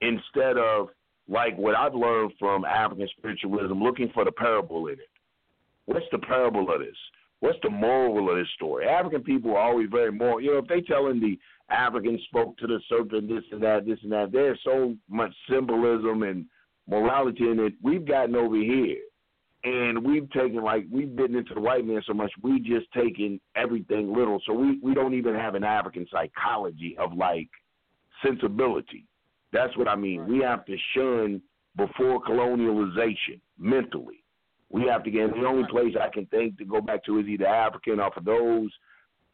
[0.00, 0.88] instead of
[1.28, 5.08] like what I've learned from African spiritualism, looking for the parable in it.
[5.86, 6.96] What's the parable of this?
[7.38, 8.86] What's the moral of this story?
[8.86, 10.40] African people are always very moral.
[10.40, 11.38] You know, if they telling the
[11.70, 16.22] African spoke to the serpent, this and that, this and that, there's so much symbolism
[16.22, 16.46] and
[16.88, 17.74] morality in it.
[17.82, 18.98] We've gotten over here,
[19.64, 22.32] and we've taken like we've bitten into the white man so much.
[22.42, 24.40] We just taken everything little.
[24.46, 27.48] So we we don't even have an African psychology of like
[28.24, 29.06] sensibility.
[29.52, 30.26] That's what I mean.
[30.26, 31.42] We have to shun
[31.76, 34.24] before colonialization mentally.
[34.70, 35.30] We have to get.
[35.30, 38.20] The only place I can think to go back to is either African or for
[38.20, 38.70] those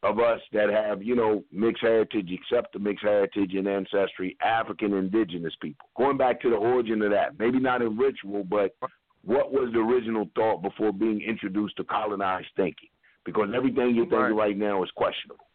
[0.06, 4.92] of us that have, you know, mixed heritage, except the mixed heritage and ancestry, African
[4.94, 5.88] indigenous people.
[5.96, 8.76] Going back to the origin of that, maybe not in ritual, but
[9.24, 12.88] what was the original thought before being introduced to colonized thinking?
[13.24, 15.46] Because everything you're thinking right, right now is questionable.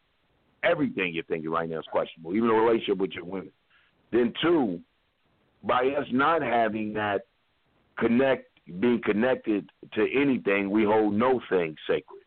[0.63, 3.51] Everything you're thinking right now is questionable, even the relationship with your women.
[4.11, 4.81] Then two,
[5.63, 7.21] by us not having that
[7.97, 8.49] connect,
[8.79, 12.20] being connected to anything, we hold no thing sacred.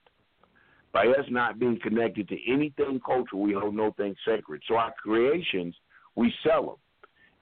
[0.94, 4.62] By us not being connected to anything cultural, we hold no thing sacred.
[4.68, 5.74] So our creations,
[6.14, 6.76] we sell them.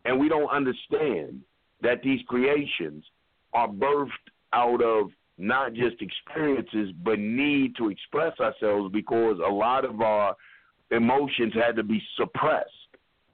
[0.06, 1.42] And we don't understand
[1.82, 3.04] that these creations
[3.52, 4.08] are birthed
[4.54, 10.34] out of not just experiences, but need to express ourselves because a lot of our
[10.90, 12.70] emotions had to be suppressed.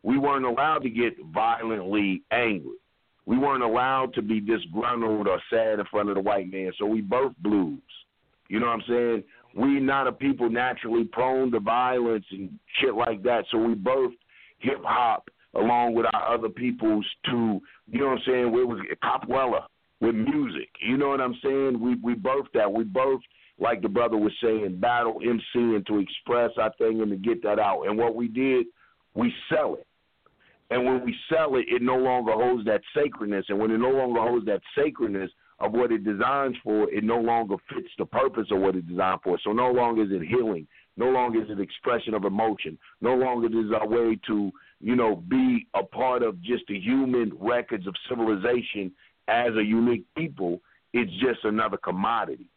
[0.02, 2.76] We weren't allowed to get violently angry.
[3.24, 6.72] We weren't allowed to be disgruntled or sad in front of the white man.
[6.76, 7.78] So we birthed blues.
[8.48, 9.24] You know what I'm saying?
[9.54, 13.44] We not a people naturally prone to violence and shit like that.
[13.50, 14.12] So we both
[14.58, 17.60] hip hop along with our other peoples to,
[17.90, 18.46] you know what I'm saying?
[18.46, 19.64] It was capoeira
[20.00, 20.68] with music.
[20.80, 21.80] You know what I'm saying?
[21.80, 22.72] We we both that.
[22.72, 23.20] We both
[23.58, 27.58] like the brother was saying, battle MCing to express our thing and to get that
[27.58, 27.84] out.
[27.84, 28.66] And what we did,
[29.14, 29.86] we sell it.
[30.70, 33.46] And when we sell it, it no longer holds that sacredness.
[33.48, 37.18] And when it no longer holds that sacredness, of what it designs for, it no
[37.18, 39.38] longer fits the purpose of what it designed for.
[39.42, 40.66] So no longer is it healing.
[40.96, 42.78] No longer is it expression of emotion.
[43.00, 46.78] No longer is it a way to, you know, be a part of just the
[46.78, 48.92] human records of civilization
[49.26, 50.60] as a unique people.
[50.92, 52.50] It's just another commodity.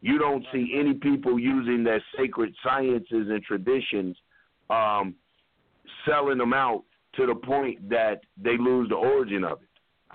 [0.00, 4.16] You don't see any people using their sacred sciences and traditions,
[4.68, 5.14] um,
[6.06, 6.84] selling them out
[7.14, 9.65] to the point that they lose the origin of it.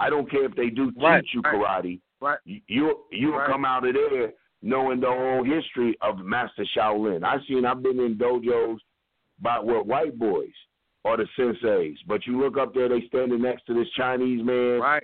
[0.01, 1.99] I don't care if they do teach right, you karate.
[2.19, 2.39] Right.
[2.45, 3.47] You you right.
[3.47, 4.31] come out of there
[4.63, 7.23] knowing the whole history of Master Shaolin.
[7.23, 8.77] I've seen I've been in dojos
[9.39, 10.53] by what white boys
[11.03, 14.79] or the senseis, but you look up there, they standing next to this Chinese man,
[14.79, 15.03] right,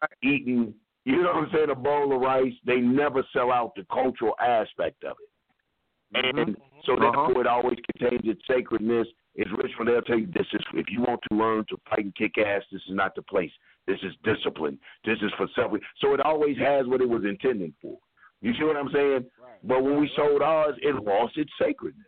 [0.00, 0.74] right, eating.
[1.04, 1.70] You know what I'm saying?
[1.70, 2.52] A bowl of rice.
[2.66, 6.38] They never sell out the cultural aspect of it, mm-hmm.
[6.38, 7.00] and so uh-huh.
[7.02, 9.06] therefore it always contains its sacredness.
[9.34, 9.86] It's ritual.
[9.86, 12.62] They'll tell you this is if you want to learn to fight and kick ass,
[12.72, 13.52] this is not the place.
[13.88, 14.78] This is discipline.
[15.06, 15.72] This is for self.
[16.02, 17.96] So it always has what it was intended for.
[18.42, 19.24] You see what I'm saying?
[19.42, 19.58] Right.
[19.64, 22.04] But when we sold ours, it lost its sacredness.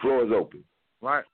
[0.00, 0.62] Floor is open.
[1.02, 1.24] Right.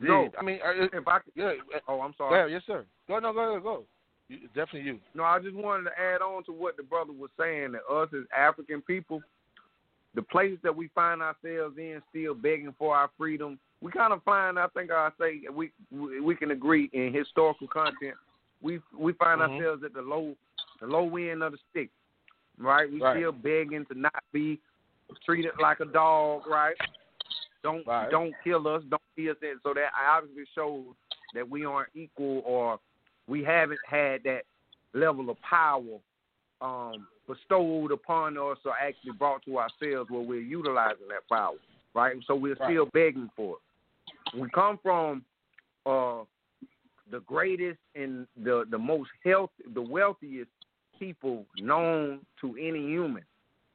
[0.00, 1.52] No, I mean, uh, if I could, yeah.
[1.74, 2.40] Uh, oh, I'm sorry.
[2.40, 2.86] Yeah, yes, sir.
[3.08, 3.84] Go, no, go, go, go.
[4.28, 4.98] You, definitely you.
[5.14, 8.08] No, I just wanted to add on to what the brother was saying that us
[8.14, 9.20] as African people,
[10.14, 14.22] the place that we find ourselves in, still begging for our freedom, we kind of
[14.22, 14.58] find.
[14.58, 18.14] I think I say we we can agree in historical content.
[18.62, 19.54] We we find mm-hmm.
[19.54, 20.34] ourselves at the low
[20.80, 21.90] the low end of the stick,
[22.58, 22.90] right?
[22.90, 23.18] We right.
[23.18, 24.60] still begging to not be
[25.26, 26.76] treated like a dog, right?
[27.64, 28.10] Don't right.
[28.10, 29.56] don't kill us, don't see us in.
[29.64, 30.84] So that obviously shows
[31.34, 32.78] that we aren't equal or
[33.26, 34.42] we haven't had that
[34.94, 35.98] level of power
[36.60, 41.56] um, bestowed upon us or actually brought to ourselves where we're utilizing that power,
[41.94, 42.16] right?
[42.26, 42.70] So we're right.
[42.70, 43.62] still begging for it
[44.38, 45.24] we come from
[45.86, 46.22] uh,
[47.10, 50.50] the greatest and the the most health, the wealthiest
[50.98, 53.24] people known to any human,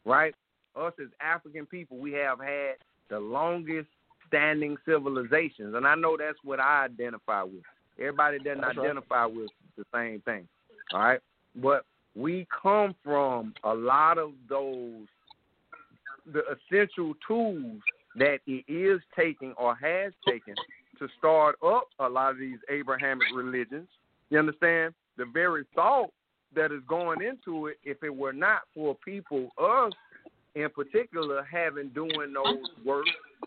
[0.06, 0.34] right?
[0.76, 2.76] Us as African people, we have had
[3.10, 3.88] the longest
[4.28, 7.64] standing civilizations, and I know that's what I identify with.
[8.00, 9.36] Everybody doesn't that's identify right.
[9.36, 10.48] with the same thing,
[10.94, 11.20] all right?
[11.56, 11.86] But
[12.16, 15.08] we come from a lot of those
[16.32, 17.82] the essential tools
[18.18, 20.56] that it is taking or has taken
[20.99, 23.88] to start up a lot of these Abrahamic religions.
[24.30, 24.94] You understand?
[25.18, 26.10] The very thought
[26.56, 29.94] that is going into it, if it were not for people, us
[30.56, 33.06] in particular, having doing those work,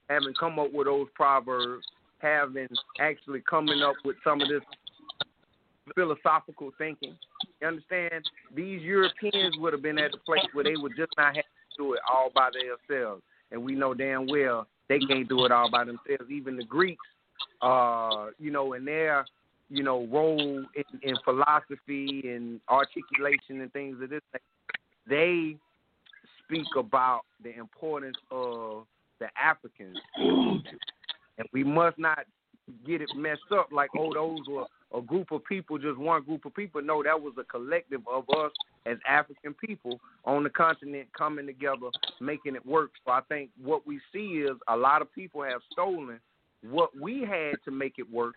[0.09, 1.85] having come up with those proverbs,
[2.19, 2.69] having
[3.01, 4.63] actually coming up with some of this
[5.97, 7.17] philosophical thinking.
[7.61, 8.25] You understand?
[8.55, 11.77] These Europeans would have been at the place where they would just not have to
[11.79, 13.23] do it all by themselves
[13.53, 16.31] and we know damn well they can't do it all by themselves.
[16.31, 17.07] Even the Greeks,
[17.63, 19.25] uh, you know, in their
[19.71, 24.21] you know role in, in philosophy and articulation and things of this,
[25.09, 25.57] they
[26.45, 28.85] speak about the importance of
[29.21, 32.25] the Africans, and we must not
[32.85, 36.45] get it messed up like oh those were a group of people, just one group
[36.45, 36.83] of people.
[36.83, 38.53] No, that was a collective of us
[38.87, 41.91] as African people on the continent coming together,
[42.21, 42.91] making it work.
[43.05, 46.19] So I think what we see is a lot of people have stolen
[46.69, 48.35] what we had to make it work.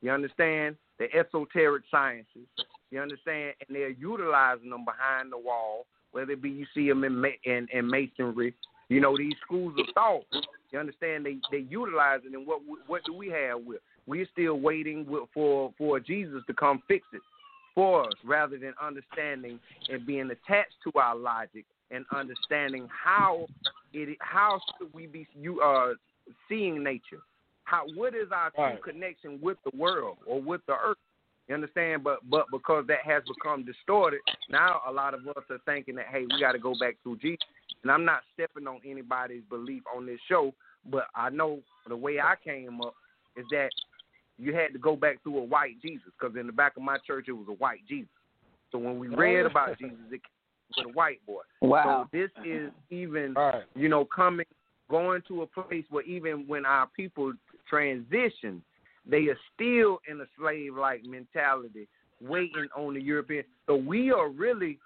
[0.00, 2.46] You understand the esoteric sciences.
[2.90, 7.04] You understand, and they're utilizing them behind the wall, whether it be you see them
[7.04, 8.54] in in, in masonry.
[8.88, 10.24] You know these schools of thought.
[10.70, 13.80] You understand they they utilize it, and what what do we have with?
[14.06, 17.22] We're still waiting for for Jesus to come fix it
[17.74, 23.46] for us, rather than understanding and being attached to our logic and understanding how
[23.92, 25.94] it how should we be you uh
[26.48, 27.20] seeing nature.
[27.64, 28.82] How what is our true right.
[28.82, 30.98] connection with the world or with the earth?
[31.48, 32.02] You understand?
[32.02, 34.20] But but because that has become distorted,
[34.50, 37.16] now a lot of us are thinking that hey, we got to go back to
[37.16, 37.38] Jesus.
[37.82, 40.52] And I'm not stepping on anybody's belief on this show,
[40.90, 42.94] but I know the way I came up
[43.36, 43.68] is that
[44.38, 46.98] you had to go back through a white Jesus because in the back of my
[47.06, 48.08] church it was a white Jesus.
[48.72, 51.42] So when we read about Jesus, it came with a white boy.
[51.62, 52.08] Wow.
[52.12, 53.64] So this is even Right.
[53.74, 54.46] you know coming
[54.88, 57.32] going to a place where even when our people
[57.68, 58.62] transition,
[59.04, 61.88] they are still in a slave like mentality,
[62.20, 63.44] waiting on the European.
[63.66, 64.78] So we are really,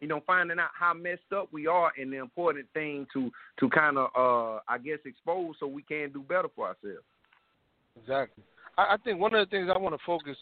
[0.00, 3.68] you know, finding out how messed up we are, and the important thing to to
[3.70, 7.04] kind of, uh, I guess, expose so we can do better for ourselves.
[8.00, 8.44] Exactly.
[8.80, 10.36] I, I think one of the things I want to focus,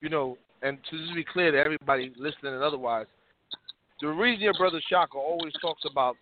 [0.00, 3.06] you know, and to just be clear to everybody listening and otherwise,
[4.00, 6.16] the reason your brother Shaka always talks about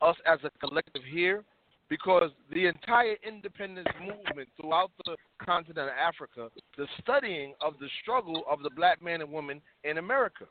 [0.00, 1.44] us as a collective here,
[1.90, 8.44] because the entire independence movement throughout the continent of Africa, the studying of the struggle
[8.50, 10.44] of the black man and woman in America,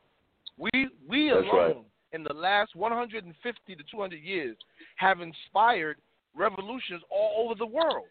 [0.57, 0.69] we
[1.07, 1.75] we That's alone right.
[2.13, 4.57] in the last 150 to 200 years
[4.97, 5.97] have inspired
[6.35, 8.07] revolutions all over the world.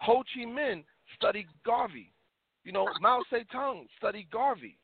[0.00, 2.12] Ho Chi Minh studied Garvey.
[2.64, 4.78] You know, Mao Zedong studied Garvey.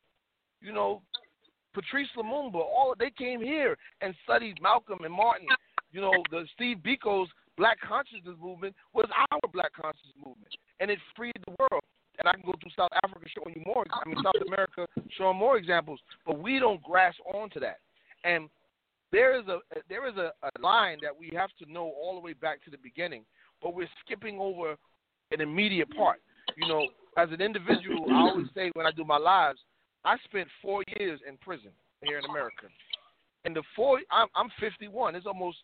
[0.61, 1.01] You know,
[1.73, 5.47] Patrice Lumumba, all they came here and studied Malcolm and Martin.
[5.91, 10.99] You know, the Steve Biko's Black Consciousness movement was our Black Consciousness movement, and it
[11.15, 11.83] freed the world.
[12.17, 13.85] And I can go through South Africa showing you more.
[13.91, 14.87] I mean, South America
[15.17, 17.79] showing more examples, but we don't grasp onto that.
[18.23, 18.49] And
[19.11, 22.21] there is a there is a, a line that we have to know all the
[22.21, 23.25] way back to the beginning,
[23.61, 24.75] but we're skipping over
[25.31, 26.21] an immediate part.
[26.55, 26.87] You know,
[27.17, 29.59] as an individual, I always say when I do my lives,
[30.03, 31.71] I spent four years in prison
[32.03, 32.67] here in America.
[33.45, 35.15] And the four, I'm, I'm 51.
[35.15, 35.57] It's almost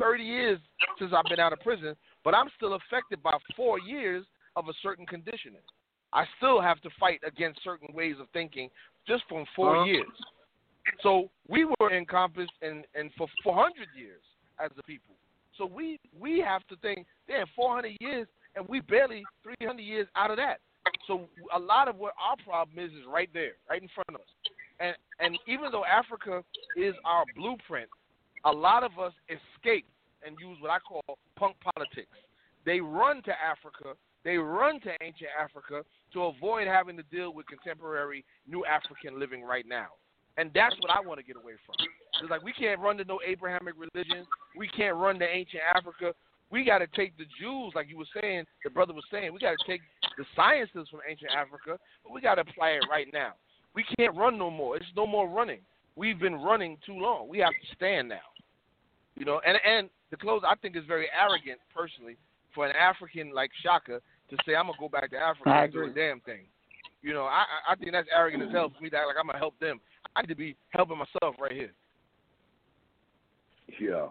[0.00, 0.58] 30 years
[0.98, 4.24] since I've been out of prison, but I'm still affected by four years
[4.56, 5.62] of a certain conditioning.
[6.12, 8.68] I still have to fight against certain ways of thinking
[9.06, 9.84] just from 4 Uh-huh.
[9.84, 10.08] years.
[11.02, 14.22] So we were encompassed in, in for 400 years
[14.60, 15.14] as a people.
[15.58, 18.26] So we we have to think, damn, 400 years,
[18.56, 20.60] and we barely 300 years out of that.
[21.06, 24.16] So a lot of what our problem is is right there, right in front of
[24.16, 24.32] us.
[24.80, 26.42] And and even though Africa
[26.76, 27.88] is our blueprint,
[28.44, 29.86] a lot of us escape
[30.26, 31.02] and use what I call
[31.36, 32.16] punk politics.
[32.64, 35.82] They run to Africa, they run to ancient Africa
[36.12, 39.88] to avoid having to deal with contemporary new African living right now.
[40.36, 41.76] And that's what I want to get away from.
[42.20, 44.26] It's like we can't run to no Abrahamic religion.
[44.56, 46.12] We can't run to ancient Africa.
[46.50, 49.32] We got to take the Jews, like you were saying, the brother was saying.
[49.32, 49.80] We got to take
[50.16, 53.32] the sciences from ancient Africa, but we got to apply it right now.
[53.74, 54.76] We can't run no more.
[54.76, 55.60] It's no more running.
[55.96, 57.28] We've been running too long.
[57.28, 58.28] We have to stand now.
[59.16, 62.16] You know, and and the close I think is very arrogant personally
[62.54, 64.00] for an African like Shaka
[64.30, 66.46] to say I'm gonna go back to Africa I and do a damn thing.
[67.02, 69.16] You know, I I I think that's arrogant as hell for me to act like
[69.18, 69.80] I'm gonna help them.
[70.16, 71.72] I need to be helping myself right here.
[73.80, 74.06] Yeah.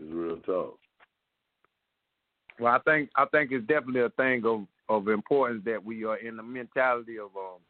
[0.00, 0.78] It's real talk.
[2.60, 6.16] Well, I think I think it's definitely a thing of of importance that we are
[6.16, 7.60] in the mentality of um.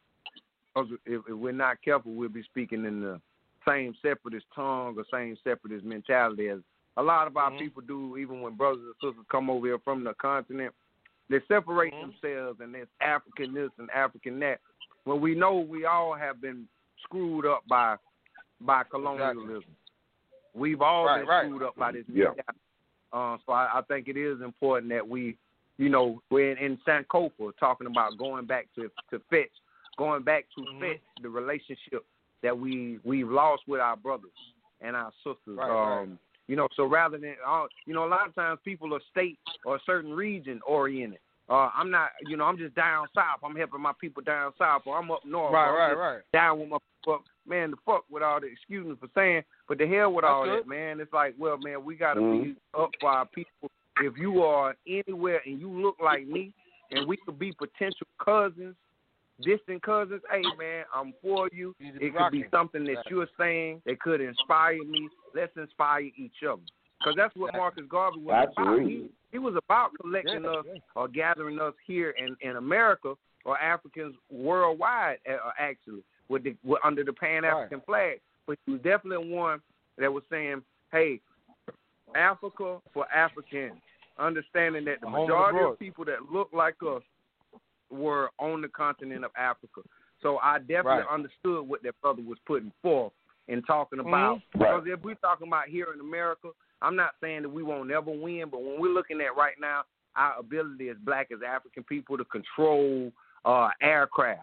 [0.74, 3.20] 'cause if, if we're not careful, we'll be speaking in the
[3.68, 6.60] same separatist tongue or same separatist mentality as
[6.96, 7.58] a lot of our Mhm.
[7.58, 8.16] people do.
[8.16, 10.74] Even when brothers and sisters come over here from the continent,
[11.28, 12.00] they separate Mhm.
[12.00, 14.60] themselves and there's African this and African that.
[15.04, 16.66] When we know we all have been
[17.04, 17.96] screwed up by
[18.62, 19.76] by colonialism.
[20.54, 21.46] We've all Right, been right.
[21.46, 22.26] screwed up by this Yeah.
[22.28, 22.60] mentality.
[23.12, 25.36] Uh, so I, I think it is important that we,
[25.78, 29.50] you know, we're in, in Sankofa talking about going back to to fetch,
[29.98, 30.80] going back to Mhm.
[30.80, 32.04] fetch the relationship
[32.42, 34.30] that we we've lost with our brothers
[34.80, 35.56] and our sisters.
[35.58, 36.18] Right, um, right.
[36.48, 39.38] You know, so rather than uh, you know, a lot of times people are state
[39.64, 41.20] or certain region oriented.
[41.48, 43.40] Uh, I'm not, you know, I'm just down south.
[43.44, 45.52] I'm helping my people down south, or I'm up north.
[45.52, 46.20] Right, right, right.
[46.32, 47.72] down with my fuck man.
[47.72, 49.42] The fuck with all the excuse me for saying,
[49.72, 50.64] but the hell with That's all good.
[50.64, 51.00] that, man.
[51.00, 52.44] It's like, well, man, we got to Mhm.
[52.44, 53.70] be up for our people.
[54.00, 56.52] If you are anywhere and you look like me,
[56.90, 58.76] and we could be potential cousins,
[59.40, 61.74] distant cousins, hey man, I'm for you.
[61.78, 65.08] You need to be It could be something that you're saying that could inspire me.
[65.34, 66.60] Let's inspire each other.
[66.98, 68.82] Because that's what Marcus Garvey was about.
[68.82, 70.80] He, he was about collecting Yeah, us yeah.
[70.96, 73.14] or gathering us here in, in America
[73.46, 77.86] or Africans worldwide, uh, actually, with the with, under the Pan African right.
[77.86, 78.20] flag.
[78.46, 79.60] But he was definitely one
[79.98, 81.20] that was saying, "Hey,
[82.14, 83.80] Africa for Africans,"
[84.18, 87.02] understanding that the majority of people that look like us
[87.90, 89.82] were on the continent of Africa.
[90.22, 91.06] So I definitely right.
[91.10, 93.12] understood what that brother was putting forth
[93.48, 94.08] and talking mm-hmm.
[94.08, 94.38] about.
[94.38, 94.58] Mm-hmm.
[94.58, 96.48] Because if we're talking about here in America,
[96.80, 99.82] I'm not saying that we won't ever win, but when we're looking at right now,
[100.14, 103.12] our ability as black as African people to control
[103.44, 104.42] uh, aircraft.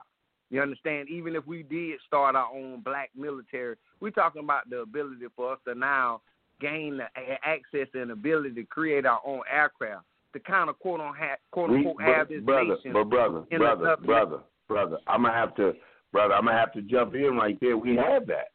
[0.49, 1.09] You understand?
[1.09, 5.53] Even if we did start our own black military, we're talking about the ability for
[5.53, 6.21] us to now
[6.59, 7.05] gain the
[7.43, 11.13] access and ability to create our own aircraft to kind of quote on
[11.51, 12.93] quote unquote we, have this brother, nation.
[12.93, 15.73] But brother, brother, brother, brother, I'm gonna have to,
[16.11, 17.77] brother, I'm gonna have to jump in right there.
[17.77, 18.49] We have that.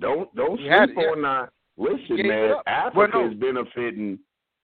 [0.00, 1.48] Don't don't sleep on that.
[1.76, 4.18] Listen, man, Africa is benefiting.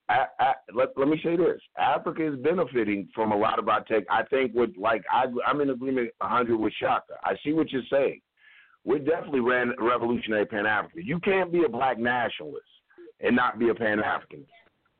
[0.08, 3.82] I, I, let, let me say this: Africa is benefiting from a lot of our
[3.84, 4.04] tech.
[4.10, 7.14] I think with like I, I'm in agreement 100 with Shaka.
[7.24, 8.20] I see what you're saying.
[8.84, 11.04] We're definitely ran revolutionary Pan African.
[11.04, 12.62] You can't be a black nationalist
[13.20, 14.46] and not be a Pan Africanist.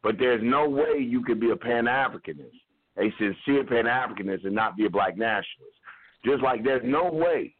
[0.02, 2.60] But there's no way you could be a Pan Africanist,
[2.98, 5.76] a sincere Pan Africanist, and not be a black nationalist.
[6.24, 7.54] Just like there's no way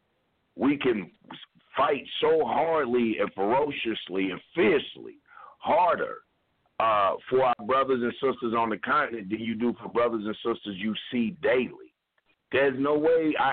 [0.57, 1.11] we can
[1.77, 5.19] fight so hardly and ferociously and fiercely
[5.59, 6.19] harder
[6.79, 10.37] uh, for our brothers and sisters on the continent than you do for brothers and
[10.37, 11.93] sisters you see daily.
[12.53, 13.53] There's no way I,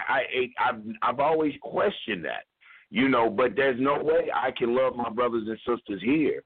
[0.59, 2.45] I I've I've always questioned that,
[2.89, 3.29] you know.
[3.29, 6.43] But there's no way I can love my brothers and sisters here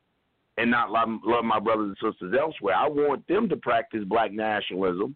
[0.57, 2.75] and not love, love my brothers and sisters elsewhere.
[2.75, 5.15] I want them to practice black nationalism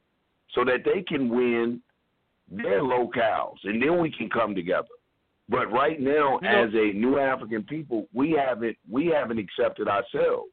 [0.53, 1.81] so that they can win
[2.49, 4.87] their locales, and then we can come together.
[5.47, 10.51] But right now, as a new African people, we haven't we haven't accepted ourselves,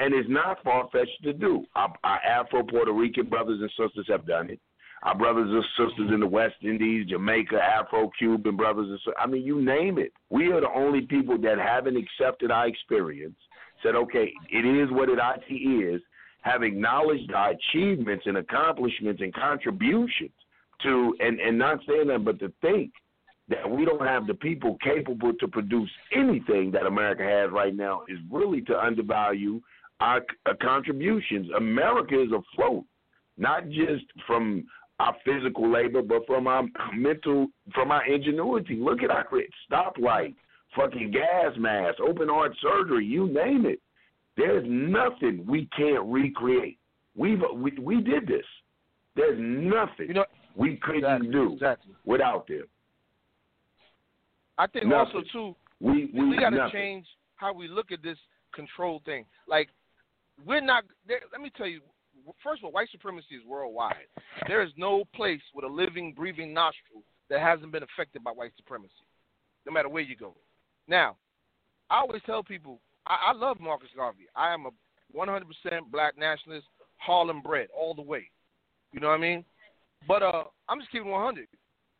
[0.00, 1.64] and it's not far fetched to do.
[1.76, 4.58] Our, our Afro Puerto Rican brothers and sisters have done it.
[5.02, 9.14] Our brothers and sisters in the West Indies, Jamaica, Afro Cuban brothers and sisters.
[9.18, 10.12] I mean, you name it.
[10.30, 13.36] We are the only people that haven't accepted our experience
[13.82, 16.02] said, okay, it is what it it is,
[16.42, 20.32] have acknowledged our achievements and accomplishments and contributions
[20.82, 22.90] to, and, and not saying that, but to think
[23.48, 28.02] that we don't have the people capable to produce anything that America has right now
[28.08, 29.60] is really to undervalue
[30.00, 31.48] our, our contributions.
[31.56, 32.84] America is afloat,
[33.36, 34.64] not just from
[34.98, 36.64] our physical labor, but from our
[36.94, 38.76] mental, from our ingenuity.
[38.76, 39.26] Look at our
[39.70, 40.34] stoplight
[40.76, 43.80] fucking gas mask, open heart surgery, you name it.
[44.36, 46.78] There's nothing we can't recreate.
[47.16, 48.44] We've we, we did this.
[49.16, 50.24] There's nothing you know,
[50.54, 51.94] we couldn't exactly, do exactly.
[52.04, 52.64] without them.
[54.56, 55.16] I think nothing.
[55.16, 57.06] also too we we, we got to change
[57.36, 58.18] how we look at this
[58.54, 59.24] control thing.
[59.48, 59.68] Like
[60.46, 60.84] we're not.
[61.08, 61.80] Let me tell you.
[62.44, 64.06] First of all, white supremacy is worldwide.
[64.46, 68.52] There is no place with a living, breathing nostril that hasn't been affected by white
[68.56, 68.92] supremacy,
[69.66, 70.34] no matter where you go.
[70.86, 71.16] Now,
[71.88, 74.28] I always tell people I, I love Marcus Garvey.
[74.36, 74.70] I am a
[75.16, 75.42] 100%
[75.90, 76.66] black nationalist,
[76.98, 78.28] Harlem bred, all the way.
[78.92, 79.44] You know what I mean?
[80.06, 81.46] But uh, I'm just keeping 100.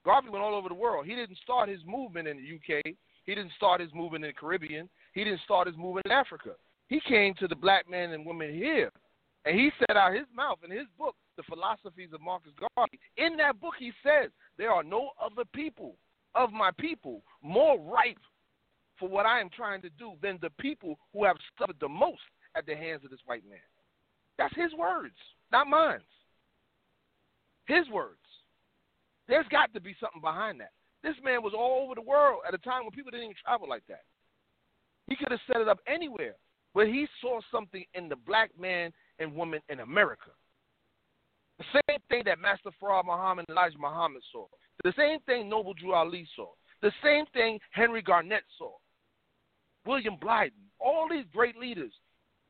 [0.04, 1.06] Garvey went all over the world.
[1.06, 2.82] He didn't start his movement in the UK.
[3.24, 4.88] He didn't start his movement in the Caribbean.
[5.12, 6.50] He didn't start his movement in Africa.
[6.90, 8.90] He came to the black men and women here,
[9.44, 12.98] and he said out his mouth in his book, The Philosophies of Marcus Garvey.
[13.16, 15.94] In that book, he says there are no other people
[16.34, 18.18] of my people more ripe
[18.98, 22.20] for what I am trying to do than the people who have suffered the most
[22.56, 23.58] at the hands of this white man.
[24.36, 25.14] That's his words,
[25.52, 26.00] not mine.
[27.66, 28.18] His words.
[29.28, 30.72] There's got to be something behind that.
[31.04, 33.68] This man was all over the world at a time when people didn't even travel
[33.68, 34.02] like that.
[35.06, 36.34] He could have set it up anywhere,
[36.74, 40.30] but he saw something in the black man and woman in America.
[41.58, 44.46] The same thing that Master Fard Muhammad and Elijah Muhammad saw.
[44.82, 46.48] The same thing Noble Drew Ali saw.
[46.80, 48.72] The same thing Henry Garnet saw.
[49.84, 51.92] William Blyden, all these great leaders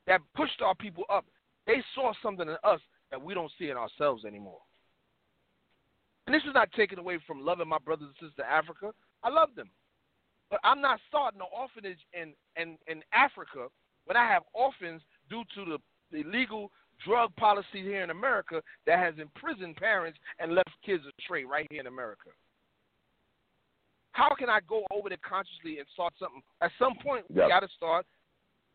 [0.06, 1.24] that pushed our people up,
[1.66, 2.80] they saw something in us
[3.10, 4.60] that we don't see in ourselves anymore.
[6.26, 8.92] And this is not taken away from loving my brothers and sisters in Africa.
[9.24, 9.70] I love them.
[10.50, 13.68] But I'm not starting an orphanage in, in, in Africa
[14.06, 15.78] when I have orphans due to the,
[16.10, 16.70] the illegal
[17.04, 21.80] drug policy here in America that has imprisoned parents and left kids astray right here
[21.80, 22.30] in America.
[24.12, 26.42] How can I go over there consciously and start something?
[26.60, 28.04] At some point, we got to start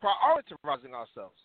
[0.02, 1.38] prioritizing ourselves.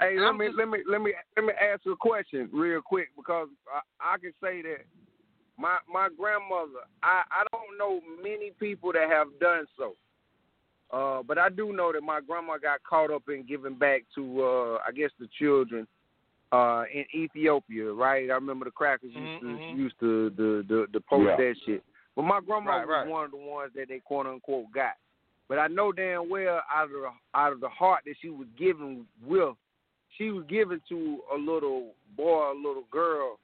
[0.00, 2.80] Hey, let me just, let me let me let me ask you a question real
[2.80, 4.86] quick because I, I can say that
[5.58, 9.94] my my grandmother, I I don't know many people that have done so.
[10.90, 14.42] Uh, but I do know that my grandma got caught up in giving back to,
[14.42, 15.86] uh, I guess, the children
[16.50, 18.30] uh, in Ethiopia, right?
[18.30, 19.76] I remember the crackers used to Mm-hmm.
[19.76, 21.36] used to the the, the post Yeah.
[21.36, 21.84] that shit.
[22.16, 23.06] But my grandma Right, right.
[23.06, 24.94] was one of the ones that they quote unquote got.
[25.48, 28.48] But I know damn well out of the out of the heart that she was
[28.58, 29.54] given with,
[30.16, 33.38] she was given to a little boy, a little girl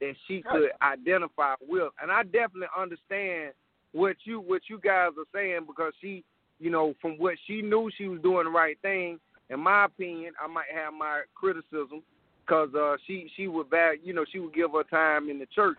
[0.00, 1.92] that she could identify with.
[2.02, 3.52] And I definitely understand
[3.92, 6.24] what you what you guys are saying because she,
[6.58, 9.18] you know, from what she knew she was doing the right thing.
[9.50, 12.02] In my opinion, I might have my criticism
[12.44, 15.46] because uh, she she would back, you know, she would give her time in the
[15.46, 15.78] church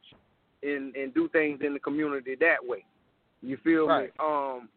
[0.63, 2.85] and and do things in the community that way.
[3.41, 4.05] You feel Right.
[4.05, 4.11] me?
[4.19, 4.69] Um,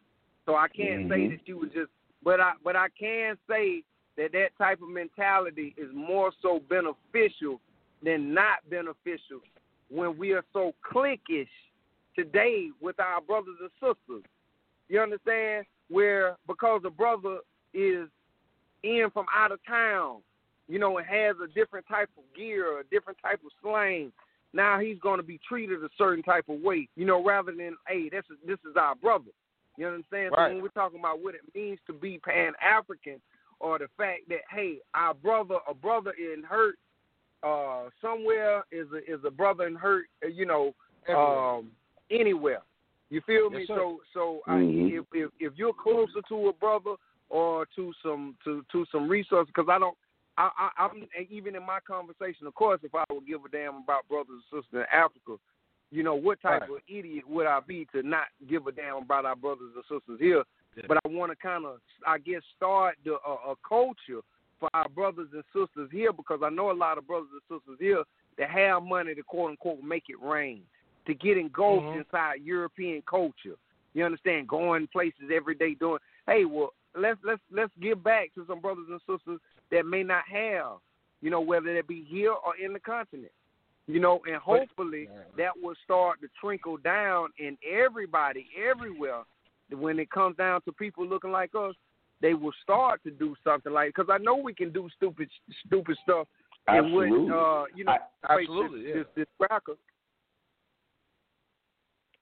[0.46, 1.30] so I can't say Mhm.
[1.30, 1.90] that she was just,
[2.22, 3.84] but I but I can say
[4.16, 7.60] that that type of mentality is more so beneficial
[8.02, 9.40] than not beneficial
[9.88, 11.48] when we are so cliquish
[12.16, 14.24] today with our brothers and sisters.
[14.88, 15.66] You understand?
[15.90, 17.38] Where because a brother
[17.74, 18.08] is
[18.82, 20.18] in from out of town,
[20.68, 24.12] you know, and has a different type of gear, a different type of slang.
[24.52, 27.76] Now he's going to be treated a certain type of way, you know, rather than,
[27.86, 29.30] hey, this is this is our brother.
[29.76, 30.30] You know what I'm saying?
[30.30, 30.48] Right.
[30.48, 33.20] So when we're talking about what it means to be Pan African,
[33.60, 36.76] or the fact that, hey, our brother, a brother in hurt
[37.42, 40.74] uh, somewhere is a, is a brother in hurt, uh, you know,
[41.08, 41.70] um,
[42.10, 42.62] anywhere.
[43.10, 43.60] You feel me?
[43.60, 43.76] Yes, sir.
[43.76, 44.92] so so Mhm.
[44.92, 46.94] I, if, if if you're closer to a brother
[47.28, 49.96] or to some to to some resources, because I don't.
[50.38, 53.82] I, I, I'm even in my conversation, of course, if I would give a damn
[53.82, 55.36] about brothers and sisters in Africa,
[55.90, 56.70] you know, what type Right.
[56.70, 60.18] of idiot would I be to not give a damn about our brothers and sisters
[60.18, 60.44] here?
[60.76, 60.84] Yeah.
[60.88, 64.22] But I want to kind of, I guess, start the, a, a culture
[64.60, 67.76] for our brothers and sisters here because I know a lot of brothers and sisters
[67.80, 68.04] here
[68.38, 70.62] that have money to quote unquote make it rain,
[71.10, 71.98] to get engulfed Mhm.
[71.98, 73.56] inside European culture.
[73.94, 74.48] You understand?
[74.48, 76.00] Going places every day doing.
[76.26, 80.24] Hey, well, let's let's let's give back to some brothers and sisters that may not
[80.28, 80.78] have.
[81.20, 83.32] You know, whether it be here or in the continent.
[83.86, 89.22] You know, and hopefully that will start to trickle down in everybody everywhere.
[89.70, 91.74] When it comes down to people looking like us,
[92.20, 93.88] they will start to do something like.
[93.94, 95.28] Because I know we can do stupid
[95.66, 96.28] stupid stuff.
[96.68, 97.34] And Absolutely.
[97.34, 98.94] uh, you know, I- absolutely, this, yeah.
[98.94, 99.76] this, this cracker.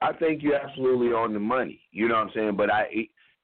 [0.00, 1.80] I think you're absolutely on the money.
[1.90, 2.56] You know what I'm saying?
[2.56, 2.86] But I,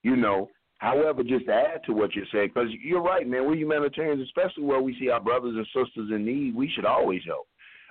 [0.03, 3.45] you know, however, just to add to what you're saying, because you're right, man.
[3.45, 6.55] We're humanitarians, especially where we see our brothers and sisters in need.
[6.55, 7.47] We should always help.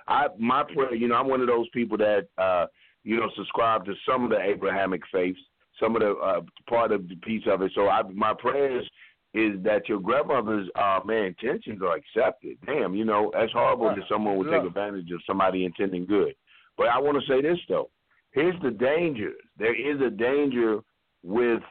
[0.07, 2.67] I, my prayer, you know, I'm one of those people that, uh,
[3.03, 5.39] you know, subscribe to some of the Abrahamic faiths,
[5.79, 7.71] some of the uh, part of the piece of it.
[7.75, 8.87] So I, my prayers
[9.33, 12.57] is that your grandmother's uh, man intentions are accepted.
[12.65, 16.35] Damn, you know, that's horrible that someone would take advantage of somebody intending good.
[16.77, 17.89] But I want to say this though
[18.35, 19.31] here's the danger.
[19.57, 20.81] There is a danger
[21.23, 21.61] with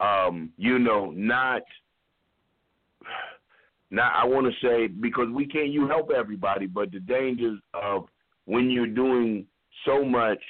[0.00, 1.62] um, you know, not
[3.90, 8.06] not I want to say because we can't you help everybody, but the dangers of
[8.46, 9.46] when you're doing
[9.86, 10.42] so much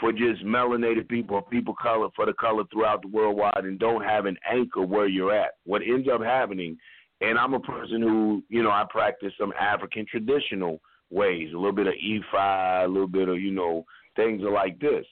[0.00, 4.26] for just melanated people people color for the color throughout the worldwide and don't have
[4.26, 5.52] an anchor where you're at.
[5.64, 6.76] What ends up happening,
[7.20, 10.80] and I'm a person who, you know, I practice some African traditional
[11.10, 13.84] ways, a little bit of Ifa, a little bit of, you know,
[14.16, 15.04] things are like this.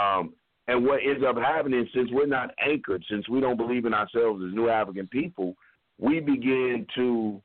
[0.00, 0.34] Um,
[0.68, 4.42] and what ends up happening, since we're not anchored, since we don't believe in ourselves
[4.46, 5.54] as new African people,
[5.98, 7.40] we begin to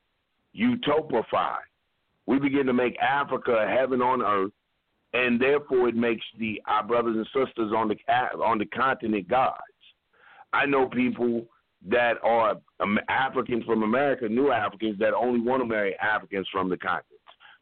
[0.56, 1.56] utopify.
[2.26, 4.52] We begin to make Africa a heaven on earth,
[5.12, 7.96] and therefore it makes the our brothers and sisters on the
[8.42, 9.60] on the continent gods.
[10.52, 11.46] I know people
[11.88, 12.56] that are
[13.08, 17.11] Africans from America, new Africans that only want to marry Africans from the continent.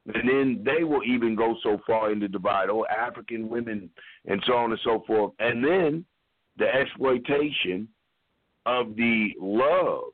[0.06, 3.90] And then they will even go so far in the divide, oh, African women,
[4.26, 5.32] and so on and so forth.
[5.38, 6.04] And then
[6.56, 7.86] the exploitation
[8.66, 10.12] of the love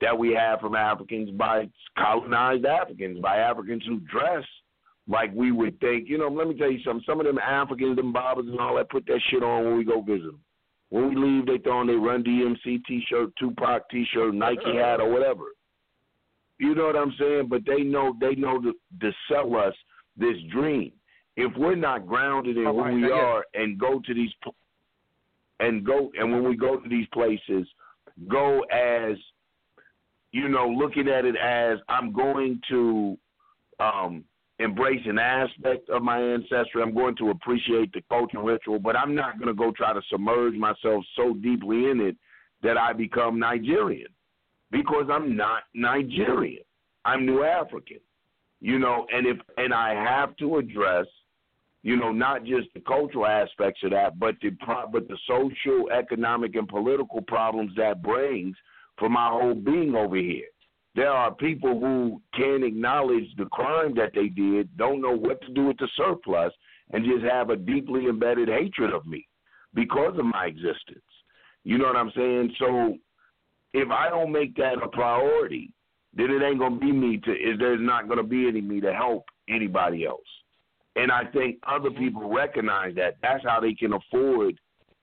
[0.00, 4.44] that we have from Africans by colonized Africans, by Africans who dress
[5.08, 6.08] like we would think.
[6.08, 7.04] You know, let me tell you something.
[7.06, 9.84] Some of them Africans, them bobbers and all that, put that shit on when we
[9.84, 10.40] go visit them.
[10.90, 15.10] When we leave, they throw on their Run DMC T-shirt, Tupac T-shirt, Nike hat, or
[15.10, 15.44] whatever.
[16.58, 17.48] You know what I'm saying?
[17.48, 19.74] But they know they know to, to sell us
[20.16, 20.92] this dream.
[21.36, 24.32] If we're not grounded in who we are and go to these
[25.60, 27.66] and go and when we go to these places,
[28.28, 29.16] go as
[30.32, 33.16] you know, looking at it as I'm going to
[33.80, 34.24] um,
[34.58, 36.82] embrace an aspect of my ancestry.
[36.82, 40.02] I'm going to appreciate the cultural ritual, but I'm not going to go try to
[40.10, 42.16] submerge myself so deeply in it
[42.62, 44.08] that I become Nigerian
[44.70, 46.64] because I'm not Nigerian.
[47.04, 48.00] I'm New African.
[48.60, 51.06] You know, and if and I have to address,
[51.82, 55.90] you know, not just the cultural aspects of that, but the pro- but the social,
[55.90, 58.56] economic, and political problems that brings
[58.98, 60.46] for my whole being over here.
[60.96, 65.52] There are people who can't acknowledge the crime that they did, don't know what to
[65.52, 66.52] do with the surplus,
[66.90, 69.28] and just have a deeply embedded hatred of me
[69.74, 70.98] because of my existence.
[71.62, 72.54] You know what I'm saying?
[72.58, 72.96] So
[73.72, 75.72] if I don't make that a priority,
[76.14, 78.92] then it ain't gonna be me to is there's not gonna be any me to
[78.92, 80.20] help anybody else.
[80.96, 83.16] And I think other people recognize that.
[83.22, 84.58] That's how they can afford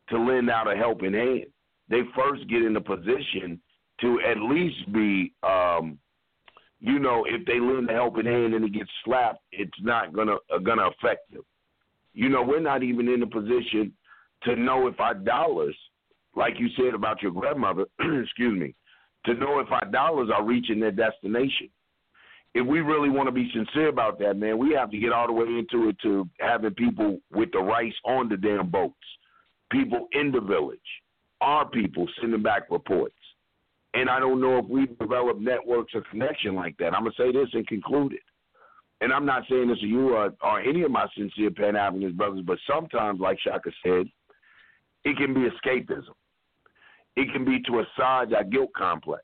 [0.09, 1.45] to lend out a helping hand.
[1.89, 3.61] They first get in a position
[4.01, 5.99] to at least be um
[6.81, 10.35] you know, if they lend a helping hand and it gets slapped, it's not gonna
[10.53, 11.43] uh, gonna affect them.
[12.13, 13.93] You know, we're not even in a position
[14.43, 15.75] to know if our dollars,
[16.35, 17.85] like you said about your grandmother,
[18.23, 18.75] excuse me,
[19.25, 21.69] to know if our dollars are reaching their destination.
[22.53, 25.27] If we really want to be sincere about that, man, we have to get all
[25.27, 28.95] the way into it to having people with the rights on the damn boats,
[29.71, 30.79] people in the village,
[31.41, 33.15] our people sending back reports.
[33.93, 36.93] And I don't know if we've developed networks of connection like that.
[36.93, 38.23] I'm going to say this and conclude it.
[39.01, 42.15] And I'm not saying this to you or, or any of my sincere Pan Africanist
[42.15, 44.07] brothers, but sometimes, like Shaka said,
[45.03, 46.13] it can be escapism.
[47.15, 49.23] It can be to assuage our guilt complex,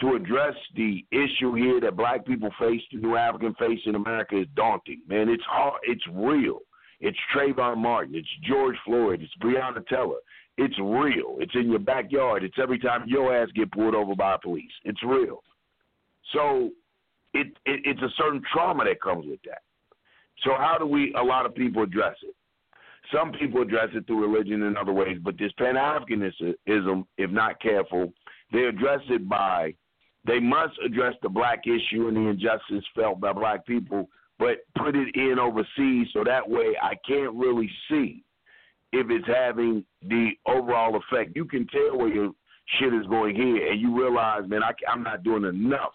[0.00, 4.40] to address the issue here that black people face, the new African face in America
[4.40, 5.02] is daunting.
[5.08, 5.80] Man, it's hard.
[5.84, 6.60] It's real.
[7.00, 8.14] It's Trayvon Martin.
[8.14, 9.20] It's George Floyd.
[9.22, 10.18] It's Breonna Taylor.
[10.56, 11.36] It's real.
[11.38, 12.44] It's in your backyard.
[12.44, 14.70] It's every time your ass get pulled over by police.
[14.84, 15.42] It's real.
[16.32, 16.70] So
[17.34, 19.62] it, it it's a certain trauma that comes with that.
[20.44, 21.12] So how do we?
[21.18, 22.34] A lot of people address it.
[23.12, 27.60] Some people address it through religion in other ways, but this Pan Africanism, if not
[27.60, 28.12] careful,
[28.52, 29.74] they address it by
[30.26, 34.08] they must address the black issue and the injustice felt by black people,
[34.38, 38.24] but put it in overseas so that way I can't really see
[38.92, 41.36] if it's having the overall effect.
[41.36, 42.30] You can tell where your
[42.78, 45.92] shit is going here, and you realize, man, I, I'm not doing enough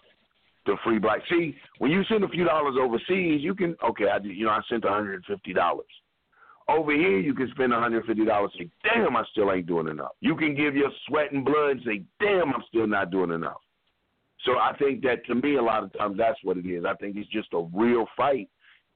[0.66, 1.20] to free black.
[1.28, 4.60] See, when you send a few dollars overseas, you can okay, I you know I
[4.68, 5.86] sent 150 dollars.
[6.68, 10.12] Over here, you can spend $150 and say, damn, I still ain't doing enough.
[10.20, 13.60] You can give your sweat and blood and say, damn, I'm still not doing enough.
[14.44, 16.84] So I think that to me, a lot of times that's what it is.
[16.84, 18.48] I think it's just a real fight,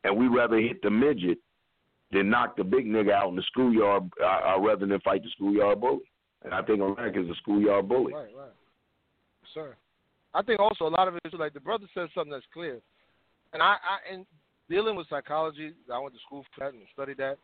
[0.04, 1.38] and we rather hit the midget
[2.12, 5.28] than knock the big nigga out in the schoolyard, uh, uh, rather than fight the
[5.30, 6.10] schoolyard bully.
[6.44, 8.14] And I think America is a schoolyard bully.
[8.14, 8.52] Right, right,
[9.52, 9.74] sir.
[10.32, 12.80] I think also a lot of it is like the brother says something that's clear,
[13.52, 14.26] and I, I and
[14.70, 17.38] dealing with psychology, I went to school for that and studied that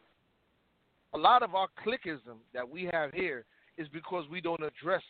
[1.15, 3.45] a lot of our clickism that we have here
[3.77, 5.03] is because we don't address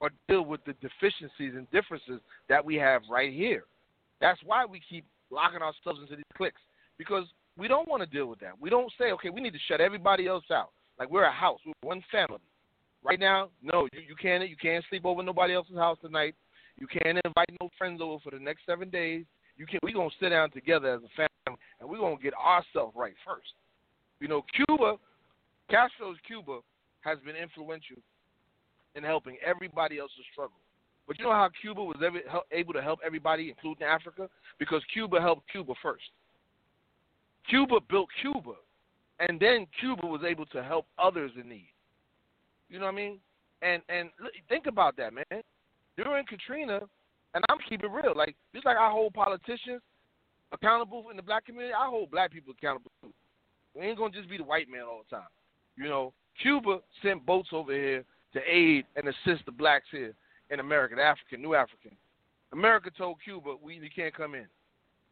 [0.00, 3.64] or deal with the deficiencies and differences that we have right here.
[4.20, 6.60] That's why we keep locking ourselves into these cliques
[6.98, 7.24] because
[7.56, 8.60] we don't want to deal with that.
[8.60, 10.70] We don't say, okay, we need to shut everybody else out.
[10.98, 12.40] Like we're a house, we're one family.
[13.04, 16.34] Right now, no, you, you can't you can't sleep over nobody else's house tonight.
[16.78, 19.24] You can't invite no friends over for the next seven days.
[19.56, 22.94] You can we're gonna sit down together as a family and we're gonna get ourselves
[22.96, 23.52] right first.
[24.20, 24.96] You know, Cuba
[25.70, 26.60] Castro's Cuba
[27.00, 27.96] has been influential
[28.94, 30.58] in helping everybody else to struggle.
[31.06, 32.20] But you know how Cuba was ever,
[32.52, 34.28] able to help everybody, including Africa?
[34.58, 36.04] Because Cuba helped Cuba first.
[37.48, 38.54] Cuba built Cuba,
[39.20, 41.72] and then Cuba was able to help others in need.
[42.70, 43.18] You know what I mean?
[43.60, 44.10] And and
[44.48, 45.42] think about that, man.
[45.96, 46.80] During Katrina,
[47.34, 49.82] and I'm keeping real, like just like I hold politicians
[50.52, 53.12] accountable in the black community, I hold black people accountable too.
[53.74, 55.28] We ain't gonna just be the white man all the time.
[55.76, 60.14] You know, Cuba sent boats over here to aid and assist the blacks here
[60.50, 61.92] in America, the African, New African.
[62.52, 64.46] America told Cuba, we you can't come in.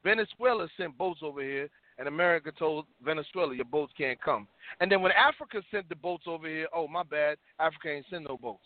[0.05, 1.69] Venezuela sent boats over here,
[1.99, 4.49] and America told Venezuela, your boats can't come.
[4.81, 8.27] And then when Africa sent the boats over here, oh, my bad, Africa ain't send
[8.29, 8.61] no boats.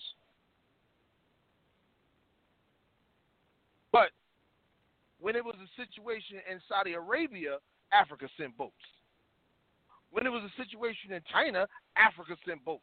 [3.93, 4.10] But
[5.20, 7.59] when it was a situation in Saudi Arabia,
[7.93, 8.74] Africa sent boats.
[10.11, 11.66] When it was a situation in China,
[11.97, 12.83] Africa sent boats.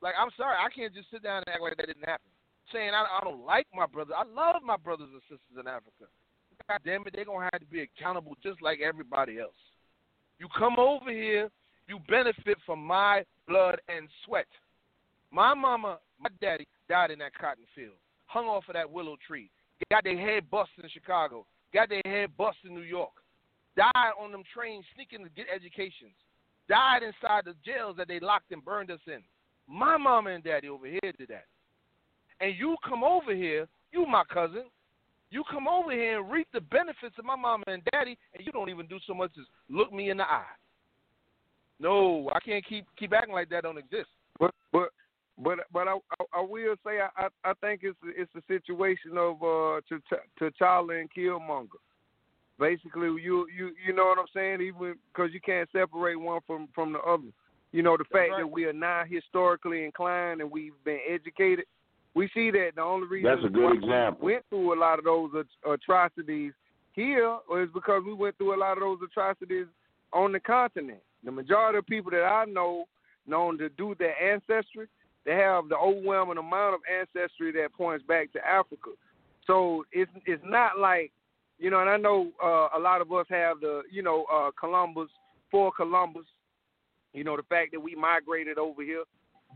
[0.00, 2.26] Like, I'm sorry, I can't just sit down and act like that didn't happen.
[2.72, 4.14] Saying I, I don't like my brothers.
[4.16, 6.10] I love my brothers and sisters in Africa.
[6.68, 9.54] God damn it, they're going to have to be accountable just like everybody else.
[10.38, 11.50] You come over here,
[11.88, 14.46] you benefit from my blood and sweat.
[15.30, 17.94] My mama, my daddy died in that cotton field,
[18.26, 19.50] hung off of that willow tree,
[19.90, 23.21] got their head busted in Chicago, got their head busted in New York
[23.76, 26.14] died on them trains sneaking to get educations,
[26.68, 29.22] died inside the jails that they locked and burned us in.
[29.68, 31.46] My mama and daddy over here did that.
[32.40, 34.64] And you come over here, you my cousin,
[35.30, 38.52] you come over here and reap the benefits of my mama and daddy, and you
[38.52, 40.44] don't even do so much as look me in the eye.
[41.80, 44.08] No, I can't keep keep acting like that don't exist.
[44.38, 44.90] But but
[45.38, 49.42] But but I I, I will say I, I think it's it's a situation of
[49.42, 49.80] uh
[50.40, 51.80] T'Challa and Killmonger.
[52.58, 54.60] Basically, you you you know what I'm saying?
[54.60, 57.28] Even because you can't separate one from from the other.
[57.72, 58.38] You know the fact right.
[58.38, 61.64] that we are not historically inclined and we've been educated.
[62.14, 64.26] We see that the only reason That's a good why example.
[64.26, 66.52] we went through a lot of those at- atrocities
[66.92, 69.66] here is because we went through a lot of those atrocities
[70.12, 71.00] on the continent.
[71.24, 72.84] The majority of people that I know
[73.26, 74.88] known to do their ancestry,
[75.24, 78.90] they have the overwhelming amount of ancestry that points back to Africa.
[79.46, 81.12] So it's it's not like
[81.62, 84.50] you know, and I know uh, a lot of us have the you know uh,
[84.58, 85.08] Columbus
[85.48, 86.26] for Columbus,
[87.14, 89.04] you know the fact that we migrated over here,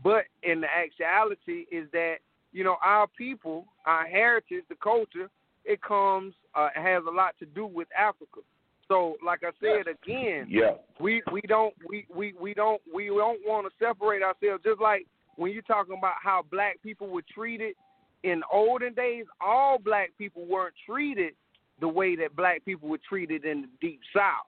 [0.01, 2.15] but in the actuality is that
[2.53, 5.29] you know our people, our heritage, the culture,
[5.65, 8.39] it comes uh, has a lot to do with Africa.
[8.87, 10.75] So, like I said again, Yeah.
[11.01, 14.63] we we don't we we we don't we don't want to separate ourselves.
[14.63, 15.05] Just like
[15.35, 17.75] when you're talking about how black people were treated
[18.23, 21.33] in olden days, all black people weren't treated
[21.79, 24.47] the way that black people were treated in the deep south.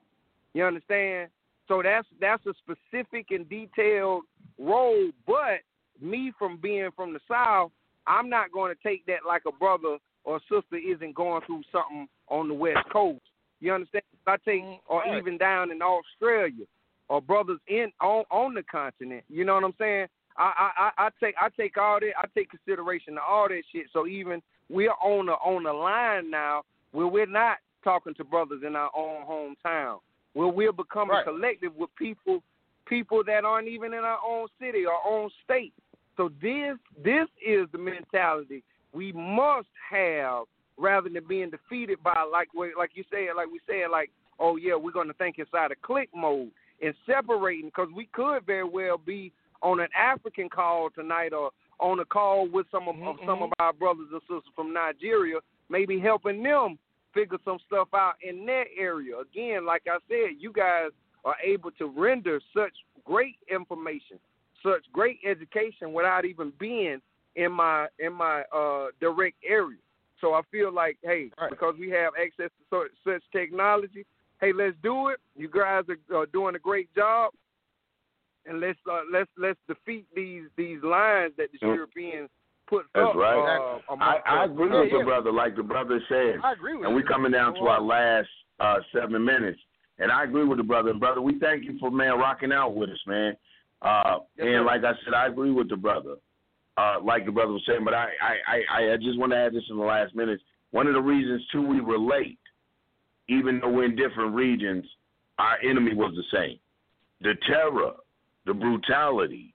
[0.53, 1.29] You understand?
[1.67, 4.23] So that's that's a specific and detailed
[4.57, 5.11] role.
[5.27, 5.61] But
[6.01, 7.71] me from being from the south,
[8.07, 12.07] I'm not going to take that like a brother or sister isn't going through something
[12.27, 13.21] on the west coast.
[13.59, 14.03] You understand?
[14.25, 14.91] I take mm-hmm.
[14.91, 15.17] or Right.
[15.17, 16.65] even down in Australia
[17.07, 19.23] or brothers in on on the continent.
[19.29, 20.07] You know what I'm saying?
[20.37, 23.63] I I I I take I take all that I take consideration to all that
[23.71, 23.87] shit.
[23.93, 28.61] So even we're on the on the line now where we're not talking to brothers
[28.65, 29.99] in our own hometown.
[30.33, 31.25] Where we're becoming Right.
[31.25, 32.43] collective with people
[32.85, 35.73] people that aren't even in our own city or own state.
[36.17, 38.63] So this this is the mentality
[38.93, 40.45] we must have
[40.77, 44.75] rather than being defeated by like like you said, like we said, like oh yeah,
[44.75, 46.51] we're going to think inside of click mode
[46.81, 51.99] and separating because we could very well be on an African call tonight or on
[51.99, 55.39] a call with some of, of some of our brothers and sisters from Nigeria,
[55.69, 56.77] maybe helping them
[57.13, 59.17] figure some stuff out in their area.
[59.19, 60.89] Again, like I said, you guys
[61.25, 62.73] are able to render such
[63.03, 64.19] great information,
[64.63, 67.01] such great education without even being
[67.35, 69.77] in my in my uh direct area.
[70.21, 71.49] So I feel like, hey, Right.
[71.49, 72.63] because we have access to
[73.05, 74.05] such, such technology,
[74.41, 75.19] hey, let's do it.
[75.35, 77.31] You guys are uh, doing a great job,
[78.45, 81.59] and let's uh, let's let's defeat these these lines that the.
[81.61, 82.29] Europeans
[82.69, 83.15] put That's up.
[83.15, 83.79] right.
[83.89, 84.97] Uh, I, I agree Yeah, with yeah.
[84.99, 86.35] the brother, like the brother said.
[86.43, 87.01] I agree with And you.
[87.01, 88.29] we coming down to our last
[88.59, 89.59] uh, seven minutes.
[89.97, 90.91] And I agree with the brother.
[90.91, 93.35] And brother, we thank you for man rocking out with us, man.
[93.81, 94.65] Uh, Yes, and sir.
[94.65, 96.15] like I said, I agree with the brother.
[96.77, 99.53] Uh, like the brother was saying, but I, I, I, I just want to add
[99.53, 100.41] this in the last minutes.
[100.71, 102.39] One of the reasons too we relate,
[103.27, 104.85] even though we're in different regions,
[105.39, 106.57] our enemy was the same.
[107.21, 107.93] The terror,
[108.45, 109.53] the brutality,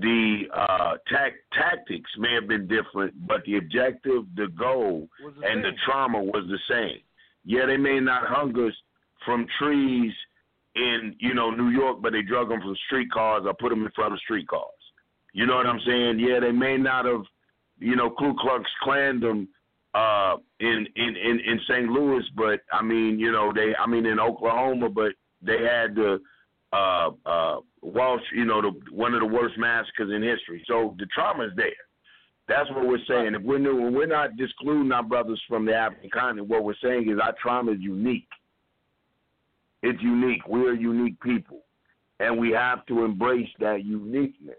[0.00, 5.08] the uh, tac- tactics may have been different, but the objective, the goal,
[5.40, 7.00] the and the trauma was the same.
[7.44, 8.74] Yeah, they may not hung us
[9.24, 10.12] from trees
[10.74, 13.90] in you know New York, but they drug them from streetcars or put them in
[13.92, 14.62] front of streetcars.
[15.32, 16.18] You know what I'm saying?
[16.18, 17.22] Yeah, they may not have,
[17.78, 19.48] you know, Ku Klux Klan them
[19.94, 21.88] uh, in in in in St.
[21.88, 25.12] Louis, but I mean, you know, they I mean in Oklahoma, but
[25.42, 26.20] they had the
[26.72, 30.64] uh uh Walsh, you know, the one of the worst massacres in history.
[30.66, 31.70] So the trauma is there.
[32.48, 33.34] That's what we're saying.
[33.34, 37.10] If we're new, we're not discluding our brothers from the African continent, what we're saying
[37.10, 38.28] is our trauma is unique.
[39.82, 40.46] It's unique.
[40.48, 41.60] We're unique people,
[42.18, 44.56] and we have to embrace that uniqueness.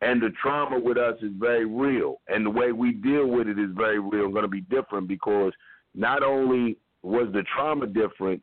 [0.00, 3.58] And the trauma with us is very real, and the way we deal with it
[3.58, 4.28] is very real.
[4.28, 5.52] Going to be different because
[5.94, 8.42] not only was the trauma different,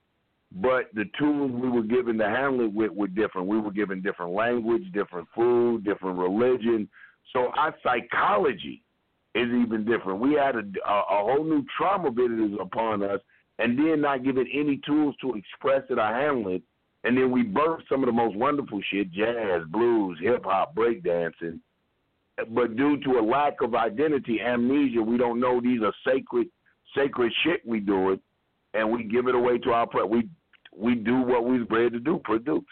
[0.51, 3.47] but the tools we were given to handle it with were different.
[3.47, 6.89] We were given different language, different food, different religion.
[7.33, 8.81] So our psychology
[9.35, 10.19] is even different.
[10.19, 13.19] We had a, a, a whole new trauma visited upon us,
[13.59, 16.63] and then not given any tools to express it or handle it.
[17.03, 21.59] And then we birthed some of the most wonderful shit jazz, blues, hip hop, breakdancing.
[22.49, 26.47] But due to a lack of identity, amnesia, we don't know these are sacred,
[26.95, 28.19] sacred shit we do it,
[28.73, 30.29] and we give it away to our pre- we
[30.79, 32.63] we do what we was bred to do, produce.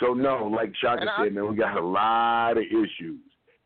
[0.00, 3.20] So no, like Shaka And I- said, man, we got a lot of issues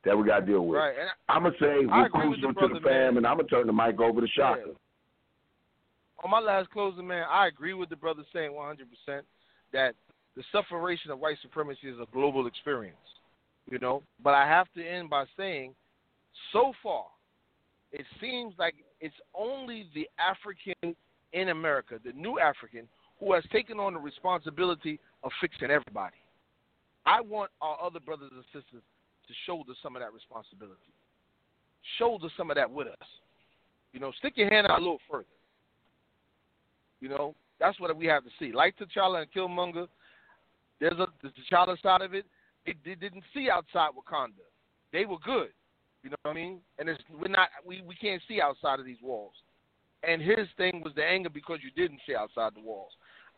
[0.04, 0.78] that we got to deal with.
[0.78, 0.96] Right.
[0.98, 3.16] And I'm gonna say we're crucial to the fam, man.
[3.18, 4.64] and I'm gonna turn the mic over to Shaka.
[4.66, 4.72] Yeah.
[6.22, 9.22] on my last closing, man, I agree with the brother saying 100%
[9.72, 9.94] that
[10.36, 12.96] the sufferation of white supremacy is a global experience,
[13.70, 14.02] you know.
[14.22, 15.74] But I have to end by saying,
[16.52, 17.04] so far,
[17.92, 20.96] it seems like it's only the African
[21.32, 22.88] in America, the new African,
[23.24, 26.16] who has taken on the responsibility of fixing everybody.
[27.06, 28.82] I want our other brothers and sisters
[29.26, 30.92] to shoulder some of that responsibility.
[31.98, 33.08] Shoulder some of that with us.
[33.92, 35.24] You know, stick your hand out a little further.
[37.00, 38.52] You know, that's what we have to see.
[38.52, 39.86] Like T'Challa and Killmonger,
[40.80, 42.26] there's a the T'Challa side of it.
[42.66, 44.44] They, they didn't see outside Wakanda.
[44.92, 45.48] They were good.
[46.02, 46.60] You know what I mean?
[46.78, 49.32] And it's we're not we, we can't see outside of these walls.
[50.06, 52.92] And his thing was the anger because you didn't see outside the walls.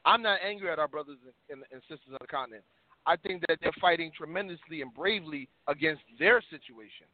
[0.06, 1.18] I'm not angry at our brothers
[1.50, 2.62] and, and sisters on the continent.
[3.06, 7.06] I think that they're fighting tremendously and bravely against their situation.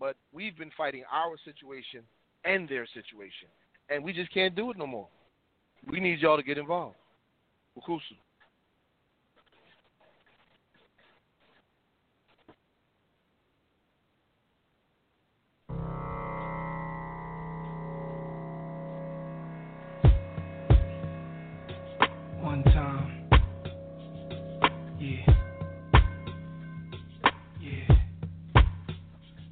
[0.00, 2.00] But we've been fighting our situation
[2.44, 3.48] and their situation.
[3.88, 5.08] And we just can't do it no more.
[5.86, 6.96] We need y'all to get involved.
[7.78, 8.16] Ukusu.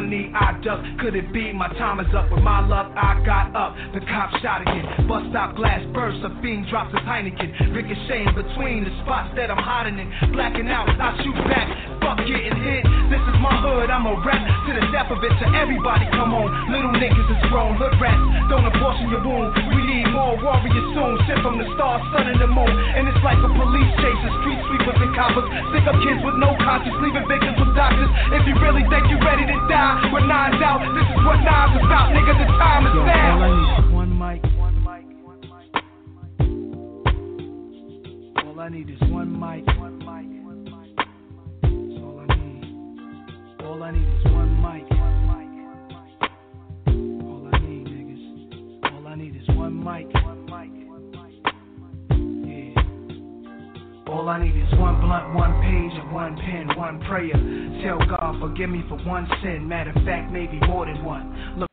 [0.00, 0.80] knee I duck.
[1.00, 2.30] Could it be my time is up?
[2.30, 3.76] With my luck, I got up.
[3.94, 5.08] The cop shot again.
[5.08, 6.24] Bust stop glass burst.
[6.24, 7.72] A fiend drops his Heineken.
[7.74, 10.08] Ricocheting between the spots that I'm hiding in.
[10.32, 11.68] Blacking out, I shoot back.
[12.02, 12.82] Fuck getting hit.
[13.10, 13.90] This is my hood.
[13.90, 15.30] I'm a rap to the death of it.
[15.30, 16.48] To everybody, come on.
[16.72, 17.78] Little niggas is grown.
[17.78, 18.20] Hood rats.
[18.50, 19.54] Don't abortion your wound.
[19.74, 21.14] We need more warriors soon.
[21.30, 22.70] Sent from the stars, sun, and the moon.
[22.70, 24.20] And it's like a police chase.
[24.26, 25.46] The street sweepers and coppers.
[25.70, 26.98] Stick up kids with no conscience.
[26.98, 28.10] Leaving victims with doctors.
[28.34, 32.10] If you really think you're ready to die, nines out, this is what nines about
[32.10, 33.38] nigga, the time is now.
[33.38, 35.70] all I need is one mic, one mic, one mic.
[38.44, 40.96] All I need is one mic, one mic, one mic.
[41.62, 42.64] That's all I need.
[43.64, 46.18] All I need is one mic, one mic, one mic.
[47.24, 48.24] All I need, niggas.
[48.92, 50.45] All I need is one mic, one mic,
[54.16, 57.36] All I need is one blunt, one page, and one pen, one prayer.
[57.84, 59.68] Tell God, forgive me for one sin.
[59.68, 61.54] Matter of fact, maybe more than one.
[61.58, 61.65] Look